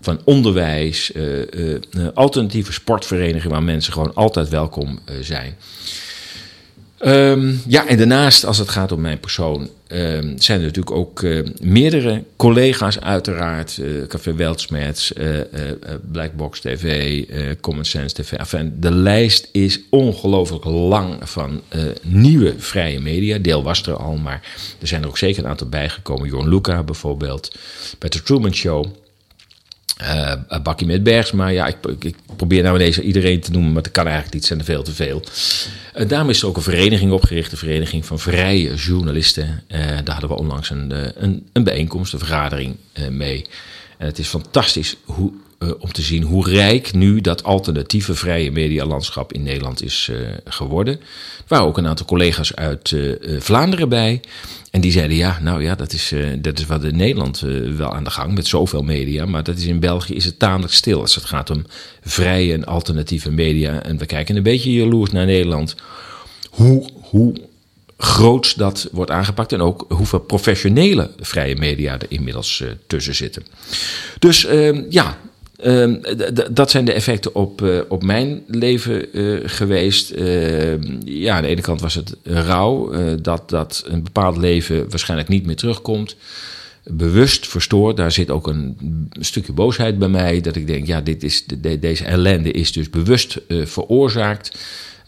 van 0.00 0.20
onderwijs, 0.24 1.12
uh, 1.14 1.38
uh, 1.38 1.76
alternatieve 2.14 2.72
sportverenigingen 2.72 3.50
waar 3.50 3.62
mensen 3.62 3.92
gewoon 3.92 4.14
altijd 4.14 4.48
welkom 4.48 4.98
zijn. 5.20 5.56
Um, 7.00 7.62
ja, 7.66 7.86
en 7.86 7.96
daarnaast, 7.96 8.44
als 8.44 8.58
het 8.58 8.68
gaat 8.68 8.92
om 8.92 9.00
mijn 9.00 9.20
persoon, 9.20 9.68
um, 9.88 10.38
zijn 10.38 10.58
er 10.58 10.66
natuurlijk 10.66 10.96
ook 10.96 11.26
meerdere 11.60 12.24
collega's, 12.36 13.00
uiteraard. 13.00 13.80
Café 14.08 14.34
Weltsmets, 14.34 15.12
uh, 15.12 15.26
Blackbox 16.12 16.60
TV, 16.60 17.24
Common 17.60 17.84
Sense 17.84 18.14
TV. 18.14 18.32
Enfin, 18.32 18.76
de 18.80 18.92
lijst 18.92 19.48
is 19.52 19.80
ongelooflijk 19.90 20.64
lang 20.64 21.28
van 21.28 21.62
nieuwe 22.02 22.54
vrije 22.58 23.00
media. 23.00 23.38
Deel 23.38 23.62
was 23.62 23.82
er 23.82 23.96
al, 23.96 24.16
maar 24.16 24.42
er 24.80 24.86
zijn 24.86 25.02
er 25.02 25.08
ook 25.08 25.18
zeker 25.18 25.44
een 25.44 25.50
aantal 25.50 25.68
bijgekomen. 25.68 26.28
Jorn 26.28 26.48
Luca 26.48 26.82
bijvoorbeeld, 26.82 27.56
bij 27.98 28.08
The 28.08 28.22
Truman 28.22 28.54
Show. 28.54 28.86
Uh, 30.02 30.32
Bakkie 30.62 30.86
met 30.86 31.02
Bergsma, 31.02 31.48
ja, 31.48 31.66
ik, 31.66 31.76
ik, 31.98 32.16
probeer 32.36 32.62
nou 32.62 32.76
ineens 32.76 33.00
iedereen 33.00 33.40
te 33.40 33.50
noemen, 33.50 33.72
maar 33.72 33.82
dat 33.82 33.92
kan 33.92 34.04
eigenlijk 34.04 34.34
niet, 34.34 34.44
zijn 34.44 34.58
er 34.58 34.64
veel 34.64 34.82
te 34.82 34.92
veel. 34.92 35.22
Uh, 35.96 36.08
daarom 36.08 36.30
is 36.30 36.42
er 36.42 36.48
ook 36.48 36.56
een 36.56 36.62
vereniging 36.62 37.12
opgericht, 37.12 37.50
de 37.50 37.56
Vereniging 37.56 38.06
van 38.06 38.18
Vrije 38.18 38.74
Journalisten. 38.74 39.62
Uh, 39.68 39.78
daar 39.78 40.12
hadden 40.12 40.28
we 40.28 40.36
onlangs 40.36 40.70
een, 40.70 40.92
een, 41.24 41.46
een 41.52 41.64
bijeenkomst, 41.64 42.12
een 42.12 42.18
vergadering 42.18 42.76
mee. 43.10 43.46
En 43.98 44.06
het 44.06 44.18
is 44.18 44.28
fantastisch 44.28 44.96
hoe, 45.04 45.32
om 45.78 45.92
te 45.92 46.02
zien 46.02 46.22
hoe 46.22 46.50
rijk 46.50 46.94
nu 46.94 47.20
dat 47.20 47.44
alternatieve 47.44 48.14
vrije 48.14 48.50
medialandschap 48.50 49.32
in 49.32 49.42
Nederland 49.42 49.82
is 49.82 50.10
geworden. 50.44 50.94
Er 50.94 51.44
waren 51.48 51.66
ook 51.66 51.78
een 51.78 51.86
aantal 51.86 52.06
collega's 52.06 52.54
uit 52.54 52.96
Vlaanderen 53.38 53.88
bij. 53.88 54.20
En 54.70 54.80
die 54.80 54.92
zeiden, 54.92 55.16
ja, 55.16 55.38
nou 55.42 55.62
ja, 55.62 55.74
dat 55.74 55.92
is, 55.92 56.12
dat 56.38 56.58
is 56.58 56.66
wat 56.66 56.84
in 56.84 56.96
Nederland 56.96 57.40
wel 57.76 57.94
aan 57.94 58.04
de 58.04 58.10
gang 58.10 58.34
met 58.34 58.46
zoveel 58.46 58.82
media. 58.82 59.26
Maar 59.26 59.42
dat 59.42 59.56
is 59.56 59.64
in 59.64 59.80
België 59.80 60.14
is 60.14 60.24
het 60.24 60.38
tamelijk 60.38 60.72
stil 60.72 61.00
als 61.00 61.14
het 61.14 61.24
gaat 61.24 61.50
om 61.50 61.64
vrije 62.00 62.52
en 62.52 62.64
alternatieve 62.64 63.30
media. 63.30 63.82
En 63.82 63.98
we 63.98 64.06
kijken 64.06 64.36
een 64.36 64.42
beetje 64.42 64.72
jaloers 64.72 65.10
naar 65.10 65.26
Nederland. 65.26 65.76
Hoe, 66.50 66.88
hoe 66.92 67.34
groots 67.98 68.54
dat 68.54 68.88
wordt 68.92 69.10
aangepakt 69.10 69.52
en 69.52 69.60
ook 69.60 69.84
hoeveel 69.88 70.20
professionele 70.20 71.10
vrije 71.20 71.56
media 71.56 71.92
er 71.92 72.06
inmiddels 72.08 72.64
tussen 72.86 73.14
zitten. 73.14 73.46
Dus 74.18 74.46
ja, 74.88 75.18
Uh, 75.64 75.94
dat 76.50 76.70
zijn 76.70 76.84
de 76.84 76.92
effecten 76.92 77.34
op, 77.34 77.62
uh, 77.62 77.80
op 77.88 78.02
mijn 78.02 78.42
leven 78.46 79.18
uh, 79.18 79.40
geweest. 79.44 80.14
ja, 81.04 81.36
aan 81.36 81.42
de 81.42 81.48
ene 81.48 81.60
kant 81.60 81.80
was 81.80 81.94
het 81.94 82.16
rouw, 82.22 82.90
dat, 83.20 83.50
dat 83.50 83.84
een 83.86 84.02
bepaald 84.02 84.36
leven 84.36 84.90
waarschijnlijk 84.90 85.28
niet 85.28 85.46
meer 85.46 85.56
terugkomt. 85.56 86.16
Bewust 86.84 87.48
verstoord, 87.48 87.96
daar 87.96 88.12
zit 88.12 88.30
ook 88.30 88.46
een 88.46 88.76
stukje 89.20 89.52
boosheid 89.52 89.98
bij 89.98 90.08
mij. 90.08 90.40
Dat 90.40 90.56
ik 90.56 90.66
denk, 90.66 90.86
ja, 90.86 91.00
dit 91.00 91.22
is, 91.22 91.46
de, 91.46 91.78
deze 91.78 92.04
ellende 92.04 92.50
is 92.50 92.72
dus 92.72 92.90
bewust 92.90 93.40
veroorzaakt. 93.48 94.58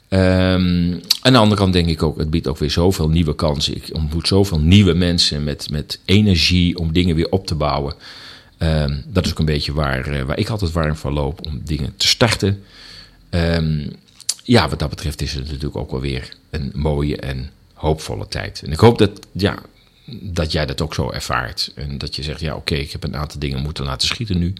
Um, 0.08 1.00
aan 1.20 1.32
de 1.32 1.38
andere 1.38 1.60
kant 1.60 1.72
denk 1.72 1.88
ik 1.88 2.02
ook, 2.02 2.18
het 2.18 2.30
biedt 2.30 2.48
ook 2.48 2.58
weer 2.58 2.70
zoveel 2.70 3.08
nieuwe 3.08 3.34
kansen. 3.34 3.76
Ik 3.76 3.88
ontmoet 3.92 4.28
zoveel 4.28 4.58
nieuwe 4.58 4.94
mensen 4.94 5.44
met, 5.44 5.70
met 5.70 5.98
energie 6.04 6.78
om 6.78 6.92
dingen 6.92 7.16
weer 7.16 7.30
op 7.30 7.46
te 7.46 7.54
bouwen. 7.54 7.94
Um, 8.59 9.03
dat 9.07 9.25
is 9.25 9.31
ook 9.31 9.39
een 9.39 9.45
beetje 9.45 9.73
waar, 9.73 10.07
uh, 10.07 10.21
waar 10.21 10.39
ik 10.39 10.49
altijd 10.49 10.71
warm 10.71 10.95
van 10.95 11.13
loop 11.13 11.45
om 11.45 11.61
dingen 11.63 11.93
te 11.97 12.07
starten. 12.07 12.63
Um, 13.29 13.95
ja, 14.43 14.69
wat 14.69 14.79
dat 14.79 14.89
betreft 14.89 15.21
is 15.21 15.33
het 15.33 15.45
natuurlijk 15.45 15.75
ook 15.75 15.91
wel 15.91 16.01
weer 16.01 16.35
een 16.49 16.71
mooie 16.73 17.17
en 17.17 17.51
hoopvolle 17.73 18.27
tijd. 18.27 18.61
En 18.65 18.71
ik 18.71 18.79
hoop 18.79 18.97
dat, 18.97 19.11
ja, 19.31 19.57
dat 20.05 20.51
jij 20.51 20.65
dat 20.65 20.81
ook 20.81 20.93
zo 20.93 21.11
ervaart. 21.11 21.71
En 21.75 21.97
dat 21.97 22.15
je 22.15 22.23
zegt, 22.23 22.39
ja 22.39 22.55
oké, 22.55 22.59
okay, 22.59 22.79
ik 22.79 22.91
heb 22.91 23.03
een 23.03 23.15
aantal 23.15 23.39
dingen 23.39 23.61
moeten 23.61 23.85
laten 23.85 24.07
schieten 24.07 24.37
nu. 24.37 24.53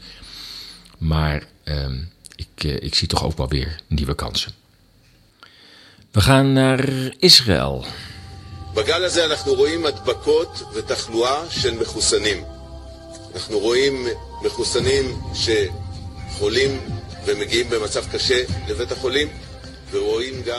Maar 0.98 1.44
um, 1.64 2.12
ik, 2.36 2.64
uh, 2.64 2.76
ik 2.82 2.96
zie 2.96 3.08
toch 3.08 3.24
ook 3.24 3.38
wel 3.38 3.50
weer 3.50 3.76
nieuwe 3.88 4.16
kansen. 4.16 4.52
We 6.12 6.22
gaan 6.22 6.54
naar 6.54 6.90
Israël. 7.20 7.86
בגל 8.74 9.04
הזה 9.06 9.26
אנחנו 9.26 9.54
רואים 9.54 9.86
הדבקות 9.86 10.64
ותחלואה 10.74 11.50
של 11.50 11.80
מחוסנים. 11.80 12.44
אנחנו 13.36 13.60
רואים 13.60 14.08
מחוסנים 14.42 15.22
שחולים 15.34 16.80
ומגיעים 17.26 17.70
במצב 17.70 18.06
קשה 18.12 18.44
לבית 18.70 18.92
החולים. 18.92 19.28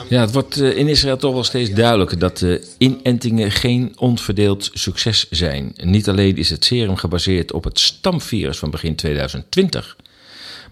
Ja, 0.09 0.21
het 0.21 0.33
wordt 0.33 0.57
in 0.57 0.89
Israël 0.89 1.17
toch 1.17 1.33
wel 1.33 1.45
steeds 1.45 1.71
duidelijker 1.71 2.19
dat 2.19 2.39
de 2.39 2.67
inentingen 2.79 3.51
geen 3.51 3.93
onverdeeld 3.97 4.71
succes 4.73 5.27
zijn. 5.31 5.73
Niet 5.77 6.09
alleen 6.09 6.37
is 6.37 6.51
het 6.51 6.65
serum 6.65 6.97
gebaseerd 6.97 7.53
op 7.53 7.65
het 7.65 7.81
stamvirus 7.81 8.59
van 8.59 8.71
begin 8.71 8.97
2020, 8.97 9.97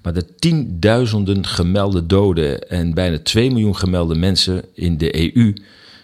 maar 0.02 0.12
de 0.12 0.34
tienduizenden 0.38 1.46
gemelde 1.46 2.06
doden 2.06 2.68
en 2.68 2.94
bijna 2.94 3.18
2 3.18 3.50
miljoen 3.50 3.76
gemelde 3.76 4.14
mensen 4.14 4.64
in 4.74 4.98
de 4.98 5.36
EU 5.36 5.54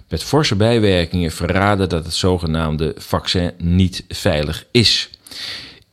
met 0.08 0.22
forse 0.22 0.56
bijwerkingen 0.56 1.30
verraden 1.30 1.88
dat 1.88 2.04
het 2.04 2.14
zogenaamde 2.14 2.94
vaccin 2.96 3.52
niet 3.58 4.04
veilig 4.08 4.66
is. 4.70 5.10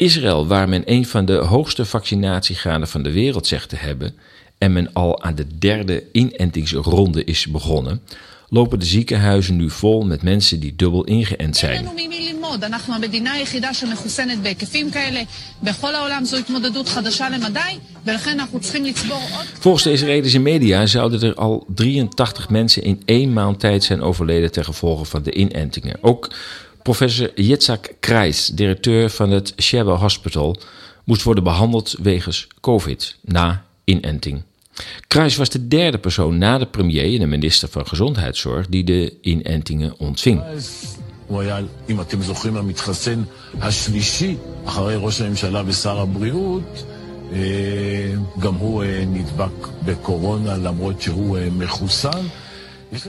Israël, 0.03 0.47
waar 0.47 0.69
men 0.69 0.83
een 0.85 1.07
van 1.07 1.25
de 1.25 1.35
hoogste 1.35 1.85
vaccinatiegraden 1.85 2.89
van 2.89 3.03
de 3.03 3.13
wereld 3.13 3.47
zegt 3.47 3.69
te 3.69 3.77
hebben 3.77 4.15
en 4.59 4.73
men 4.73 4.93
al 4.93 5.23
aan 5.23 5.35
de 5.35 5.47
derde 5.59 6.05
inentingsronde 6.13 7.25
is 7.25 7.47
begonnen, 7.47 8.03
lopen 8.49 8.79
de 8.79 8.85
ziekenhuizen 8.85 9.57
nu 9.57 9.71
vol 9.71 10.05
met 10.05 10.23
mensen 10.23 10.61
die 10.61 10.77
dubbel 10.77 11.05
ingeënt 11.05 11.57
zijn. 11.57 11.89
Volgens 19.59 19.85
de 19.85 19.93
Israëlische 19.93 20.39
media 20.39 20.87
zouden 20.87 21.23
er 21.23 21.35
al 21.35 21.67
83 21.75 22.49
mensen 22.49 22.83
in 22.83 23.03
één 23.05 23.33
maand 23.33 23.61
tijd 23.61 23.85
zijn 23.85 24.03
overleden 24.03 24.53
ten 24.53 24.65
gevolge 24.65 25.05
van 25.05 25.23
de 25.23 25.33
inentingen. 25.33 25.99
Ook 26.01 26.31
Professor 26.83 27.31
Yitzhak 27.35 27.95
Kreis, 28.01 28.47
directeur 28.47 29.11
van 29.11 29.31
het 29.31 29.53
Sheba 29.61 29.95
Hospital, 29.95 30.57
moest 31.05 31.23
worden 31.23 31.45
behandeld 31.45 31.97
wegens 32.03 32.47
COVID 32.61 33.17
na 33.21 33.65
inenting. 33.85 34.43
Kruis 35.07 35.37
was 35.37 35.49
de 35.49 35.69
derde 35.69 35.99
persoon 35.99 36.39
na 36.39 36.59
de 36.59 36.67
premier 36.67 37.13
en 37.15 37.19
de 37.19 37.27
minister 37.27 37.69
van 37.69 37.87
Gezondheidszorg 37.87 38.69
die 38.69 38.85
de 38.85 39.15
inentingen 39.21 39.99
ontving. 39.99 40.43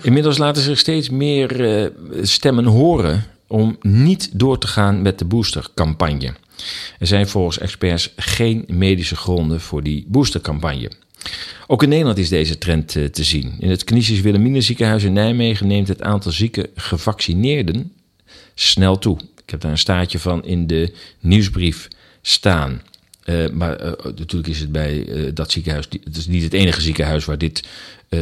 Inmiddels 0.01 0.37
laten 0.37 0.61
zich 0.61 0.79
steeds 0.79 1.09
meer 1.09 1.91
stemmen 2.21 2.65
horen 2.65 3.32
om 3.47 3.77
niet 3.81 4.29
door 4.33 4.57
te 4.57 4.67
gaan 4.67 5.01
met 5.01 5.19
de 5.19 5.25
boostercampagne. 5.25 6.33
Er 6.99 7.07
zijn 7.07 7.27
volgens 7.27 7.57
experts 7.57 8.13
geen 8.15 8.65
medische 8.67 9.15
gronden 9.15 9.61
voor 9.61 9.83
die 9.83 10.05
boostercampagne. 10.07 10.91
Ook 11.67 11.83
in 11.83 11.89
Nederland 11.89 12.17
is 12.17 12.29
deze 12.29 12.57
trend 12.57 12.95
eh, 12.95 13.05
te 13.05 13.23
zien. 13.23 13.55
In 13.59 13.69
het 13.69 13.83
Canisius 13.83 14.21
Wilhelmina 14.21 14.59
ziekenhuis 14.59 15.03
in 15.03 15.13
Nijmegen 15.13 15.67
neemt 15.67 15.87
het 15.87 16.01
aantal 16.01 16.31
zieke 16.31 16.69
gevaccineerden 16.75 17.91
snel 18.55 18.97
toe. 18.97 19.19
Ik 19.43 19.49
heb 19.49 19.61
daar 19.61 19.71
een 19.71 19.77
staartje 19.77 20.19
van 20.19 20.45
in 20.45 20.67
de 20.67 20.93
nieuwsbrief 21.19 21.87
staan. 22.21 22.81
Uh, 23.25 23.49
maar 23.49 23.81
uh, 23.81 23.91
natuurlijk 24.03 24.47
is 24.47 24.59
het 24.59 24.71
bij 24.71 25.05
dat 25.33 25.51
ziekenhuis, 25.51 25.87
niet 26.27 26.43
het 26.43 26.53
enige 26.53 26.81
ziekenhuis 26.81 27.25
waar 27.25 27.37
dit 27.37 27.63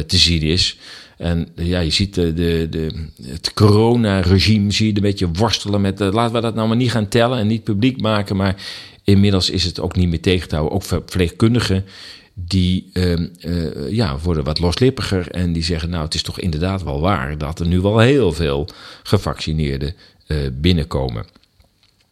te 0.06 0.16
zien 0.16 0.42
is. 0.42 0.78
En 1.22 1.48
ja, 1.54 1.80
je 1.80 1.90
ziet 1.90 2.14
de, 2.14 2.32
de, 2.32 2.66
de, 2.70 3.08
het 3.22 3.52
corona-regime, 3.52 4.72
zie 4.72 4.86
je 4.86 4.94
een 4.94 5.02
beetje 5.02 5.30
worstelen 5.32 5.80
met, 5.80 6.00
laten 6.00 6.34
we 6.34 6.40
dat 6.40 6.54
nou 6.54 6.68
maar 6.68 6.76
niet 6.76 6.90
gaan 6.90 7.08
tellen 7.08 7.38
en 7.38 7.46
niet 7.46 7.64
publiek 7.64 8.00
maken. 8.00 8.36
Maar 8.36 8.56
inmiddels 9.04 9.50
is 9.50 9.64
het 9.64 9.80
ook 9.80 9.96
niet 9.96 10.08
meer 10.08 10.20
tegen 10.20 10.48
te 10.48 10.54
houden. 10.54 10.76
Ook 10.76 10.84
verpleegkundigen, 10.84 11.84
die 12.34 12.90
ehm, 12.92 13.26
ja, 13.90 14.18
worden 14.18 14.44
wat 14.44 14.58
loslippiger 14.58 15.30
en 15.30 15.52
die 15.52 15.62
zeggen, 15.64 15.90
nou 15.90 16.04
het 16.04 16.14
is 16.14 16.22
toch 16.22 16.40
inderdaad 16.40 16.82
wel 16.82 17.00
waar 17.00 17.38
dat 17.38 17.60
er 17.60 17.66
nu 17.66 17.80
wel 17.80 17.98
heel 17.98 18.32
veel 18.32 18.68
gevaccineerden 19.02 19.94
binnenkomen. 20.52 21.24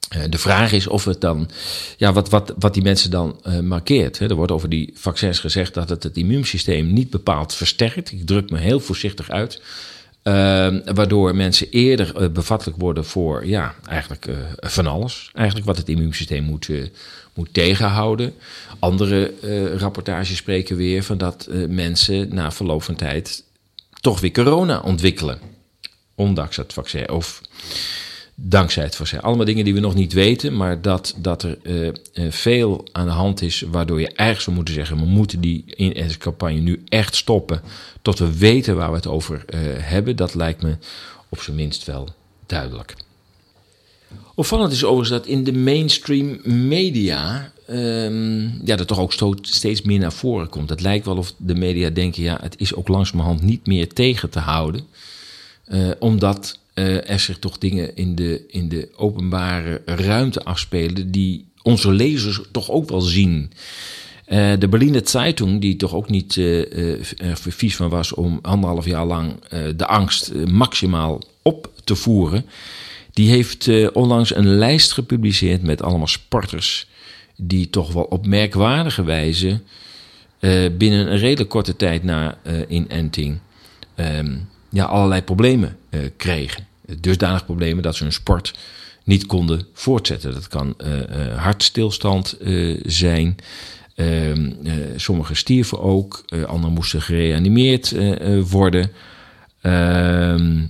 Eh, 0.08 0.22
de 0.28 0.38
vraag 0.38 0.72
is 0.72 0.86
of 0.86 1.04
het 1.04 1.20
dan, 1.20 1.50
ja, 1.96 2.12
wat, 2.12 2.28
wat, 2.28 2.54
wat 2.58 2.74
die 2.74 2.82
mensen 2.82 3.10
dan 3.10 3.40
uh, 3.46 3.58
markeert. 3.60 4.18
Hè. 4.18 4.28
Er 4.28 4.34
wordt 4.34 4.52
over 4.52 4.68
die 4.68 4.90
vaccins 4.94 5.38
gezegd 5.38 5.74
dat 5.74 5.88
het 5.88 6.02
het 6.02 6.16
immuunsysteem 6.16 6.92
niet 6.92 7.10
bepaald 7.10 7.54
versterkt. 7.54 8.12
Ik 8.12 8.26
druk 8.26 8.50
me 8.50 8.58
heel 8.58 8.80
voorzichtig 8.80 9.30
uit. 9.30 9.62
Uh, 10.24 10.34
waardoor 10.94 11.34
mensen 11.36 11.70
eerder 11.70 12.22
uh, 12.22 12.28
bevattelijk 12.28 12.78
worden 12.78 13.04
voor, 13.04 13.46
ja, 13.46 13.74
eigenlijk 13.86 14.28
van 14.56 14.86
alles. 14.86 15.30
Eigenlijk 15.34 15.66
wat 15.66 15.76
het 15.76 15.88
immuunsysteem 15.88 16.44
moet, 16.44 16.68
moet 17.34 17.54
tegenhouden. 17.54 18.34
Andere 18.78 19.32
rapportages 19.76 20.36
spreken 20.36 20.76
weer 20.76 21.02
van 21.02 21.18
dat 21.18 21.48
mensen 21.68 22.34
na 22.34 22.52
verloop 22.52 22.82
van 22.82 22.94
tijd 22.94 23.44
toch 24.00 24.20
weer 24.20 24.32
corona 24.32 24.80
ontwikkelen. 24.80 25.38
Ondanks 26.14 26.56
het 26.56 26.72
vaccin. 26.72 27.10
Of 27.10 27.40
dankzij 28.42 28.84
het 28.84 28.96
vaccin. 28.96 29.20
Allemaal 29.20 29.44
dingen 29.44 29.64
die 29.64 29.74
we 29.74 29.80
nog 29.80 29.94
niet 29.94 30.12
weten, 30.12 30.56
maar 30.56 30.82
dat, 30.82 31.14
dat 31.16 31.42
er 31.42 31.58
uh, 31.62 31.86
uh, 31.86 31.92
veel 32.32 32.88
aan 32.92 33.06
de 33.06 33.12
hand 33.12 33.42
is, 33.42 33.64
waardoor 33.70 34.00
je 34.00 34.06
eigenlijk 34.06 34.40
zou 34.40 34.56
moeten 34.56 34.74
zeggen: 34.74 34.96
we 34.96 35.04
moeten 35.04 35.40
die 35.40 35.64
inentingscampagne 35.76 36.60
nu 36.60 36.82
echt 36.88 37.14
stoppen, 37.14 37.62
tot 38.02 38.18
we 38.18 38.38
weten 38.38 38.76
waar 38.76 38.90
we 38.90 38.96
het 38.96 39.06
over 39.06 39.44
uh, 39.48 39.60
hebben. 39.78 40.16
Dat 40.16 40.34
lijkt 40.34 40.62
me 40.62 40.76
op 41.28 41.40
zijn 41.40 41.56
minst 41.56 41.84
wel 41.84 42.08
duidelijk. 42.46 42.94
Opvallend 44.34 44.72
is 44.72 44.84
overigens 44.84 45.18
dat 45.18 45.26
in 45.26 45.44
de 45.44 45.52
mainstream 45.52 46.40
media 46.68 47.52
um, 47.70 48.60
ja, 48.64 48.76
dat 48.76 48.86
toch 48.86 48.98
ook 48.98 49.36
steeds 49.40 49.82
meer 49.82 49.98
naar 49.98 50.12
voren 50.12 50.48
komt. 50.48 50.70
Het 50.70 50.80
lijkt 50.80 51.06
wel 51.06 51.16
of 51.16 51.34
de 51.36 51.54
media 51.54 51.90
denken: 51.90 52.22
ja, 52.22 52.38
het 52.42 52.54
is 52.58 52.74
ook 52.74 52.88
langzamerhand 52.88 53.42
niet 53.42 53.66
meer 53.66 53.88
tegen 53.88 54.30
te 54.30 54.38
houden. 54.38 54.86
omdat 55.98 56.59
uh, 56.80 57.10
er 57.10 57.20
zich 57.20 57.38
toch 57.38 57.58
dingen 57.58 57.96
in 57.96 58.14
de, 58.14 58.44
in 58.48 58.68
de 58.68 58.88
openbare 58.96 59.82
ruimte 59.84 60.44
afspelen 60.44 61.10
die 61.10 61.48
onze 61.62 61.92
lezers 61.92 62.40
toch 62.52 62.70
ook 62.70 62.88
wel 62.88 63.00
zien. 63.00 63.52
Uh, 64.28 64.52
de 64.58 64.68
Berliner 64.68 65.02
Zeitung, 65.04 65.60
die 65.60 65.76
toch 65.76 65.94
ook 65.94 66.08
niet 66.08 66.36
uh, 66.36 66.64
vies 67.34 67.76
van 67.76 67.88
was 67.88 68.12
om 68.12 68.38
anderhalf 68.42 68.84
jaar 68.86 69.06
lang 69.06 69.34
de 69.76 69.86
angst 69.86 70.34
maximaal 70.34 71.20
op 71.42 71.70
te 71.84 71.94
voeren, 71.94 72.44
die 73.12 73.30
heeft 73.30 73.92
onlangs 73.92 74.34
een 74.34 74.48
lijst 74.48 74.92
gepubliceerd 74.92 75.62
met 75.62 75.82
allemaal 75.82 76.06
sporters 76.06 76.88
die 77.36 77.70
toch 77.70 77.92
wel 77.92 78.02
op 78.02 78.26
merkwaardige 78.26 79.04
wijze 79.04 79.60
binnen 80.78 81.12
een 81.12 81.18
redelijk 81.18 81.50
korte 81.50 81.76
tijd 81.76 82.02
na 82.02 82.38
inenting 82.68 83.38
ehm, 83.94 84.36
ja, 84.70 84.84
allerlei 84.84 85.22
problemen 85.22 85.76
kregen 86.16 86.68
dusdanig 87.00 87.44
problemen 87.44 87.82
dat 87.82 87.96
ze 87.96 88.02
hun 88.02 88.12
sport 88.12 88.54
niet 89.04 89.26
konden 89.26 89.66
voortzetten. 89.72 90.32
Dat 90.32 90.48
kan 90.48 90.74
uh, 90.78 91.36
hartstilstand 91.36 92.36
uh, 92.40 92.80
zijn. 92.86 93.36
Ehm, 93.94 94.50
sommigen 94.96 95.36
stierven 95.36 95.80
ook, 95.80 96.24
anderen 96.46 96.74
moesten 96.74 97.02
gereanimeerd 97.02 97.94
worden. 98.50 98.92
Ehm, 99.60 100.62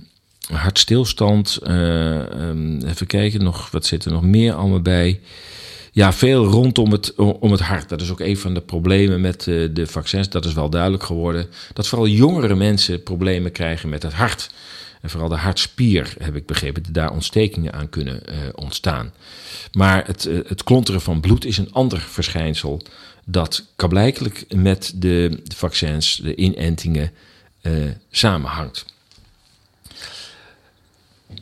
hartstilstand, 0.53 1.59
um, 1.67 2.81
even 2.85 3.07
kijken, 3.07 3.43
nog, 3.43 3.71
wat 3.71 3.85
zit 3.85 4.05
er 4.05 4.11
nog 4.11 4.23
meer 4.23 4.53
allemaal 4.53 4.81
bij? 4.81 5.19
Ja, 5.91 6.13
veel 6.13 6.45
rondom 6.45 6.91
het, 6.91 7.15
om 7.15 7.51
het 7.51 7.61
hart. 7.61 7.89
Dat 7.89 8.01
is 8.01 8.11
ook 8.11 8.19
een 8.19 8.37
van 8.37 8.53
de 8.53 8.61
problemen 8.61 9.21
met 9.21 9.43
de 9.43 9.83
vaccins. 9.87 10.29
Dat 10.29 10.45
is 10.45 10.53
wel 10.53 10.69
duidelijk 10.69 11.03
geworden. 11.03 11.47
Dat 11.73 11.87
vooral 11.87 12.07
jongere 12.07 12.55
mensen 12.55 13.03
problemen 13.03 13.51
krijgen 13.51 13.89
met 13.89 14.03
het 14.03 14.13
hart. 14.13 14.49
En 15.01 15.09
vooral 15.09 15.29
de 15.29 15.35
hartspier, 15.35 16.13
heb 16.17 16.35
ik 16.35 16.45
begrepen, 16.45 16.83
dat 16.83 16.93
daar 16.93 17.11
ontstekingen 17.11 17.73
aan 17.73 17.89
kunnen 17.89 18.21
uh, 18.29 18.35
ontstaan. 18.55 19.13
Maar 19.71 20.05
het, 20.05 20.25
uh, 20.25 20.39
het 20.47 20.63
klonteren 20.63 21.01
van 21.01 21.21
bloed 21.21 21.45
is 21.45 21.57
een 21.57 21.73
ander 21.73 21.99
verschijnsel 21.99 22.81
dat 23.25 23.65
kablijkelijk 23.75 24.45
met 24.55 24.93
de, 24.95 25.39
de 25.43 25.55
vaccins, 25.55 26.15
de 26.23 26.35
inentingen, 26.35 27.11
uh, 27.61 27.91
samenhangt. 28.09 28.85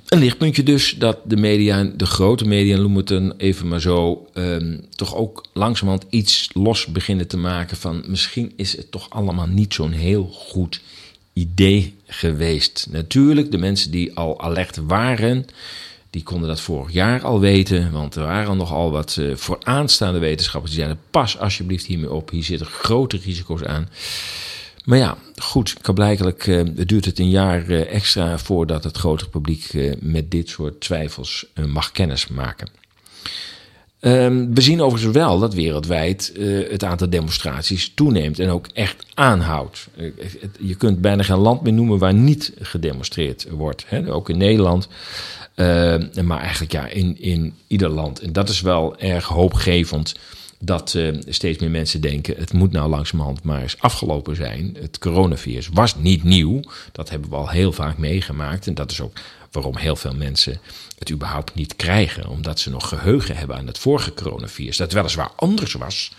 Een 0.05 0.19
lichtpuntje 0.19 0.63
dus 0.63 0.95
dat 0.97 1.19
de 1.25 1.37
media, 1.37 1.83
de 1.83 2.05
grote 2.05 2.45
media, 2.45 2.77
noem 2.77 2.95
het 2.95 3.13
even 3.37 3.67
maar 3.67 3.81
zo, 3.81 4.27
um, 4.33 4.85
toch 4.95 5.15
ook 5.15 5.45
langzamerhand 5.53 6.05
iets 6.09 6.49
los 6.53 6.85
beginnen 6.85 7.27
te 7.27 7.37
maken 7.37 7.77
van 7.77 8.03
misschien 8.07 8.53
is 8.55 8.77
het 8.77 8.91
toch 8.91 9.09
allemaal 9.09 9.47
niet 9.47 9.73
zo'n 9.73 9.91
heel 9.91 10.25
goed 10.25 10.81
idee 11.33 11.95
geweest. 12.07 12.87
Natuurlijk, 12.91 13.51
de 13.51 13.57
mensen 13.57 13.91
die 13.91 14.15
al 14.15 14.41
alert 14.41 14.79
waren, 14.87 15.45
die 16.09 16.23
konden 16.23 16.47
dat 16.47 16.61
vorig 16.61 16.91
jaar 16.91 17.21
al 17.21 17.39
weten. 17.39 17.91
Want 17.91 18.15
er 18.15 18.23
waren 18.23 18.57
nogal 18.57 18.91
wat 18.91 19.15
uh, 19.19 19.35
vooraanstaande 19.35 20.19
wetenschappers 20.19 20.71
die 20.71 20.81
zeiden: 20.81 21.03
pas 21.11 21.37
alsjeblieft 21.37 21.85
hiermee 21.85 22.11
op, 22.11 22.29
hier 22.29 22.43
zitten 22.43 22.67
grote 22.67 23.17
risico's 23.17 23.63
aan. 23.63 23.89
Maar 24.85 24.97
ja, 24.97 25.17
goed, 25.35 25.93
blijkelijk 25.93 26.47
uh, 26.47 26.61
duurt 26.73 27.05
het 27.05 27.19
een 27.19 27.29
jaar 27.29 27.69
uh, 27.69 27.93
extra 27.93 28.37
voordat 28.37 28.83
het 28.83 28.97
grote 28.97 29.29
publiek 29.29 29.95
met 29.99 30.31
dit 30.31 30.49
soort 30.49 30.81
twijfels 30.81 31.45
mag 31.67 31.91
kennismaken. 31.91 32.78
Um, 34.01 34.53
we 34.53 34.61
zien 34.61 34.81
overigens 34.81 35.13
wel 35.13 35.39
dat 35.39 35.53
wereldwijd 35.53 36.31
uh, 36.37 36.69
het 36.69 36.83
aantal 36.83 37.09
demonstraties 37.09 37.91
toeneemt 37.95 38.39
en 38.39 38.49
ook 38.49 38.67
echt 38.73 39.05
aanhoudt. 39.13 39.87
Uh, 39.97 40.11
je 40.59 40.75
kunt 40.75 41.01
bijna 41.01 41.23
geen 41.23 41.37
land 41.37 41.61
meer 41.61 41.73
noemen 41.73 41.97
waar 41.97 42.13
niet 42.13 42.53
gedemonstreerd 42.59 43.47
wordt. 43.49 43.85
Hè? 43.87 44.13
Ook 44.13 44.29
in 44.29 44.37
Nederland, 44.37 44.87
uh, 45.55 45.95
maar 46.23 46.39
eigenlijk 46.39 46.71
ja, 46.71 46.87
in, 46.87 47.21
in 47.21 47.53
ieder 47.67 47.89
land. 47.89 48.19
En 48.19 48.33
dat 48.33 48.49
is 48.49 48.61
wel 48.61 48.99
erg 48.99 49.25
hoopgevend 49.25 50.15
dat 50.59 50.97
steeds 51.27 51.59
meer 51.59 51.71
mensen 51.71 52.01
denken: 52.01 52.35
het 52.37 52.53
moet 52.53 52.71
nou 52.71 52.89
langzamerhand 52.89 53.43
maar 53.43 53.61
eens 53.61 53.79
afgelopen 53.79 54.35
zijn. 54.35 54.77
Het 54.81 54.97
coronavirus 54.97 55.69
was 55.73 55.95
niet 55.95 56.23
nieuw, 56.23 56.61
dat 56.91 57.09
hebben 57.09 57.29
we 57.29 57.35
al 57.35 57.49
heel 57.49 57.71
vaak 57.71 57.97
meegemaakt. 57.97 58.67
En 58.67 58.73
dat 58.73 58.91
is 58.91 59.01
ook 59.01 59.17
waarom 59.51 59.77
heel 59.77 59.95
veel 59.95 60.13
mensen 60.13 60.59
het 60.99 61.11
überhaupt 61.11 61.55
niet 61.55 61.75
krijgen. 61.75 62.27
Omdat 62.27 62.59
ze 62.59 62.69
nog 62.69 62.87
geheugen 62.87 63.35
hebben 63.35 63.55
aan 63.57 63.67
het 63.67 63.77
vorige 63.77 64.13
coronavirus. 64.13 64.77
Dat 64.77 64.91
weliswaar 64.91 65.31
anders 65.35 65.73
was, 65.73 66.11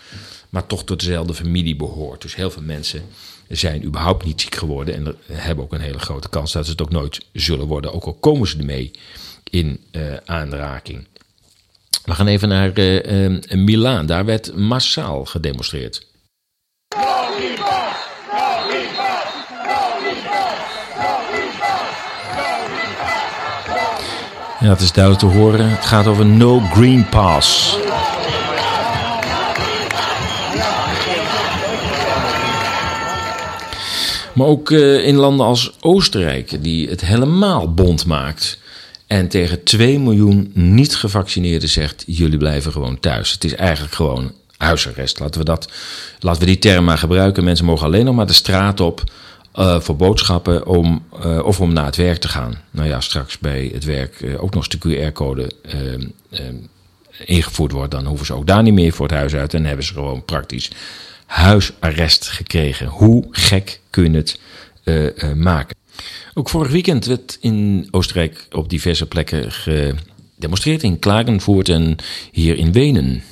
maar 0.49 0.65
toch 0.65 0.83
tot 0.83 0.99
dezelfde 0.99 1.33
familie 1.33 1.75
behoort. 1.75 2.21
Dus 2.21 2.35
heel 2.35 2.51
veel 2.51 2.61
mensen 2.61 3.03
zijn 3.47 3.83
überhaupt 3.83 4.25
niet 4.25 4.41
ziek 4.41 4.55
geworden. 4.55 4.95
En 4.95 5.15
hebben 5.31 5.63
ook 5.63 5.73
een 5.73 5.81
hele 5.81 5.99
grote 5.99 6.29
kans 6.29 6.51
dat 6.51 6.65
ze 6.65 6.71
het 6.71 6.81
ook 6.81 6.89
nooit 6.89 7.25
zullen 7.33 7.67
worden. 7.67 7.93
Ook 7.93 8.03
al 8.03 8.13
komen 8.13 8.47
ze 8.47 8.57
ermee 8.57 8.91
in 9.49 9.79
uh, 9.91 10.13
aanraking. 10.25 11.07
We 12.05 12.13
gaan 12.13 12.27
even 12.27 12.49
naar 12.49 12.79
uh, 12.79 13.41
Milaan. 13.51 14.05
Daar 14.05 14.25
werd 14.25 14.55
massaal 14.55 15.25
gedemonstreerd. 15.25 16.09
Ja, 24.61 24.69
het 24.69 24.81
is 24.81 24.91
duidelijk 24.91 25.23
te 25.23 25.37
horen. 25.39 25.69
Het 25.69 25.85
gaat 25.85 26.07
over 26.07 26.25
No 26.25 26.59
Green 26.59 27.09
Pass. 27.09 27.77
Maar 34.33 34.47
ook 34.47 34.69
uh, 34.69 35.07
in 35.07 35.15
landen 35.15 35.45
als 35.45 35.73
Oostenrijk, 35.79 36.63
die 36.63 36.89
het 36.89 37.01
helemaal 37.01 37.73
bond 37.73 38.05
maakt. 38.05 38.59
En 39.07 39.27
tegen 39.27 39.63
2 39.63 39.99
miljoen 39.99 40.51
niet 40.53 40.95
gevaccineerden 40.95 41.69
zegt: 41.69 42.03
jullie 42.07 42.37
blijven 42.37 42.71
gewoon 42.71 42.99
thuis. 42.99 43.31
Het 43.31 43.43
is 43.43 43.55
eigenlijk 43.55 43.95
gewoon 43.95 44.31
huisarrest. 44.57 45.19
Laten 45.19 45.39
we, 45.39 45.45
dat, 45.45 45.69
laten 46.19 46.41
we 46.41 46.47
die 46.47 46.59
term 46.59 46.85
maar 46.85 46.97
gebruiken. 46.97 47.43
Mensen 47.43 47.65
mogen 47.65 47.85
alleen 47.85 48.05
nog 48.05 48.15
maar 48.15 48.27
de 48.27 48.33
straat 48.33 48.79
op 48.79 49.03
uh, 49.55 49.79
voor 49.79 49.95
boodschappen 49.95 50.67
om, 50.67 51.03
uh, 51.25 51.45
of 51.45 51.61
om 51.61 51.73
naar 51.73 51.85
het 51.85 51.95
werk 51.95 52.17
te 52.17 52.27
gaan. 52.27 52.57
Nou 52.71 52.87
ja, 52.87 53.01
straks 53.01 53.37
bij 53.37 53.69
het 53.73 53.83
werk 53.83 54.21
uh, 54.21 54.43
ook 54.43 54.53
nog 54.53 54.65
eens 54.65 54.79
de 54.79 55.09
QR-code 55.09 55.51
ingevoerd 57.25 57.71
wordt, 57.71 57.91
dan 57.91 58.05
hoeven 58.05 58.25
ze 58.25 58.33
ook 58.33 58.47
daar 58.47 58.63
niet 58.63 58.73
meer 58.73 58.93
voor 58.93 59.07
het 59.07 59.15
huis 59.15 59.33
uit 59.33 59.53
en 59.53 59.65
hebben 59.65 59.85
ze 59.85 59.93
gewoon 59.93 60.25
praktisch 60.25 60.71
huisarrest 61.25 62.27
gekregen. 62.27 62.87
Hoe 62.87 63.27
gek 63.31 63.79
kun 63.89 64.11
je 64.11 64.17
het 64.17 64.39
maken? 65.35 65.75
Ook 66.33 66.49
vorig 66.49 66.71
weekend 66.71 67.05
werd 67.05 67.37
in 67.41 67.87
Oostenrijk 67.91 68.47
op 68.51 68.69
diverse 68.69 69.05
plekken 69.05 69.51
gedemonstreerd 69.51 70.83
in 70.83 70.99
Klagenvoort 70.99 71.69
en 71.69 71.95
hier 72.31 72.57
in 72.57 72.71
Wenen. 72.71 73.23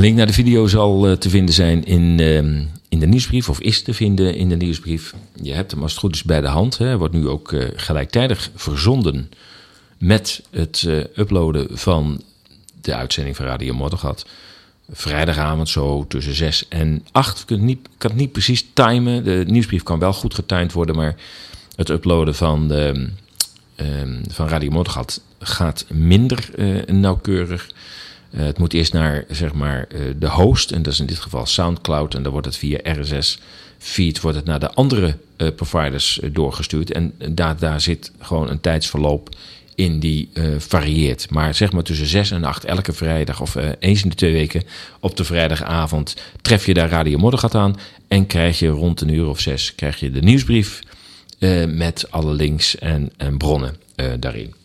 Een 0.00 0.06
link 0.06 0.18
naar 0.18 0.26
de 0.26 0.32
video 0.32 0.66
zal 0.66 1.08
eh, 1.08 1.12
te 1.12 1.30
vinden 1.30 1.54
zijn 1.54 1.84
in, 1.84 2.20
ehm, 2.20 2.62
in 2.88 3.00
de 3.00 3.06
nieuwsbrief, 3.06 3.48
of 3.48 3.60
is 3.60 3.82
te 3.82 3.94
vinden 3.94 4.34
in 4.34 4.48
de 4.48 4.56
nieuwsbrief. 4.56 5.14
Je 5.42 5.52
hebt 5.52 5.70
hem 5.70 5.82
als 5.82 5.90
het 5.90 6.00
goed 6.00 6.14
is 6.14 6.22
bij 6.22 6.40
de 6.40 6.46
hand. 6.46 6.78
Hè. 6.78 6.96
Wordt 6.96 7.14
nu 7.14 7.28
ook 7.28 7.52
eh, 7.52 7.68
gelijktijdig 7.74 8.50
verzonden 8.54 9.30
met 9.98 10.42
het 10.50 10.84
eh, 10.88 10.96
uploaden 10.96 11.78
van 11.78 12.22
de 12.80 12.94
uitzending 12.94 13.36
van 13.36 13.46
Radio 13.46 13.74
Moddergat. 13.74 14.26
Vrijdagavond 14.90 15.68
zo 15.68 16.06
tussen 16.08 16.34
6 16.34 16.68
en 16.68 17.06
8. 17.12 17.50
Ik 17.50 17.78
kan 17.98 18.10
het 18.10 18.18
niet, 18.18 18.32
precies 18.32 18.66
timen. 18.72 19.24
De 19.24 19.44
nieuwsbrief 19.46 19.82
kan 19.82 19.98
wel 19.98 20.12
goed 20.12 20.34
getimed 20.34 20.72
worden, 20.72 20.96
maar 20.96 21.16
het 21.76 21.88
uploaden 21.88 22.34
van, 22.34 22.68
de, 22.68 23.08
ehm, 23.74 24.22
van 24.28 24.48
Radio 24.48 24.70
Moddergat 24.70 25.20
gaat 25.38 25.84
minder 25.88 26.50
nauwkeurig. 26.86 27.68
Eh, 28.30 28.44
het 28.44 28.58
moet 28.58 28.72
eerst 28.72 28.92
naar 28.92 29.24
zeg 29.28 29.52
maar, 29.52 29.86
eh, 29.88 30.00
de 30.18 30.28
host, 30.28 30.70
en 30.70 30.82
dat 30.82 30.92
is 30.92 31.00
in 31.00 31.06
dit 31.06 31.18
geval 31.18 31.46
SoundCloud, 31.46 32.14
en 32.14 32.22
dan 32.22 32.32
wordt 32.32 32.46
het 32.46 32.56
via 32.56 32.78
RSS-feed 32.82 34.20
wordt 34.20 34.36
het 34.36 34.46
naar 34.46 34.60
de 34.60 34.72
andere 34.72 35.16
eh, 35.36 35.48
providers 35.56 36.20
doorgestuurd. 36.32 36.92
En 36.92 37.14
daar, 37.30 37.58
daar 37.58 37.80
zit 37.80 38.12
gewoon 38.18 38.48
een 38.48 38.60
tijdsverloop 38.60 39.28
in 39.74 40.00
die 40.00 40.30
varieert. 40.58 41.30
Maar 41.30 41.54
zeg 41.54 41.72
maar 41.72 41.82
tussen 41.82 42.06
6 42.06 42.30
en 42.30 42.44
8 42.44 42.64
elke 42.64 42.92
vrijdag 42.92 43.40
of 43.40 43.56
eens 43.78 44.02
in 44.02 44.08
de 44.08 44.14
twee 44.14 44.32
weken 44.32 44.62
op 45.00 45.16
de 45.16 45.24
vrijdagavond 45.24 46.16
tref 46.42 46.66
je 46.66 46.74
daar 46.74 46.88
Radio 46.88 47.18
Moddergat 47.18 47.54
aan 47.54 47.76
en 48.08 48.26
krijg 48.26 48.58
je 48.58 48.68
rond 48.68 49.00
een 49.00 49.14
uur 49.14 49.26
of 49.28 49.40
zes 49.40 49.74
krijg 49.74 50.00
je 50.00 50.10
de 50.10 50.20
nieuwsbrief 50.20 50.80
met 51.66 52.10
alle 52.10 52.32
links 52.32 52.78
en, 52.78 53.10
en 53.16 53.38
bronnen 53.38 53.76
daarin. 54.18 54.59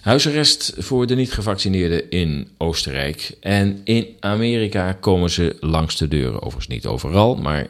Huisarrest 0.00 0.72
voor 0.78 1.06
de 1.06 1.14
niet-gevaccineerden 1.14 2.10
in 2.10 2.48
Oostenrijk. 2.58 3.36
En 3.40 3.80
in 3.84 4.06
Amerika 4.20 4.92
komen 4.92 5.30
ze 5.30 5.56
langs 5.60 5.96
de 5.96 6.08
deuren. 6.08 6.34
Overigens 6.34 6.66
niet 6.66 6.86
overal, 6.86 7.34
maar 7.34 7.66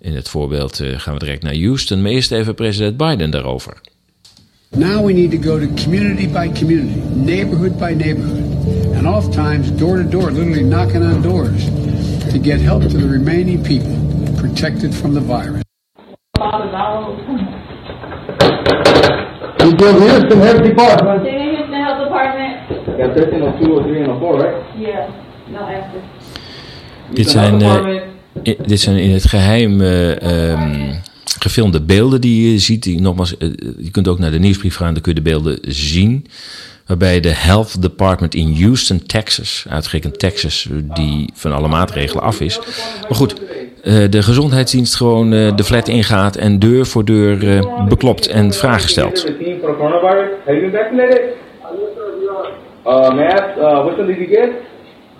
in 0.00 0.14
het 0.14 0.28
voorbeeld 0.28 0.80
eh, 0.80 0.98
gaan 0.98 1.12
we 1.12 1.18
direct 1.18 1.42
naar 1.42 1.54
Houston. 1.56 2.02
Maar 2.02 2.10
eerst 2.10 2.32
even 2.32 2.54
president 2.54 2.96
Biden 2.96 3.30
daarover. 3.30 3.80
Now 4.76 5.04
we 5.06 5.12
need 5.12 5.30
to 5.30 5.50
go 5.50 5.58
to 5.58 5.82
community 5.82 6.28
by 6.28 6.50
community, 6.58 7.00
neighborhood 7.14 7.78
by 7.78 7.94
neighborhood, 7.96 8.42
and 8.94 9.06
oftentimes 9.06 9.76
door 9.76 9.96
to 9.96 10.08
door, 10.08 10.30
literally 10.30 10.62
knocking 10.62 11.02
on 11.02 11.22
doors 11.22 11.64
to 12.32 12.38
get 12.42 12.60
help 12.60 12.82
to 12.82 12.88
the 12.88 13.08
remaining 13.08 13.62
people 13.62 13.96
protected 14.36 14.94
from 14.94 15.14
the 15.14 15.20
virus. 15.20 15.62
Houston 19.58 20.38
Health 20.40 20.62
Department. 20.62 21.47
1302, 22.98 23.82
03, 23.82 24.04
and 24.06 24.18
04, 24.20 24.32
right? 24.36 24.54
Yeah, 24.78 25.08
no 25.52 25.58
answer. 25.58 26.00
Dit 27.12 27.30
zijn, 27.30 27.60
eh, 27.62 27.94
i- 28.42 28.56
dit 28.66 28.80
zijn 28.80 28.96
in 28.96 29.10
het 29.10 29.24
geheim 29.26 29.80
eh, 29.80 30.22
ehm, 30.52 30.94
gefilmde 31.40 31.80
beelden 31.82 32.20
die 32.20 32.52
je 32.52 32.58
ziet. 32.58 32.82
Die, 32.82 33.00
nogmaals, 33.00 33.36
eh, 33.36 33.48
je 33.78 33.90
kunt 33.90 34.08
ook 34.08 34.18
naar 34.18 34.30
de 34.30 34.38
nieuwsbrief 34.38 34.76
gaan, 34.76 34.92
dan 34.92 35.02
kun 35.02 35.14
je 35.14 35.20
de 35.22 35.30
beelden 35.30 35.58
zien. 35.62 36.26
Waarbij 36.86 37.20
de 37.20 37.28
Health 37.34 37.82
Department 37.82 38.34
in 38.34 38.56
Houston, 38.62 39.02
Texas, 39.06 39.66
uitgerekend 39.68 40.18
Texas, 40.18 40.68
die 40.94 41.30
van 41.34 41.52
alle 41.52 41.68
maatregelen 41.68 42.22
af 42.22 42.40
is. 42.40 42.58
Maar 43.02 43.14
goed, 43.14 43.34
eh, 43.82 43.94
de 44.10 44.22
gezondheidsdienst 44.22 44.96
gewoon 44.96 45.32
eh, 45.32 45.56
de 45.56 45.64
flat 45.64 45.88
ingaat 45.88 46.36
en 46.36 46.58
deur 46.58 46.86
voor 46.86 47.04
deur 47.04 47.48
eh, 47.56 47.86
beklopt 47.88 48.26
en 48.28 48.52
vragen 48.52 48.88
stelt. 48.88 49.26
You? 52.88 52.94
Uh, 52.94 53.10
may 53.14 53.24
I 53.24 53.26
ask, 53.28 53.58
uh, 53.58 53.84
which 53.84 53.98
one 53.98 54.06
did 54.08 54.18
you 54.18 54.26
get? 54.26 54.64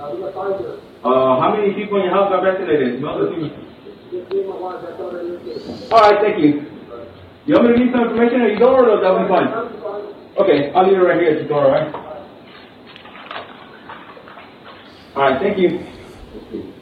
Uh, 0.01 1.41
how 1.41 1.55
many 1.55 1.75
people 1.75 1.99
in 1.99 2.05
your 2.05 2.15
house 2.15 2.33
vaccinated? 2.43 3.01
No, 3.01 3.29
the. 3.29 3.51
All 5.93 6.01
right, 6.01 6.21
thank 6.23 6.39
you. 6.43 6.65
You 7.47 7.55
want 7.55 7.69
me 7.69 7.73
to 7.75 7.79
leave 7.79 7.93
some 7.93 8.05
information 8.09 8.41
at 8.43 8.49
your 8.51 8.59
door, 8.59 8.89
or 8.89 9.01
that 9.01 9.11
will 9.13 9.23
be 9.23 9.29
fine? 9.29 9.49
Okay, 10.39 10.73
I'll 10.73 10.87
leave 10.87 10.99
it 10.99 11.05
right 11.05 11.21
here 11.21 11.31
at 11.33 11.39
your 11.39 11.49
door, 11.49 11.65
all 11.65 11.71
right? 11.71 11.95
All 15.17 15.23
right, 15.23 15.41
thank 15.41 15.59
you. 15.59 15.85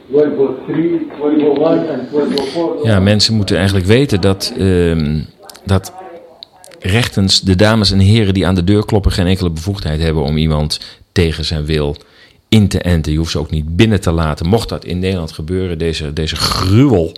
World 0.09 0.37
War 0.37 0.55
3, 0.67 1.05
World 1.19 1.41
War 1.41 1.53
1 1.55 1.89
and 1.89 2.11
World 2.11 2.33
War 2.33 2.77
4. 2.77 2.85
Ja, 2.85 2.99
mensen 2.99 3.35
moeten 3.35 3.55
eigenlijk 3.55 3.85
weten 3.85 4.21
dat, 4.21 4.53
ehm, 4.57 5.19
dat 5.65 5.93
rechtens 6.79 7.41
de 7.41 7.55
dames 7.55 7.91
en 7.91 7.99
heren 7.99 8.33
die 8.33 8.47
aan 8.47 8.55
de 8.55 8.63
deur 8.63 8.85
kloppen 8.85 9.11
geen 9.11 9.27
enkele 9.27 9.49
bevoegdheid 9.49 9.99
hebben 10.01 10.23
om 10.23 10.37
iemand 10.37 10.79
tegen 11.11 11.45
zijn 11.45 11.65
wil 11.65 11.97
in 12.49 12.67
te 12.67 12.79
enten. 12.79 13.11
Je 13.11 13.17
hoeft 13.17 13.31
ze 13.31 13.39
ook 13.39 13.51
niet 13.51 13.75
binnen 13.75 14.01
te 14.01 14.11
laten. 14.11 14.47
Mocht 14.47 14.69
dat 14.69 14.85
in 14.85 14.99
Nederland 14.99 15.31
gebeuren, 15.31 15.77
deze, 15.77 16.13
deze 16.13 16.35
gruwel, 16.35 17.17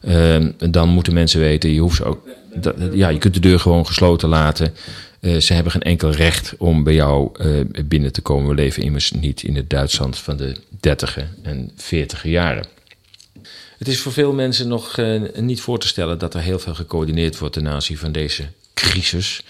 ehm, 0.00 0.50
dan 0.70 0.88
moeten 0.88 1.14
mensen 1.14 1.40
weten, 1.40 1.70
je 1.70 1.80
hoeft 1.80 1.96
ze 1.96 2.04
ook, 2.04 2.28
dat, 2.54 2.74
ja, 2.92 3.08
je 3.08 3.18
kunt 3.18 3.34
de 3.34 3.40
deur 3.40 3.60
gewoon 3.60 3.86
gesloten 3.86 4.28
laten. 4.28 4.74
Eh, 5.20 5.36
ze 5.36 5.52
hebben 5.52 5.72
geen 5.72 5.82
enkel 5.82 6.10
recht 6.10 6.54
om 6.58 6.84
bij 6.84 6.94
jou 6.94 7.30
eh, 7.32 7.84
binnen 7.84 8.12
te 8.12 8.20
komen. 8.20 8.48
We 8.48 8.54
leven 8.54 8.82
immers 8.82 9.12
niet 9.12 9.42
in 9.42 9.56
het 9.56 9.70
Duitsland 9.70 10.18
van 10.18 10.36
de 10.36 10.56
30 10.80 11.18
en 11.42 11.70
40 11.76 12.24
jaren. 12.24 12.66
Het 13.78 13.88
is 13.88 14.00
voor 14.00 14.12
veel 14.12 14.32
mensen 14.32 14.68
nog 14.68 14.98
eh, 14.98 15.20
niet 15.36 15.60
voor 15.60 15.78
te 15.78 15.86
stellen 15.86 16.18
dat 16.18 16.34
er 16.34 16.40
heel 16.40 16.58
veel 16.58 16.74
gecoördineerd 16.74 17.38
wordt 17.38 17.54
ten 17.54 17.68
aanzien 17.68 17.98
van 17.98 18.12
deze 18.12 18.44
crisis. 18.74 19.42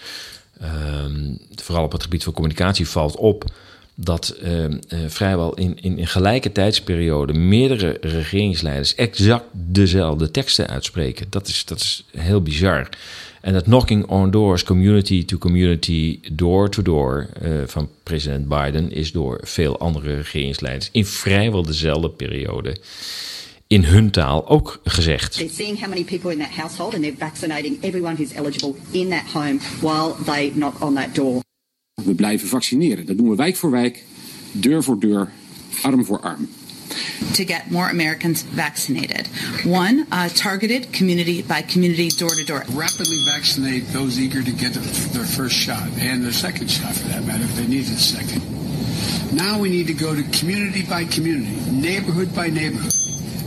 Ehm, 0.59 1.35
vooral 1.55 1.83
op 1.83 1.91
het 1.91 2.03
gebied 2.03 2.23
van 2.23 2.33
communicatie 2.33 2.87
valt 2.87 3.15
op 3.15 3.45
dat 3.95 4.29
ehm, 4.29 4.77
eh, 4.87 4.99
vrijwel 5.07 5.53
in, 5.53 5.77
in, 5.81 5.97
in 5.97 6.07
gelijke 6.07 6.51
tijdsperiode 6.51 7.33
meerdere 7.33 7.97
regeringsleiders 8.01 8.95
exact 8.95 9.45
dezelfde 9.51 10.31
teksten 10.31 10.67
uitspreken. 10.67 11.27
Dat 11.29 11.47
is, 11.47 11.65
dat 11.65 11.79
is 11.79 12.05
heel 12.17 12.41
bizar. 12.41 12.89
En 13.41 13.53
dat 13.53 13.63
knocking 13.63 14.05
on 14.05 14.31
doors, 14.31 14.63
community 14.63 15.25
to 15.25 15.37
community, 15.37 16.19
door 16.31 16.69
to 16.69 16.81
door 16.81 17.27
eh, 17.41 17.51
van 17.65 17.89
president 18.03 18.47
Biden 18.47 18.91
is 18.91 19.11
door 19.11 19.39
veel 19.43 19.79
andere 19.79 20.15
regeringsleiders 20.15 20.89
in 20.91 21.05
vrijwel 21.05 21.61
dezelfde 21.61 22.09
periode 22.09 22.75
in 23.67 23.83
hun 23.83 24.11
taal 24.11 24.47
ook 24.47 24.79
gezegd. 24.83 25.37
They're 25.37 25.49
seeing 25.49 25.79
how 25.79 25.89
many 25.89 26.03
people 26.03 26.31
in 26.31 26.37
that 26.37 26.51
household 26.51 26.93
and 26.93 27.03
they're 27.03 27.17
vaccinating 27.17 27.77
everyone 27.81 28.15
who's 28.15 28.33
eligible 28.33 28.75
in 28.91 29.09
that 29.09 29.25
home 29.33 29.59
while 29.81 30.15
they 30.23 30.49
knock 30.49 30.81
on 30.81 30.93
that 30.95 31.15
door. 31.15 31.43
We 32.03 32.15
blijven 32.15 32.47
vaccineren. 32.47 33.05
Dat 33.05 33.17
doen 33.17 33.29
we 33.29 33.35
wijk 33.35 33.55
voor 33.55 33.71
wijk, 33.71 34.03
deur 34.51 34.83
voor 34.83 34.99
deur, 34.99 35.31
arm 35.81 36.05
voor 36.05 36.19
arm. 36.19 36.47
to 37.33 37.45
get 37.45 37.71
more 37.71 37.89
Americans 37.89 38.43
vaccinated. 38.43 39.27
One, 39.65 40.05
uh, 40.11 40.29
targeted 40.29 40.91
community 40.93 41.43
by 41.43 41.61
community, 41.63 42.09
door 42.09 42.29
to 42.29 42.43
door. 42.45 42.63
Rapidly 42.73 43.17
vaccinate 43.25 43.87
those 43.91 44.19
eager 44.19 44.41
to 44.41 44.51
get 44.51 44.73
their 44.73 45.25
first 45.25 45.55
shot 45.55 45.87
and 45.99 46.23
their 46.23 46.31
second 46.31 46.69
shot 46.69 46.93
for 46.93 47.07
that 47.09 47.25
matter 47.25 47.43
if 47.43 47.55
they 47.55 47.67
need 47.67 47.85
a 47.85 47.97
second. 47.97 48.41
Now 49.35 49.59
we 49.59 49.69
need 49.69 49.87
to 49.87 49.93
go 49.93 50.15
to 50.15 50.23
community 50.39 50.83
by 50.83 51.05
community, 51.05 51.55
neighborhood 51.71 52.33
by 52.33 52.47
neighborhood, 52.47 52.93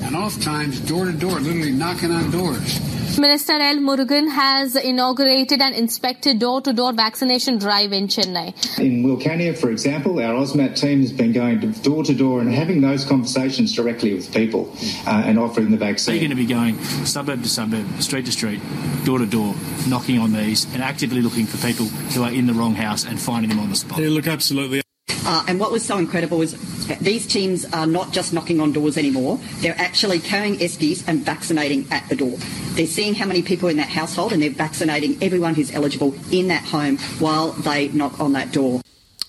and 0.02 0.16
oftentimes 0.16 0.80
door 0.80 1.06
to 1.06 1.12
door, 1.12 1.40
literally 1.40 1.72
knocking 1.72 2.10
on 2.10 2.30
doors. 2.30 2.80
Minister 3.18 3.54
L. 3.54 3.76
Murugan 3.78 4.30
has 4.30 4.76
inaugurated 4.76 5.60
and 5.60 5.74
inspected 5.74 6.38
door-to-door 6.38 6.92
vaccination 6.92 7.58
drive 7.58 7.92
in 7.92 8.06
Chennai. 8.06 8.54
In 8.78 9.02
Wilcannia, 9.02 9.58
for 9.58 9.70
example, 9.70 10.20
our 10.20 10.34
OSMAT 10.34 10.78
team 10.78 11.00
has 11.00 11.12
been 11.12 11.32
going 11.32 11.58
door 11.82 12.04
to 12.04 12.14
door 12.14 12.40
and 12.40 12.52
having 12.52 12.80
those 12.80 13.04
conversations 13.04 13.74
directly 13.74 14.14
with 14.14 14.32
people 14.32 14.72
uh, 15.06 15.22
and 15.26 15.36
offering 15.36 15.72
the 15.72 15.76
vaccine. 15.76 16.14
They're 16.14 16.28
going 16.28 16.30
to 16.30 16.36
be 16.36 16.46
going 16.46 16.78
suburb 17.04 17.42
to 17.42 17.48
suburb, 17.48 17.86
street 18.00 18.26
to 18.26 18.32
street, 18.32 18.60
door 19.04 19.18
to 19.18 19.26
door, 19.26 19.54
knocking 19.88 20.20
on 20.20 20.32
these 20.32 20.72
and 20.72 20.82
actively 20.82 21.20
looking 21.20 21.46
for 21.46 21.56
people 21.66 21.86
who 21.86 22.22
are 22.22 22.30
in 22.30 22.46
the 22.46 22.54
wrong 22.54 22.74
house 22.74 23.04
and 23.04 23.20
finding 23.20 23.48
them 23.48 23.58
on 23.58 23.70
the 23.70 23.76
spot. 23.76 23.98
Yeah, 23.98 24.10
look, 24.10 24.28
absolutely. 24.28 24.82
Uh, 25.24 25.44
and 25.48 25.58
what 25.58 25.72
was 25.72 25.84
so 25.84 25.98
incredible 25.98 26.40
is 26.40 26.54
these 27.00 27.26
teams 27.26 27.64
are 27.72 27.86
not 27.86 28.12
just 28.12 28.32
knocking 28.32 28.60
on 28.60 28.72
doors 28.72 28.96
anymore, 28.96 29.38
they're 29.60 29.78
actually 29.78 30.18
carrying 30.20 30.56
ESPs 30.58 31.04
and 31.06 31.24
vaccinating 31.24 31.86
at 31.90 32.08
the 32.08 32.16
door. 32.16 32.36
They're 32.74 32.86
seeing 32.86 33.14
how 33.14 33.26
many 33.26 33.42
people 33.42 33.68
in 33.68 33.76
that 33.76 33.88
household 33.88 34.32
and 34.32 34.42
they're 34.42 34.50
vaccinating 34.50 35.16
everyone 35.22 35.54
who's 35.54 35.72
eligible 35.74 36.14
in 36.30 36.48
that 36.48 36.64
home 36.64 36.98
while 37.18 37.52
they 37.52 37.88
knock 37.88 38.20
on 38.20 38.32
that 38.32 38.52
door. 38.52 38.80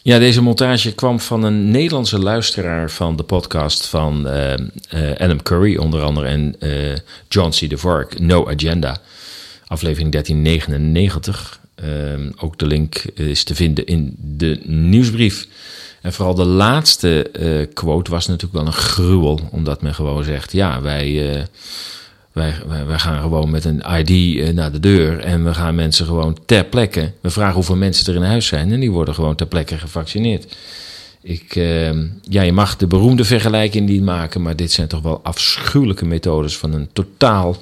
Ja, 0.02 0.20
deze 0.20 0.42
montage 0.42 0.96
kwam 0.96 1.20
van 1.20 1.44
een 1.44 1.72
Nederlandse 1.72 2.20
luisteraar 2.20 2.92
van 2.92 3.16
de 3.16 3.24
podcast 3.24 3.88
van 3.88 4.28
eh, 4.28 4.54
eh, 4.54 4.60
Adam 5.18 5.44
Curry, 5.44 5.78
onder 5.78 6.02
andere, 6.02 6.28
en 6.28 6.56
eh, 6.60 6.96
John 7.28 7.50
C. 7.50 7.70
DeVark, 7.70 8.20
No 8.20 8.48
Agenda, 8.50 8.98
aflevering 9.68 10.12
1399. 10.12 11.60
Ehm, 11.76 12.32
ook 12.38 12.60
de 12.60 12.66
link 12.66 12.96
is 13.14 13.44
te 13.44 13.56
vinden 13.56 13.86
in 13.86 14.16
de 14.18 14.60
nieuwsbrief. 14.64 15.48
En 16.02 16.14
vooral 16.14 16.36
de 16.36 16.46
laatste 16.46 17.30
eh, 17.30 17.74
quote 17.74 18.12
was 18.12 18.28
natuurlijk 18.28 18.54
wel 18.54 18.66
een 18.66 18.74
gruwel, 18.74 19.40
omdat 19.52 19.82
men 19.82 19.96
gewoon 19.96 20.24
zegt: 20.24 20.52
ja, 20.52 20.82
wij. 20.82 21.36
eh, 21.36 21.44
wij, 22.32 22.86
wij, 22.88 23.00
gaan 23.00 23.22
gewoon 23.22 23.50
met 23.50 23.66
een 23.66 23.84
ID 23.98 24.40
eh, 24.40 24.54
naar 24.54 24.72
de 24.72 24.80
deur 24.80 25.20
en 25.20 25.44
we 25.44 25.54
gaan 25.54 25.76
mensen 25.76 26.06
gewoon 26.06 26.38
ter 26.46 26.66
plekke. 26.66 27.12
We 27.22 27.30
vragen 27.30 27.54
hoeveel 27.54 27.76
mensen 27.76 28.14
er 28.14 28.20
in 28.20 28.28
huis 28.28 28.48
zijn 28.48 28.72
en 28.72 28.80
die 28.80 28.92
worden 28.92 29.14
gewoon 29.14 29.36
ter 29.36 29.48
plekke 29.48 29.78
gevaccineerd. 29.78 30.56
Ik, 31.22 31.56
uh, 31.56 31.92
ja, 32.22 32.42
je 32.42 32.52
mag 32.52 32.78
de 32.78 32.88
beroemde 32.88 33.26
vergelijking 33.26 33.90
niet 33.90 34.04
maken, 34.04 34.42
maar 34.42 34.56
dit 34.56 34.72
zijn 34.72 34.88
toch 34.88 35.02
wel 35.02 35.20
afschuwelijke 35.24 36.06
methodes 36.06 36.58
van 36.58 36.74
een 36.74 36.90
totaal 36.94 37.58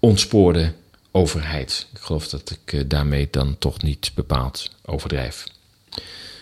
ontspoorde 0.00 0.72
overheid. 1.10 1.86
Ik 1.94 2.00
geloof 2.00 2.28
dat 2.28 2.58
ik 2.64 2.90
daarmee 2.90 3.28
dan 3.30 3.56
toch 3.58 3.82
niet 3.82 4.10
bepaald 4.14 4.70
overdrijf. 4.84 5.44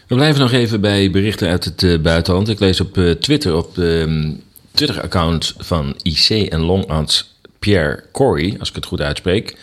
We 0.06 0.14
blijven 0.14 0.40
nog 0.40 0.52
even 0.52 0.80
bij 0.80 1.10
berichten 1.10 1.48
uit 1.48 1.64
het 1.64 1.82
uh, 1.82 1.98
buitenland. 1.98 2.48
Ik 2.48 2.60
lees 2.60 2.80
op 2.80 2.96
uh, 2.96 3.10
Twitter, 3.10 3.56
op 3.56 3.74
de 3.74 4.36
Twitter-account 4.70 5.54
van 5.58 5.96
IC 6.02 6.28
en 6.28 6.60
longarts 6.60 7.34
Pierre 7.58 8.04
Corey, 8.12 8.56
als 8.58 8.68
ik 8.68 8.74
het 8.74 8.86
goed 8.86 9.00
uitspreek. 9.00 9.56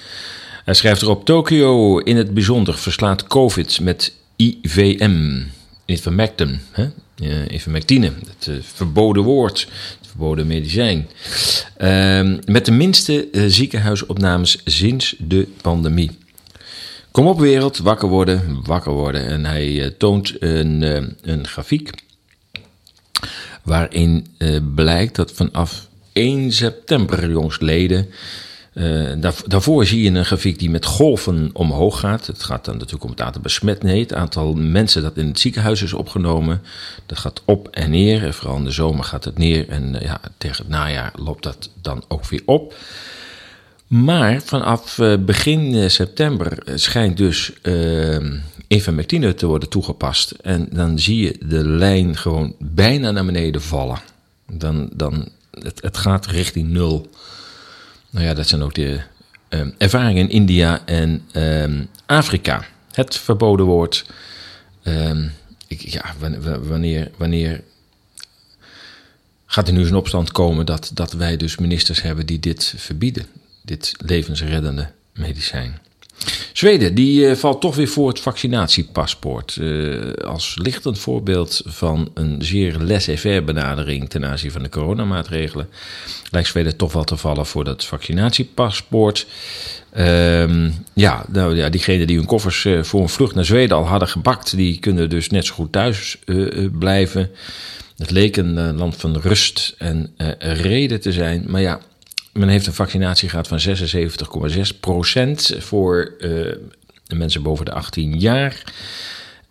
Hij 0.66 0.74
schrijft 0.74 1.02
erop: 1.02 1.26
Tokio 1.26 1.98
in 1.98 2.18
het 2.18 2.34
bijzonder 2.34 2.78
verslaat 2.78 3.28
COVID 3.28 3.80
met 3.80 4.14
IVM, 4.36 5.42
ivermectin, 5.86 6.60
hè? 6.72 6.88
ivermectine, 7.50 8.12
het 8.28 8.48
uh, 8.48 8.56
verboden 8.62 9.24
woord, 9.24 9.60
het 10.00 10.08
verboden 10.08 10.48
medicijn. 10.48 11.10
Uh, 11.78 12.38
met 12.46 12.66
de 12.66 12.72
minste 12.72 13.28
uh, 13.32 13.44
ziekenhuisopnames 13.48 14.62
sinds 14.66 15.16
de 15.18 15.48
pandemie. 15.62 16.12
Kom 17.12 17.28
op 17.28 17.40
wereld, 17.40 17.78
wakker 17.78 18.08
worden, 18.08 18.64
wakker 18.64 18.92
worden. 18.92 19.26
En 19.26 19.46
hij 19.46 19.68
uh, 19.68 19.86
toont 19.86 20.36
een, 20.40 20.82
een 21.22 21.48
grafiek 21.48 21.92
waarin 23.64 24.28
blijkt 24.76 25.16
dat 25.16 25.32
vanaf 25.32 25.88
1 26.14 26.52
september 26.52 27.30
jongsleden 27.30 28.10
uh, 28.74 29.12
daar, 29.18 29.36
daarvoor 29.46 29.86
zie 29.86 30.04
je 30.04 30.10
een 30.10 30.26
grafiek 30.26 30.60
die 30.60 30.70
met 30.70 30.86
golven 30.86 31.50
omhoog 31.54 32.00
gaat. 32.00 32.28
Het 32.28 32.44
gaat 32.44 32.66
dan 32.66 32.74
natuurlijk 32.74 33.04
om 33.04 33.10
het 33.10 33.22
aantal 33.22 33.42
besmetten, 33.42 34.00
het 34.00 34.14
aantal 34.14 34.54
mensen 34.54 35.02
dat 35.02 35.18
in 35.18 35.28
het 35.28 35.40
ziekenhuis 35.40 35.82
is 35.82 35.94
opgenomen. 35.94 36.62
Dat 37.06 37.18
gaat 37.18 37.42
op 37.46 37.68
en 37.68 37.92
neer. 37.92 38.24
En 38.24 38.34
vooral 38.34 38.58
in 38.58 38.64
de 38.64 38.72
zomer 38.72 39.04
gaat 39.04 39.24
het 39.24 39.38
neer. 39.38 39.70
En 39.70 39.96
uh, 39.96 40.02
ja, 40.02 40.20
tegen 40.38 40.58
het 40.58 40.68
najaar 40.68 41.14
loopt 41.16 41.44
dat 41.44 41.70
dan 41.82 42.04
ook 42.08 42.26
weer 42.26 42.42
op. 42.46 42.76
Maar 43.92 44.42
vanaf 44.42 44.98
uh, 44.98 45.18
begin 45.18 45.92
september 45.92 46.58
schijnt 46.76 47.18
dus 47.18 47.54
ivermectine 48.68 49.34
te 49.34 49.46
worden 49.46 49.70
toegepast. 49.70 50.32
En 50.32 50.68
dan 50.72 51.00
zie 51.00 51.24
je 51.24 51.38
de 51.46 51.68
lijn 51.68 52.18
gewoon 52.18 52.56
bijna 52.60 53.12
naar 53.12 53.26
beneden 53.26 53.62
vallen. 53.62 54.00
Dan, 54.52 54.90
dan, 54.94 55.30
het, 55.52 55.82
het 55.82 55.98
gaat 55.98 56.26
richting 56.26 56.70
nul. 56.70 57.10
Nou 58.10 58.26
ja, 58.26 58.34
dat 58.34 58.48
zijn 58.48 58.62
ook 58.62 58.74
de 58.74 59.02
uh, 59.50 59.68
ervaringen 59.78 60.24
in 60.24 60.30
India 60.30 60.86
en 60.86 61.22
uh, 61.34 61.82
Afrika. 62.06 62.66
Het 62.92 63.18
verboden 63.18 63.66
woord. 63.66 64.06
Uh, 64.84 65.26
ik, 65.68 65.82
ja, 65.82 66.14
wanneer, 66.68 67.12
wanneer 67.18 67.64
gaat 69.46 69.68
er 69.68 69.74
nu 69.74 69.80
eens 69.80 69.90
een 69.90 69.96
opstand 69.96 70.32
komen 70.32 70.66
dat, 70.66 70.92
dat 70.94 71.14
wij 71.14 71.38
dus 71.38 71.58
ministers 71.58 72.02
hebben 72.02 72.26
die 72.26 72.40
dit 72.40 72.74
verbieden? 72.78 73.26
Dit 73.64 73.94
levensreddende 74.06 74.92
medicijn. 75.14 75.80
Zweden, 76.54 76.96
die 76.96 77.22
uh, 77.22 77.36
valt 77.36 77.62
toch 77.62 77.76
weer 77.76 77.88
voor 77.88 78.08
het 78.08 78.20
vaccinatiepaspoort. 78.20 79.56
Uh, 79.56 80.12
als 80.14 80.56
lichtend 80.62 81.00
voorbeeld 81.00 81.62
van 81.66 82.12
een 82.14 82.42
zeer 82.42 82.78
laissez-faire 82.80 83.42
benadering 83.42 84.10
ten 84.10 84.26
aanzien 84.26 84.52
van 84.52 84.64
de 84.64 84.70
coronamaatregelen, 84.70 85.70
lijkt 86.30 86.48
Zweden 86.48 86.78
toch 86.78 86.94
wel 86.94 87.04
te 87.04 87.18
vallen 87.18 87.46
voor 87.46 87.64
dat 87.64 87.86
vaccinatiepaspoort. 87.86 89.28
Uh, 89.98 90.70
ja, 90.94 91.26
nou, 91.28 91.56
ja, 91.56 91.70
diegenen 91.70 92.08
die 92.08 92.18
hun 92.18 92.26
koffers 92.26 92.64
uh, 92.64 92.84
voor 92.84 93.02
een 93.02 93.10
vlucht 93.10 93.36
naar 93.36 93.46
Zweden 93.46 93.78
al 93.78 93.88
hadden 93.88 94.08
gebakt, 94.08 94.56
die 94.56 94.80
kunnen 94.80 95.10
dus 95.10 95.30
net 95.30 95.46
zo 95.46 95.54
goed 95.54 95.72
thuis 95.72 96.18
blijven. 96.80 97.32
Het 97.98 98.12
leek 98.12 98.38
een 98.38 98.78
land 98.78 98.96
van 98.96 99.18
rust 99.18 99.76
en 99.78 100.14
reden 100.40 101.02
te 101.02 101.12
zijn, 101.12 101.44
maar 101.48 101.62
ja, 101.62 101.80
men 102.34 102.50
heeft 102.50 102.68
een 102.68 102.74
vaccinatiegraad 102.74 103.48
van 103.48 103.60
76,6% 103.60 105.58
voor 105.60 106.14
uh, 106.20 106.56
mensen 107.08 107.44
boven 107.44 107.66
de 107.66 107.72
18 107.72 108.20
jaar. 108.20 108.64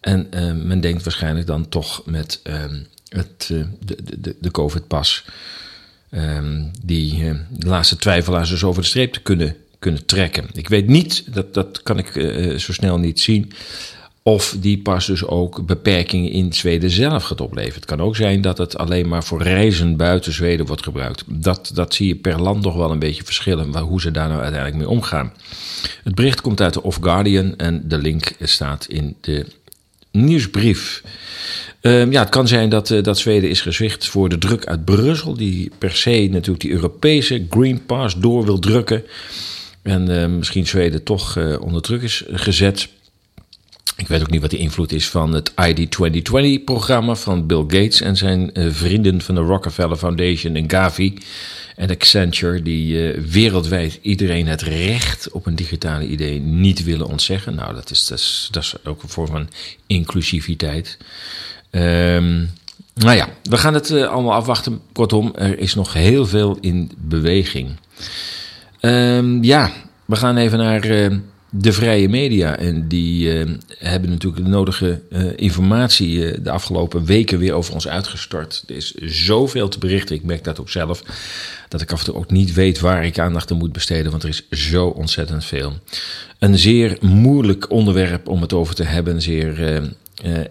En 0.00 0.26
uh, 0.34 0.52
men 0.52 0.80
denkt 0.80 1.02
waarschijnlijk 1.02 1.46
dan 1.46 1.68
toch 1.68 2.02
met 2.06 2.40
uh, 2.44 2.64
het, 3.08 3.46
de, 3.84 3.96
de, 4.18 4.36
de 4.40 4.50
COVID-pas 4.50 5.24
ehm, 6.10 6.64
die 6.82 7.32
de 7.48 7.66
laatste 7.66 7.96
twijfelaars 7.96 8.50
dus 8.50 8.64
over 8.64 8.82
de 8.82 8.88
streep 8.88 9.12
te 9.12 9.20
kunnen, 9.20 9.56
kunnen 9.78 10.06
trekken. 10.06 10.48
Ik 10.52 10.68
weet 10.68 10.86
niet, 10.86 11.34
dat, 11.34 11.54
dat 11.54 11.82
kan 11.82 11.98
ik 11.98 12.12
zo 12.60 12.72
snel 12.72 12.98
niet 12.98 13.20
zien, 13.20 13.52
of 14.30 14.56
die 14.60 14.78
pas 14.78 15.06
dus 15.06 15.24
ook 15.24 15.66
beperkingen 15.66 16.30
in 16.30 16.52
Zweden 16.52 16.90
zelf 16.90 17.22
gaat 17.22 17.40
opleveren. 17.40 17.74
Het 17.74 17.84
kan 17.84 18.00
ook 18.00 18.16
zijn 18.16 18.40
dat 18.40 18.58
het 18.58 18.78
alleen 18.78 19.08
maar 19.08 19.24
voor 19.24 19.42
reizen 19.42 19.96
buiten 19.96 20.32
Zweden 20.32 20.66
wordt 20.66 20.82
gebruikt. 20.82 21.24
Dat, 21.26 21.70
dat 21.74 21.94
zie 21.94 22.08
je 22.08 22.14
per 22.14 22.40
land 22.40 22.64
nog 22.64 22.74
wel 22.74 22.90
een 22.90 22.98
beetje 22.98 23.24
verschillen, 23.24 23.78
hoe 23.78 24.00
ze 24.00 24.10
daar 24.10 24.28
nou 24.28 24.40
uiteindelijk 24.40 24.80
mee 24.80 24.88
omgaan. 24.88 25.32
Het 26.04 26.14
bericht 26.14 26.40
komt 26.40 26.60
uit 26.60 26.74
de 26.74 26.82
Off 26.82 26.98
Guardian 27.00 27.56
en 27.56 27.82
de 27.88 27.98
link 27.98 28.32
staat 28.40 28.86
in 28.88 29.16
de 29.20 29.46
nieuwsbrief. 30.10 31.02
Um, 31.80 32.12
ja, 32.12 32.20
het 32.20 32.28
kan 32.28 32.48
zijn 32.48 32.68
dat, 32.68 32.90
uh, 32.90 33.02
dat 33.02 33.18
Zweden 33.18 33.50
is 33.50 33.60
gezwicht 33.60 34.06
voor 34.06 34.28
de 34.28 34.38
druk 34.38 34.66
uit 34.66 34.84
Brussel, 34.84 35.34
die 35.34 35.70
per 35.78 35.96
se 35.96 36.28
natuurlijk 36.30 36.60
die 36.60 36.72
Europese 36.72 37.46
Green 37.50 37.84
Pass 37.86 38.14
door 38.14 38.44
wil 38.44 38.58
drukken. 38.58 39.02
En 39.82 40.10
uh, 40.10 40.26
misschien 40.26 40.66
Zweden 40.66 41.02
toch 41.02 41.36
uh, 41.36 41.60
onder 41.60 41.82
druk 41.82 42.02
is 42.02 42.24
gezet. 42.30 42.88
Ik 43.96 44.08
weet 44.08 44.20
ook 44.20 44.30
niet 44.30 44.40
wat 44.40 44.50
de 44.50 44.56
invloed 44.56 44.92
is 44.92 45.08
van 45.08 45.32
het 45.32 45.52
ID 45.56 45.96
2020-programma 45.96 47.14
van 47.14 47.46
Bill 47.46 47.64
Gates 47.66 48.00
en 48.00 48.16
zijn 48.16 48.50
uh, 48.52 48.72
vrienden 48.72 49.20
van 49.20 49.34
de 49.34 49.40
Rockefeller 49.40 49.96
Foundation 49.96 50.54
en 50.54 50.70
Gavi 50.70 51.18
en 51.76 51.90
Accenture, 51.90 52.62
die 52.62 53.14
uh, 53.14 53.24
wereldwijd 53.24 53.98
iedereen 54.02 54.46
het 54.46 54.62
recht 54.62 55.30
op 55.30 55.46
een 55.46 55.54
digitale 55.54 56.06
idee 56.06 56.40
niet 56.40 56.84
willen 56.84 57.06
ontzeggen. 57.06 57.54
Nou, 57.54 57.74
dat 57.74 57.90
is, 57.90 58.06
dat 58.06 58.18
is, 58.18 58.48
dat 58.50 58.62
is 58.62 58.74
ook 58.84 59.02
een 59.02 59.08
vorm 59.08 59.26
van 59.26 59.48
inclusiviteit. 59.86 60.98
Um, 61.70 62.50
nou 62.94 63.16
ja, 63.16 63.28
we 63.42 63.56
gaan 63.56 63.74
het 63.74 63.90
uh, 63.90 64.08
allemaal 64.08 64.34
afwachten. 64.34 64.80
Kortom, 64.92 65.32
er 65.34 65.58
is 65.58 65.74
nog 65.74 65.92
heel 65.92 66.26
veel 66.26 66.58
in 66.60 66.90
beweging. 66.98 67.76
Um, 68.80 69.42
ja, 69.42 69.70
we 70.04 70.16
gaan 70.16 70.36
even 70.36 70.58
naar 70.58 71.10
de 71.50 71.72
vrije 71.72 72.08
media. 72.08 72.56
En 72.56 72.88
die 72.88 73.34
uh, 73.34 73.54
hebben 73.78 74.10
natuurlijk 74.10 74.44
de 74.44 74.50
nodige 74.50 75.00
uh, 75.10 75.22
informatie 75.36 76.16
uh, 76.16 76.36
de 76.42 76.50
afgelopen 76.50 77.04
weken 77.04 77.38
weer 77.38 77.52
over 77.52 77.74
ons 77.74 77.88
uitgestort. 77.88 78.64
Er 78.66 78.76
is 78.76 78.94
zoveel 78.94 79.68
te 79.68 79.78
berichten. 79.78 80.16
Ik 80.16 80.22
merk 80.22 80.44
dat 80.44 80.60
ook 80.60 80.70
zelf. 80.70 81.02
Dat 81.68 81.80
ik 81.80 81.92
af 81.92 81.98
en 81.98 82.04
toe 82.04 82.14
ook 82.14 82.30
niet 82.30 82.52
weet 82.52 82.80
waar 82.80 83.04
ik 83.04 83.18
aandacht 83.18 83.50
aan 83.50 83.58
moet 83.58 83.72
besteden. 83.72 84.10
Want 84.10 84.22
er 84.22 84.28
is 84.28 84.48
zo 84.50 84.86
ontzettend 84.86 85.44
veel. 85.44 85.72
Een 86.38 86.58
zeer 86.58 86.96
moeilijk 87.00 87.70
onderwerp 87.70 88.28
om 88.28 88.40
het 88.40 88.52
over 88.52 88.74
te 88.74 88.82
hebben. 88.82 89.14
Een 89.14 89.22
zeer 89.22 89.82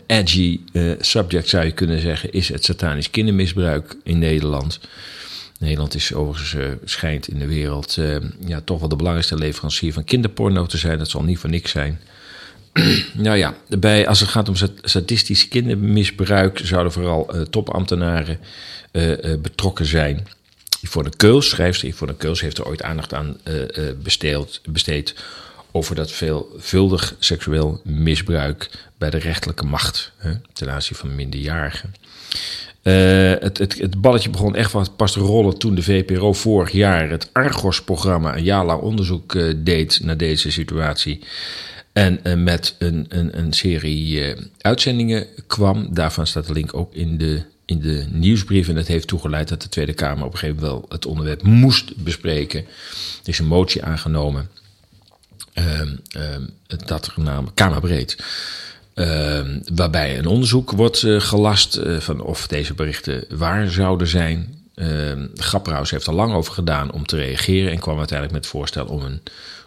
edgy 0.05 0.59
subject 0.99 1.49
zou 1.49 1.65
je 1.65 1.71
kunnen 1.71 2.01
zeggen. 2.01 2.31
Is 2.31 2.49
het 2.49 2.63
satanisch 2.65 3.09
kindermisbruik 3.09 3.95
in 4.03 4.19
Nederland. 4.19 4.79
Nederland 5.59 5.95
is 5.95 6.13
overigens 6.13 6.53
uh, 6.53 6.67
schijnt 6.83 7.27
in 7.27 7.39
de 7.39 7.47
wereld 7.47 7.97
uh, 7.97 8.15
ja, 8.45 8.61
toch 8.61 8.79
wel 8.79 8.89
de 8.89 8.95
belangrijkste 8.95 9.37
leverancier 9.37 9.93
van 9.93 10.03
kinderporno 10.03 10.65
te 10.65 10.77
zijn. 10.77 10.97
Dat 10.97 11.09
zal 11.09 11.23
niet 11.23 11.39
voor 11.39 11.49
niks 11.49 11.71
zijn. 11.71 11.99
nou 13.13 13.37
ja, 13.37 13.55
bij, 13.79 14.07
als 14.07 14.19
het 14.19 14.29
gaat 14.29 14.49
om 14.49 14.55
statistisch 14.81 15.47
kindermisbruik 15.47 16.61
zouden 16.63 16.91
vooral 16.91 17.35
uh, 17.35 17.41
topambtenaren 17.41 18.39
betrokken 19.41 19.85
zijn. 19.85 20.27
Yvonne 20.81 21.09
Keuls, 21.17 21.49
schrijfster 21.49 21.87
Yvonne 21.87 22.15
Keuls, 22.15 22.41
heeft 22.41 22.57
er 22.57 22.67
ooit 22.67 22.81
aandacht 22.81 23.13
aan 23.13 23.37
besteed, 24.03 24.61
besteed 24.69 25.15
over 25.71 25.95
dat 25.95 26.11
veelvuldig 26.11 27.15
seksueel 27.19 27.81
misbruik 27.83 28.69
bij 28.97 29.09
de 29.09 29.17
rechterlijke 29.17 29.65
macht 29.65 30.11
hè, 30.17 30.31
ten 30.53 30.71
aanzien 30.71 30.97
van 30.97 31.15
minderjarigen. 31.15 31.93
Uh, 32.83 33.31
het, 33.39 34.01
balletje 34.01 34.29
begon 34.29 34.55
echt 34.55 34.95
pas 34.95 35.11
te 35.11 35.19
rollen 35.19 35.57
toen 35.57 35.75
de 35.75 35.83
VPRO 35.83 36.33
vorig 36.33 36.71
jaar 36.71 37.09
het 37.09 37.29
Argos-programma 37.33 38.35
een 38.35 38.43
jaar 38.43 38.65
lang 38.65 38.81
onderzoek 38.81 39.33
uh, 39.33 39.53
deed 39.57 39.99
naar 40.03 40.17
deze 40.17 40.51
situatie. 40.51 41.19
En 41.93 42.19
uh, 42.23 42.33
met 42.33 42.75
een, 42.79 43.05
een, 43.09 43.37
een 43.37 43.53
serie 43.53 44.35
uitzendingen 44.57 45.27
kwam. 45.47 45.93
Daarvan 45.93 46.27
staat 46.27 46.47
de 46.47 46.53
link 46.53 46.73
ook 46.73 46.93
in 46.93 47.17
de, 47.17 47.41
in 47.65 47.79
de 47.79 48.05
nieuwsbrief. 48.11 48.67
En 48.67 48.75
dat 48.75 48.87
heeft 48.87 49.07
toegeleid 49.07 49.47
dat 49.47 49.61
de 49.61 49.69
Tweede 49.69 49.93
Kamer 49.93 50.25
op 50.25 50.31
een 50.31 50.37
gegeven 50.37 50.61
moment 50.61 50.79
wel 50.79 50.89
het 50.89 51.05
onderwerp 51.05 51.43
moest 51.43 52.03
bespreken. 52.03 52.59
Er 53.23 53.29
is 53.29 53.39
een 53.39 53.45
motie 53.45 53.83
aangenomen. 53.83 54.49
Ehm, 55.53 55.95
ehm, 56.09 56.43
dat 56.85 57.11
namelijk 57.15 57.55
Kamerbreed 57.55 58.17
uh, 58.95 59.39
waarbij 59.73 60.17
een 60.17 60.25
onderzoek 60.25 60.71
wordt 60.71 61.01
uh, 61.01 61.21
gelast 61.21 61.77
uh, 61.77 61.97
van 61.97 62.21
of 62.21 62.47
deze 62.47 62.73
berichten 62.73 63.23
waar 63.29 63.71
zouden 63.71 64.07
zijn. 64.07 64.57
Uh, 64.75 64.87
Grapperhaus 65.35 65.91
heeft 65.91 66.07
er 66.07 66.13
lang 66.13 66.33
over 66.33 66.53
gedaan 66.53 66.91
om 66.91 67.05
te 67.05 67.15
reageren 67.15 67.71
en 67.71 67.79
kwam 67.79 67.97
uiteindelijk 67.97 68.37
met 68.37 68.45
het 68.45 68.53
voorstel 68.53 68.85
om 68.85 69.01
een 69.01 69.21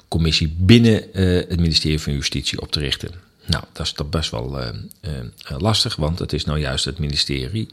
commissie 0.08 0.54
binnen 0.58 1.04
het 1.48 1.60
ministerie 1.60 2.00
van 2.00 2.12
Justitie 2.12 2.60
op 2.60 2.72
te 2.72 2.80
richten. 2.80 3.10
Nou, 3.46 3.64
dat 3.72 3.86
is 3.86 3.92
toch 3.92 4.08
best 4.08 4.30
wel 4.30 4.60
lastig, 5.58 5.96
want 5.96 6.18
het 6.18 6.32
is 6.32 6.44
nou 6.44 6.58
juist 6.58 6.84
het 6.84 6.98
ministerie 6.98 7.68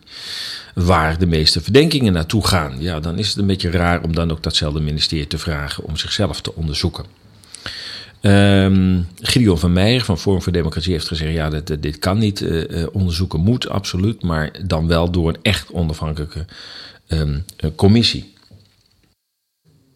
waar 0.74 1.20
de 1.20 1.26
meeste 1.26 1.62
verdenkingen 1.62 2.14
naartoe 2.14 2.48
gaan. 2.48 2.82
Ja, 2.82 3.00
dan 3.00 3.18
is 3.18 3.28
het 3.28 3.38
een 3.38 3.46
beetje 3.46 3.70
raar 3.70 4.04
om 4.04 4.16
dan 4.16 4.32
ook 4.32 4.44
datzelfde 4.44 4.80
ministerie 4.80 5.28
te 5.28 5.38
vragen 5.38 5.84
om 5.84 5.98
zichzelf 5.98 6.42
te 6.42 6.56
onderzoeken. 6.56 7.06
Um, 8.22 9.08
Gideon 9.22 9.60
van 9.60 9.74
Meijer 9.74 10.04
van 10.04 10.18
Forum 10.18 10.42
voor 10.42 10.52
Democratie 10.52 10.92
heeft 10.92 11.08
gezegd: 11.08 11.34
ja, 11.34 11.50
dit, 11.50 11.82
dit 11.82 12.00
kan 12.00 12.18
niet. 12.18 12.42
Uh, 12.42 12.88
onderzoeken 12.92 13.40
moet 13.40 13.70
absoluut, 13.70 14.24
maar 14.24 14.52
dan 14.66 14.88
wel 14.88 15.12
door 15.12 15.30
een 15.30 15.38
echt 15.42 15.72
onafhankelijke 15.72 16.46
um, 17.08 17.46
commissie. 17.76 18.34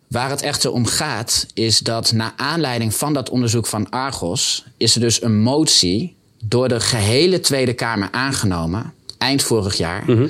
Waar 0.07 0.29
het 0.29 0.41
echter 0.41 0.71
om 0.71 0.85
gaat, 0.85 1.47
is 1.53 1.79
dat 1.79 2.11
na 2.11 2.33
aanleiding 2.37 2.95
van 2.95 3.13
dat 3.13 3.29
onderzoek 3.29 3.65
van 3.65 3.89
Argos, 3.89 4.65
is 4.77 4.95
er 4.95 5.01
dus 5.01 5.21
een 5.21 5.41
motie 5.41 6.15
door 6.43 6.67
de 6.67 6.79
gehele 6.79 7.39
Tweede 7.39 7.73
Kamer 7.73 8.07
aangenomen, 8.11 8.93
eind 9.17 9.43
vorig 9.43 9.75
jaar, 9.75 10.03
mm 10.07 10.15
-hmm. 10.15 10.29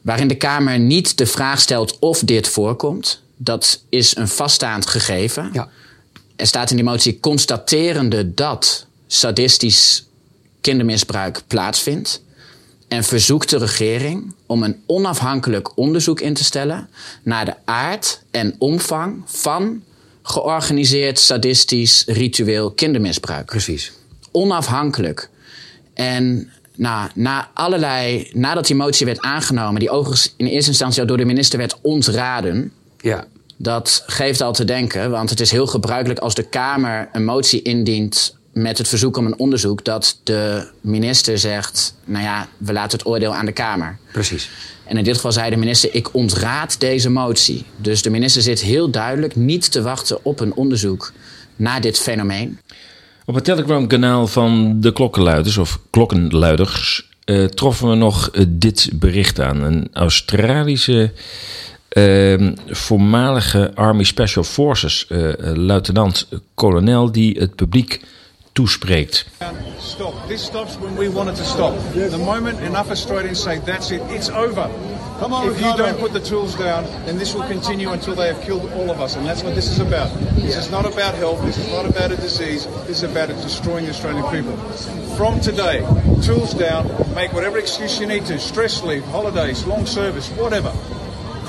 waarin 0.00 0.28
de 0.28 0.36
Kamer 0.36 0.78
niet 0.78 1.18
de 1.18 1.26
vraag 1.26 1.60
stelt 1.60 1.98
of 1.98 2.18
dit 2.18 2.48
voorkomt. 2.48 3.22
Dat 3.36 3.84
is 3.88 4.16
een 4.16 4.28
vaststaand 4.28 4.86
gegeven. 4.86 5.50
Ja. 5.52 5.68
Er 6.36 6.46
staat 6.46 6.70
in 6.70 6.76
die 6.76 6.84
motie 6.84 7.20
constaterende 7.20 8.34
dat 8.34 8.86
sadistisch 9.06 10.06
kindermisbruik 10.60 11.42
plaatsvindt. 11.46 12.22
En 12.88 13.04
verzoekt 13.04 13.50
de 13.50 13.58
regering 13.58 14.34
om 14.46 14.62
een 14.62 14.82
onafhankelijk 14.86 15.76
onderzoek 15.76 16.20
in 16.20 16.34
te 16.34 16.44
stellen 16.44 16.88
naar 17.22 17.44
de 17.44 17.54
aard 17.64 18.22
en 18.30 18.54
omvang 18.58 19.22
van 19.26 19.82
georganiseerd 20.22 21.18
sadistisch 21.18 22.04
ritueel 22.06 22.70
kindermisbruik. 22.70 23.46
Precies. 23.46 23.92
Onafhankelijk. 24.30 25.28
En 25.94 26.50
nou, 26.76 27.10
na 27.14 27.50
allerlei, 27.54 28.30
nadat 28.32 28.66
die 28.66 28.76
motie 28.76 29.06
werd 29.06 29.20
aangenomen, 29.20 29.80
die 29.80 29.90
overigens 29.90 30.34
in 30.36 30.46
eerste 30.46 30.70
instantie 30.70 31.00
al 31.00 31.06
door 31.06 31.16
de 31.16 31.24
minister 31.24 31.58
werd 31.58 31.78
ontraden. 31.82 32.72
Ja. 33.00 33.26
Dat 33.56 34.04
geeft 34.06 34.40
al 34.40 34.52
te 34.52 34.64
denken, 34.64 35.10
want 35.10 35.30
het 35.30 35.40
is 35.40 35.50
heel 35.50 35.66
gebruikelijk 35.66 36.20
als 36.20 36.34
de 36.34 36.42
Kamer 36.42 37.08
een 37.12 37.24
motie 37.24 37.62
indient 37.62 38.36
met 38.52 38.78
het 38.78 38.88
verzoek 38.88 39.16
om 39.16 39.26
een 39.26 39.38
onderzoek, 39.38 39.84
dat 39.84 40.20
de 40.22 40.68
minister 40.80 41.38
zegt: 41.38 41.94
Nou 42.04 42.24
ja, 42.24 42.48
we 42.58 42.72
laten 42.72 42.98
het 42.98 43.06
oordeel 43.06 43.34
aan 43.34 43.46
de 43.46 43.52
Kamer. 43.52 43.98
Precies. 44.12 44.50
En 44.84 44.96
in 44.96 45.04
dit 45.04 45.14
geval 45.14 45.32
zei 45.32 45.50
de 45.50 45.56
minister: 45.56 45.94
Ik 45.94 46.14
ontraad 46.14 46.80
deze 46.80 47.10
motie. 47.10 47.64
Dus 47.76 48.02
de 48.02 48.10
minister 48.10 48.42
zit 48.42 48.60
heel 48.60 48.90
duidelijk 48.90 49.36
niet 49.36 49.72
te 49.72 49.82
wachten 49.82 50.24
op 50.24 50.40
een 50.40 50.54
onderzoek 50.54 51.12
naar 51.56 51.80
dit 51.80 51.98
fenomeen. 51.98 52.58
Op 53.24 53.34
het 53.34 53.44
Telegram-kanaal 53.44 54.26
van 54.26 54.80
de 54.80 54.92
klokkenluiders 54.92 55.56
of 55.56 55.78
klokkenluiders 55.90 57.08
uh, 57.24 57.44
troffen 57.44 57.88
we 57.88 57.94
nog 57.94 58.30
uh, 58.32 58.44
dit 58.48 58.90
bericht 58.94 59.40
aan. 59.40 59.62
Een 59.62 59.88
Australische 59.92 61.12
voormalige 62.66 63.70
Army 63.74 64.04
Special 64.04 64.44
Forces 64.44 65.06
luitenant-kolonel 65.54 67.12
die 67.12 67.38
het 67.38 67.56
publiek 67.56 68.00
toespreekt. 68.52 69.26
Stop. 69.78 70.14
This 70.28 70.44
stops 70.44 70.78
when 70.78 70.96
we 70.96 71.12
want 71.12 71.28
it 71.28 71.36
to 71.36 71.44
stop. 71.44 71.72
The 71.92 72.18
moment 72.18 72.60
enough 72.60 72.88
Australians 72.90 73.42
say 73.42 73.60
that's 73.64 73.90
it, 73.90 74.00
it's 74.10 74.30
over. 74.30 74.68
Come 75.20 75.32
on, 75.34 75.48
if 75.48 75.60
you 75.60 75.76
don't 75.76 75.98
put 75.98 76.12
the 76.12 76.20
tools 76.20 76.56
down, 76.56 76.84
then 77.04 77.18
this 77.18 77.34
will 77.34 77.46
continue 77.46 77.92
until 77.92 78.14
they 78.14 78.26
have 78.26 78.42
killed 78.44 78.70
all 78.72 78.90
of 78.90 79.00
us, 79.00 79.16
and 79.16 79.26
that's 79.26 79.42
what 79.42 79.54
this 79.54 79.70
is 79.70 79.78
about. 79.78 80.10
This 80.34 80.56
is 80.56 80.70
not 80.70 80.84
about 80.84 81.14
health. 81.14 81.40
This 81.44 81.56
is 81.56 81.68
not 81.70 81.86
about 81.86 82.10
a 82.10 82.16
disease. 82.16 82.66
This 82.86 83.02
is 83.02 83.04
about 83.04 83.30
it 83.30 83.40
destroying 83.42 83.84
the 83.84 83.92
Australian 83.92 84.24
people. 84.30 84.56
From 85.16 85.40
today, 85.40 85.86
tools 86.22 86.52
down. 86.54 86.86
Make 87.14 87.32
whatever 87.32 87.58
excuse 87.58 88.00
you 88.00 88.08
need 88.08 88.26
to: 88.26 88.38
stress 88.38 88.82
leave, 88.82 89.04
holidays, 89.12 89.64
long 89.66 89.86
service, 89.86 90.30
whatever. 90.36 90.72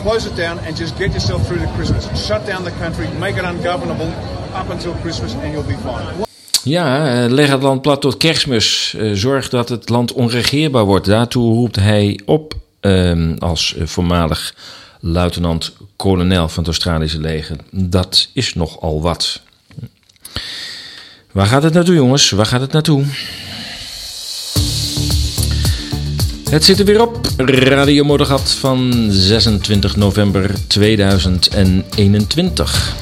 Close 0.06 0.30
it 0.30 0.36
down 0.36 0.60
and 0.60 0.78
just 0.78 0.98
get 0.98 1.12
yourself 1.12 1.48
through 1.48 1.66
to 1.66 1.72
Christmas. 1.76 2.26
Shut 2.26 2.46
down 2.46 2.64
the 2.64 2.72
country, 2.80 3.08
make 3.20 3.40
it 3.40 3.44
ungovernable 3.44 4.14
up 4.54 4.70
until 4.70 4.94
Christmas, 5.02 5.34
and 5.34 5.52
you'll 5.52 5.68
be 5.68 5.78
fine. 5.78 6.26
Ja, 6.64 7.28
leg 7.30 7.50
het 7.50 7.62
land 7.62 7.82
plat 7.82 8.02
tot 8.02 8.18
kerstmis. 8.18 8.96
Zorg 9.14 9.50
dat 9.50 9.70
het 9.70 9.90
land 9.90 10.14
onregeerbaar 10.14 10.84
wordt. 10.84 11.06
Daartoe 11.06 11.54
roept 11.54 11.76
hij 11.76 12.20
op 12.26 12.54
um, 12.82 13.36
als 13.40 13.76
voormalig 13.80 14.56
luitenant-kolonel 15.00 16.48
van 16.48 16.58
het 16.58 16.68
Australische 16.68 17.20
leger. 17.20 17.58
Dat 17.72 18.30
is 18.34 18.54
nogal 18.54 19.02
wat. 19.02 19.42
Waar 21.32 21.46
gaat 21.48 21.64
het 21.64 21.74
naartoe, 21.74 21.96
jongens? 21.96 22.30
Waar 22.30 22.46
gaat 22.46 22.62
het 22.62 22.72
naartoe? 22.72 23.06
Het 26.50 26.66
zit 26.66 26.80
er 26.80 26.86
weer 26.86 27.02
op. 27.02 27.20
Radio 27.38 28.04
Moddergat 28.04 28.52
van 28.52 29.08
26 29.10 29.96
november 29.96 30.52
2021. 30.68 32.96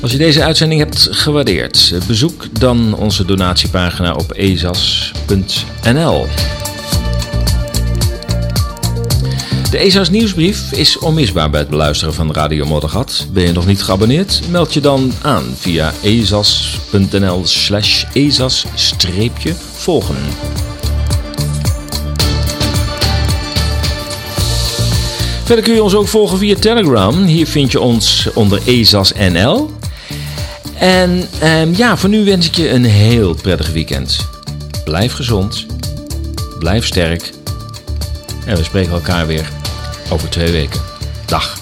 Als 0.00 0.12
je 0.12 0.18
deze 0.18 0.44
uitzending 0.44 0.80
hebt 0.80 1.08
gewaardeerd, 1.10 1.94
bezoek 2.06 2.46
dan 2.58 2.94
onze 2.94 3.24
donatiepagina 3.24 4.14
op 4.14 4.32
ezas.nl. 4.32 6.26
De 9.70 9.78
ESA's 9.78 10.10
nieuwsbrief 10.10 10.72
is 10.72 10.98
onmisbaar 10.98 11.50
bij 11.50 11.60
het 11.60 11.68
beluisteren 11.68 12.14
van 12.14 12.32
Radio 12.32 12.66
Moddergat. 12.66 13.26
Ben 13.32 13.42
je 13.42 13.52
nog 13.52 13.66
niet 13.66 13.82
geabonneerd? 13.82 14.40
Meld 14.50 14.74
je 14.74 14.80
dan 14.80 15.12
aan 15.22 15.44
via 15.56 15.92
ezas.nl 16.02 17.40
slash 17.44 18.04
ezas-volgen. 18.12 20.16
Verder 25.46 25.64
kun 25.64 25.74
je 25.74 25.82
ons 25.82 25.94
ook 25.94 26.08
volgen 26.08 26.38
via 26.38 26.54
Telegram. 26.54 27.24
Hier 27.24 27.46
vind 27.46 27.72
je 27.72 27.80
ons 27.80 28.28
onder 28.34 28.60
ezas.nl. 28.64 29.70
En 30.74 31.28
um, 31.42 31.74
ja, 31.76 31.96
voor 31.96 32.08
nu 32.08 32.24
wens 32.24 32.46
ik 32.46 32.54
je 32.54 32.70
een 32.70 32.84
heel 32.84 33.34
prettig 33.34 33.72
weekend. 33.72 34.28
Blijf 34.84 35.12
gezond, 35.12 35.66
blijf 36.58 36.86
sterk. 36.86 37.32
En 38.46 38.56
we 38.56 38.64
spreken 38.64 38.92
elkaar 38.92 39.26
weer 39.26 39.48
over 40.10 40.28
twee 40.28 40.52
weken. 40.52 40.80
Dag. 41.26 41.58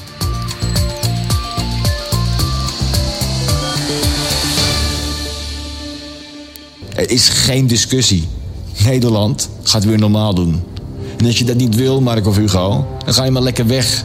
Er 6.95 7.11
is 7.11 7.29
geen 7.29 7.67
discussie. 7.67 8.29
Nederland 8.85 9.51
gaat 9.63 9.85
weer 9.85 9.99
normaal 9.99 10.35
doen. 10.35 10.74
En 11.25 11.31
als 11.31 11.39
je 11.39 11.45
dat 11.45 11.57
niet 11.57 11.75
wil, 11.75 12.01
Mark 12.01 12.27
of 12.27 12.37
Hugo, 12.37 12.87
dan 13.05 13.15
ga 13.15 13.25
je 13.25 13.31
maar 13.31 13.43
lekker 13.43 13.67
weg. 13.67 14.05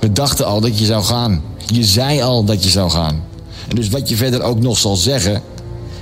We 0.00 0.12
dachten 0.12 0.46
al 0.46 0.60
dat 0.60 0.78
je 0.78 0.84
zou 0.84 1.04
gaan. 1.04 1.42
Je 1.66 1.84
zei 1.84 2.22
al 2.22 2.44
dat 2.44 2.64
je 2.64 2.70
zou 2.70 2.90
gaan. 2.90 3.24
En 3.68 3.76
dus 3.76 3.88
wat 3.88 4.08
je 4.08 4.16
verder 4.16 4.42
ook 4.42 4.60
nog 4.60 4.78
zal 4.78 4.96
zeggen, 4.96 5.42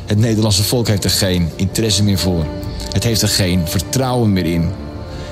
het 0.07 0.19
Nederlandse 0.19 0.63
volk 0.63 0.89
heeft 0.89 1.05
er 1.05 1.11
geen 1.11 1.49
interesse 1.57 2.03
meer 2.03 2.19
voor. 2.19 2.45
Het 2.93 3.05
heeft 3.05 3.23
er 3.23 3.29
geen 3.29 3.69
vertrouwen 3.69 4.33
meer 4.33 4.45
in. 4.45 4.69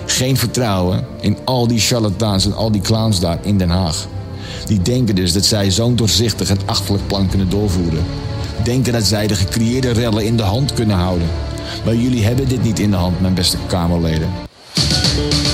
Geen 0.06 0.36
vertrouwen 0.36 1.06
in 1.20 1.36
al 1.44 1.66
die 1.66 1.80
charlatans 1.80 2.44
en 2.44 2.54
al 2.54 2.70
die 2.70 2.80
clowns 2.80 3.20
daar 3.20 3.38
in 3.42 3.58
Den 3.58 3.70
Haag. 3.70 4.06
Die 4.66 4.82
denken 4.82 5.14
dus 5.14 5.32
dat 5.32 5.44
zij 5.44 5.70
zo'n 5.70 5.96
doorzichtig 5.96 6.50
en 6.50 6.58
achterlijk 6.64 7.06
plan 7.06 7.28
kunnen 7.28 7.50
doorvoeren. 7.50 8.04
Denken 8.64 8.92
dat 8.92 9.04
zij 9.04 9.26
de 9.26 9.34
gecreëerde 9.34 9.90
rellen 9.90 10.24
in 10.24 10.36
de 10.36 10.42
hand 10.42 10.72
kunnen 10.72 10.96
houden. 10.96 11.28
Maar 11.84 11.94
jullie 11.94 12.24
hebben 12.24 12.48
dit 12.48 12.62
niet 12.62 12.78
in 12.78 12.90
de 12.90 12.96
hand, 12.96 13.20
mijn 13.20 13.34
beste 13.34 13.56
Kamerleden. 13.66 14.28
Thank 15.14 15.48
you. 15.48 15.53